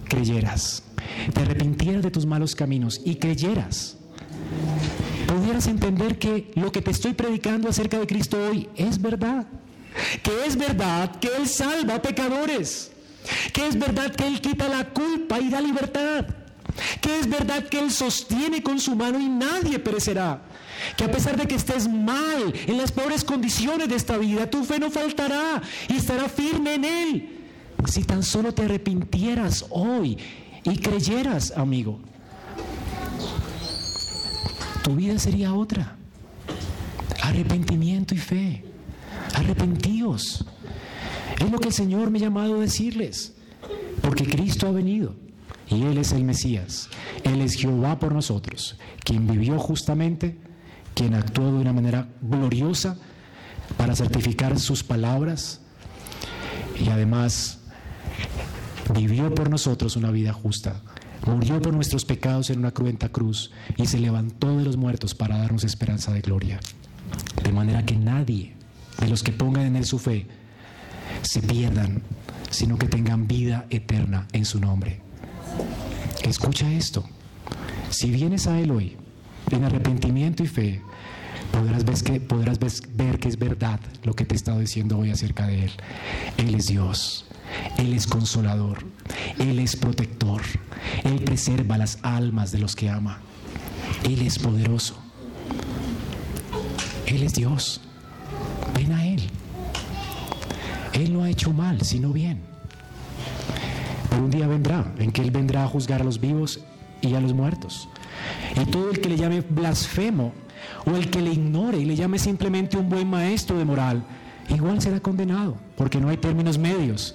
creyeras 0.09 0.85
te 1.32 1.41
arrepintieras 1.43 2.03
de 2.03 2.11
tus 2.11 2.26
malos 2.26 2.55
caminos 2.55 3.01
y 3.05 3.16
creyeras, 3.16 3.97
pudieras 5.26 5.66
entender 5.66 6.18
que 6.18 6.51
lo 6.55 6.72
que 6.72 6.82
te 6.82 6.91
estoy 6.91 7.14
predicando 7.14 7.68
acerca 7.68 7.99
de 7.99 8.07
Cristo 8.07 8.39
hoy 8.39 8.68
es 8.76 9.01
verdad. 9.01 9.47
Que 10.22 10.47
es 10.47 10.57
verdad 10.57 11.16
que 11.20 11.28
Él 11.37 11.49
salva 11.49 11.97
a 11.97 12.03
pecadores. 12.03 12.91
Que 13.53 13.68
es 13.68 13.78
verdad 13.78 14.14
que 14.14 14.26
Él 14.26 14.41
quita 14.41 14.68
la 14.68 14.91
culpa 14.91 15.41
y 15.41 15.49
da 15.49 15.61
libertad. 15.61 16.26
Que 17.01 17.20
es 17.20 17.28
verdad 17.28 17.68
que 17.68 17.78
Él 17.78 17.91
sostiene 17.91 18.62
con 18.62 18.80
su 18.80 18.97
mano 18.97 19.20
y 19.20 19.28
nadie 19.28 19.78
perecerá. 19.78 20.43
Que 20.97 21.05
a 21.05 21.11
pesar 21.11 21.37
de 21.37 21.47
que 21.47 21.55
estés 21.55 21.89
mal, 21.89 22.53
en 22.66 22.78
las 22.78 22.93
pobres 22.93 23.24
condiciones 23.24 23.89
de 23.89 23.97
esta 23.97 24.18
vida, 24.18 24.49
tu 24.49 24.64
fe 24.64 24.78
no 24.78 24.91
faltará 24.91 25.62
y 25.89 25.97
estará 25.97 26.28
firme 26.28 26.74
en 26.74 26.85
Él. 26.85 27.39
Si 27.87 28.05
tan 28.05 28.22
solo 28.22 28.53
te 28.53 28.62
arrepintieras 28.62 29.66
hoy 29.70 30.18
y 30.64 30.78
creyeras, 30.78 31.53
amigo, 31.57 32.01
tu 34.82 34.95
vida 34.95 35.18
sería 35.18 35.55
otra. 35.55 35.97
Arrepentimiento 37.22 38.14
y 38.14 38.18
fe. 38.18 38.64
Arrepentíos. 39.35 40.45
Es 41.41 41.51
lo 41.51 41.59
que 41.59 41.68
el 41.68 41.74
Señor 41.74 42.11
me 42.11 42.18
ha 42.18 42.22
llamado 42.22 42.57
a 42.57 42.61
decirles. 42.61 43.32
Porque 44.03 44.24
Cristo 44.24 44.66
ha 44.66 44.70
venido 44.70 45.14
y 45.68 45.82
Él 45.82 45.99
es 45.99 46.12
el 46.12 46.24
Mesías. 46.24 46.89
Él 47.22 47.41
es 47.41 47.55
Jehová 47.55 47.99
por 47.99 48.12
nosotros, 48.12 48.76
quien 49.05 49.26
vivió 49.26 49.59
justamente, 49.59 50.37
quien 50.95 51.14
actuó 51.14 51.47
de 51.47 51.59
una 51.59 51.72
manera 51.72 52.09
gloriosa 52.20 52.97
para 53.76 53.97
certificar 53.97 54.59
sus 54.59 54.82
palabras 54.82 55.61
y 56.78 56.88
además 56.88 57.59
vivió 58.95 59.34
por 59.34 59.51
nosotros 59.51 59.97
una 59.97 60.11
vida 60.11 60.32
justa, 60.32 60.80
murió 61.26 61.61
por 61.61 61.72
nuestros 61.72 62.05
pecados 62.05 62.51
en 62.51 62.59
una 62.59 62.70
cruenta 62.70 63.09
cruz 63.09 63.51
y 63.76 63.86
se 63.86 63.99
levantó 63.99 64.57
de 64.57 64.64
los 64.64 64.76
muertos 64.76 65.14
para 65.14 65.38
darnos 65.38 65.64
esperanza 65.64 66.12
de 66.12 66.20
gloria. 66.20 66.61
De 67.42 67.53
manera 67.53 67.84
que 67.84 67.97
nadie 67.97 68.55
de 69.01 69.09
los 69.09 69.22
que 69.22 69.32
pongan 69.32 69.66
en 69.66 69.76
él 69.76 69.84
su 69.84 69.99
fe 69.99 70.26
se 71.22 71.42
pierdan, 71.42 72.03
sino 72.51 72.78
que 72.78 72.86
tengan 72.86 73.26
vida 73.26 73.66
eterna 73.70 74.26
en 74.32 74.45
su 74.45 74.61
nombre. 74.61 75.01
Escucha 76.22 76.70
esto. 76.72 77.05
Si 77.90 78.11
vienes 78.11 78.47
a 78.47 78.59
él 78.61 78.70
hoy 78.70 78.97
en 79.51 79.64
arrepentimiento 79.64 80.42
y 80.42 80.47
fe, 80.47 80.80
podrás 81.53 81.84
ver, 81.84 83.18
que, 83.18 83.28
es 83.28 83.38
verdad 83.38 83.80
lo 84.03 84.14
que 84.14 84.24
te 84.24 84.34
he 84.34 84.36
estado 84.36 84.59
diciendo 84.59 84.99
hoy 84.99 85.11
acerca 85.11 85.47
de 85.47 85.64
él. 85.64 85.72
Él 86.38 86.55
es 86.55 86.66
Dios. 86.68 87.26
Él 87.78 87.92
es 87.92 88.07
consolador, 88.07 88.78
Él 89.38 89.61
es 89.61 89.76
protector, 89.76 90.40
Él 91.05 91.22
preserva 91.22 91.78
las 91.78 91.99
almas 92.03 92.51
de 92.51 92.59
los 92.59 92.74
que 92.74 92.90
ama. 92.90 93.20
Él 94.03 94.22
es 94.22 94.38
poderoso. 94.38 94.97
Él 97.07 97.22
es 97.22 97.34
Dios. 97.34 97.80
Ven 98.74 98.92
a 98.92 99.07
Él. 99.07 99.22
Él 100.95 101.12
no 101.12 101.22
ha 101.22 101.30
hecho 101.30 101.53
mal, 101.53 101.82
sino 101.82 102.12
bien. 102.12 102.40
Pero 104.11 104.24
un 104.24 104.30
día 104.30 104.47
vendrá 104.47 104.92
en 104.99 105.12
que 105.12 105.22
Él 105.22 105.30
vendrá 105.30 105.64
a 105.64 105.68
juzgar 105.68 106.01
a 106.01 106.05
los 106.05 106.20
vivos 106.20 106.61
y 107.09 107.14
a 107.14 107.20
los 107.20 107.34
muertos. 107.34 107.88
Y 108.61 108.64
todo 108.66 108.90
el 108.90 109.00
que 109.00 109.09
le 109.09 109.16
llame 109.16 109.40
blasfemo 109.40 110.32
o 110.86 110.96
el 110.96 111.11
que 111.11 111.20
le 111.20 111.32
ignore 111.32 111.78
y 111.78 111.84
le 111.84 111.96
llame 111.96 112.18
simplemente 112.18 112.76
un 112.76 112.88
buen 112.88 113.09
maestro 113.09 113.59
de 113.59 113.64
moral, 113.64 114.05
igual 114.48 114.80
será 114.80 115.00
condenado, 115.00 115.57
porque 115.76 116.00
no 116.00 116.09
hay 116.09 116.16
términos 116.16 116.59
medios. 116.59 117.14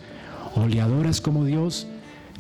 O 0.55 0.67
le 0.67 0.81
adoras 0.81 1.21
como 1.21 1.45
Dios, 1.45 1.87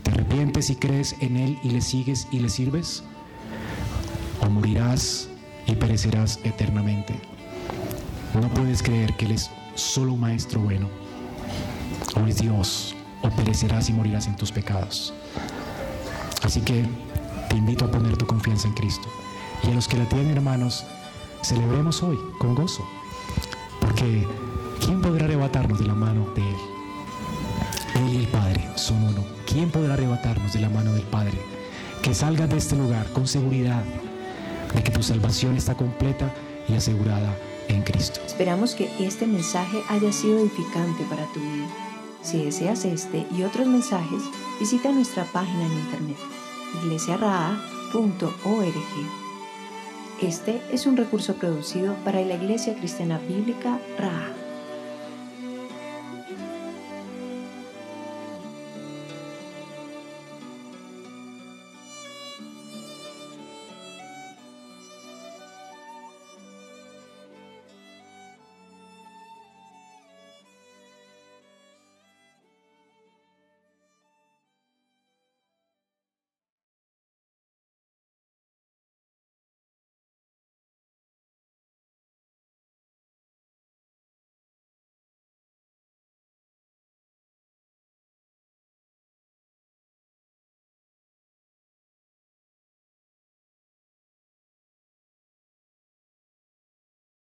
te 0.03 0.11
arrepientes 0.11 0.69
y 0.69 0.75
crees 0.75 1.15
en 1.21 1.37
Él 1.37 1.57
y 1.63 1.69
le 1.69 1.81
sigues 1.81 2.27
y 2.31 2.39
le 2.39 2.49
sirves, 2.49 3.03
o 4.41 4.49
morirás 4.49 5.29
y 5.67 5.75
perecerás 5.75 6.39
eternamente. 6.43 7.15
No 8.39 8.47
puedes 8.49 8.81
creer 8.81 9.15
que 9.15 9.25
Él 9.25 9.31
es 9.31 9.49
solo 9.75 10.13
un 10.13 10.21
maestro 10.21 10.59
bueno, 10.61 10.87
o 12.15 12.27
es 12.27 12.37
Dios, 12.37 12.95
o 13.21 13.29
perecerás 13.29 13.89
y 13.89 13.93
morirás 13.93 14.27
en 14.27 14.35
tus 14.35 14.51
pecados. 14.51 15.13
Así 16.41 16.61
que 16.61 16.85
te 17.49 17.57
invito 17.57 17.85
a 17.85 17.91
poner 17.91 18.15
tu 18.15 18.25
confianza 18.25 18.67
en 18.67 18.75
Cristo. 18.75 19.07
Y 19.63 19.71
a 19.71 19.73
los 19.73 19.87
que 19.87 19.97
la 19.97 20.07
tienen, 20.07 20.31
hermanos, 20.31 20.85
celebremos 21.41 22.01
hoy 22.03 22.17
con 22.37 22.55
gozo. 22.55 22.87
Porque 23.81 24.25
¿quién 24.79 25.01
podrá 25.01 25.25
arrebatarnos 25.25 25.79
de 25.79 25.87
la 25.87 25.95
mano 25.95 26.29
de 26.35 26.41
Él? 26.41 26.55
Él 27.95 28.13
y 28.13 28.17
el 28.17 28.27
Padre 28.27 28.69
son 28.75 29.03
uno. 29.03 29.23
¿Quién 29.45 29.71
podrá 29.71 29.95
arrebatarnos 29.95 30.53
de 30.53 30.59
la 30.59 30.69
mano 30.69 30.93
del 30.93 31.03
Padre? 31.03 31.37
Que 32.01 32.13
salgas 32.13 32.49
de 32.49 32.57
este 32.57 32.75
lugar 32.75 33.11
con 33.11 33.27
seguridad 33.27 33.83
de 34.73 34.83
que 34.83 34.91
tu 34.91 35.01
salvación 35.01 35.57
está 35.57 35.75
completa 35.75 36.31
y 36.67 36.75
asegurada 36.75 37.35
en 37.67 37.81
Cristo. 37.81 38.21
Esperamos 38.25 38.75
que 38.75 38.89
este 38.99 39.25
mensaje 39.25 39.81
haya 39.89 40.13
sido 40.13 40.39
edificante 40.39 41.03
para 41.09 41.25
tu 41.33 41.39
vida. 41.39 41.67
Si 42.21 42.45
deseas 42.45 42.85
este 42.85 43.25
y 43.35 43.43
otros 43.43 43.67
mensajes, 43.67 44.21
visita 44.59 44.91
nuestra 44.91 45.25
página 45.25 45.65
en 45.65 45.71
internet 45.71 46.38
iglesiaraa.org. 46.75 48.73
Este 50.21 50.61
es 50.71 50.85
un 50.85 50.97
recurso 50.97 51.35
producido 51.35 51.95
para 52.03 52.21
la 52.21 52.35
Iglesia 52.35 52.75
Cristiana 52.75 53.19
Bíblica 53.19 53.79
Raha. 53.97 54.38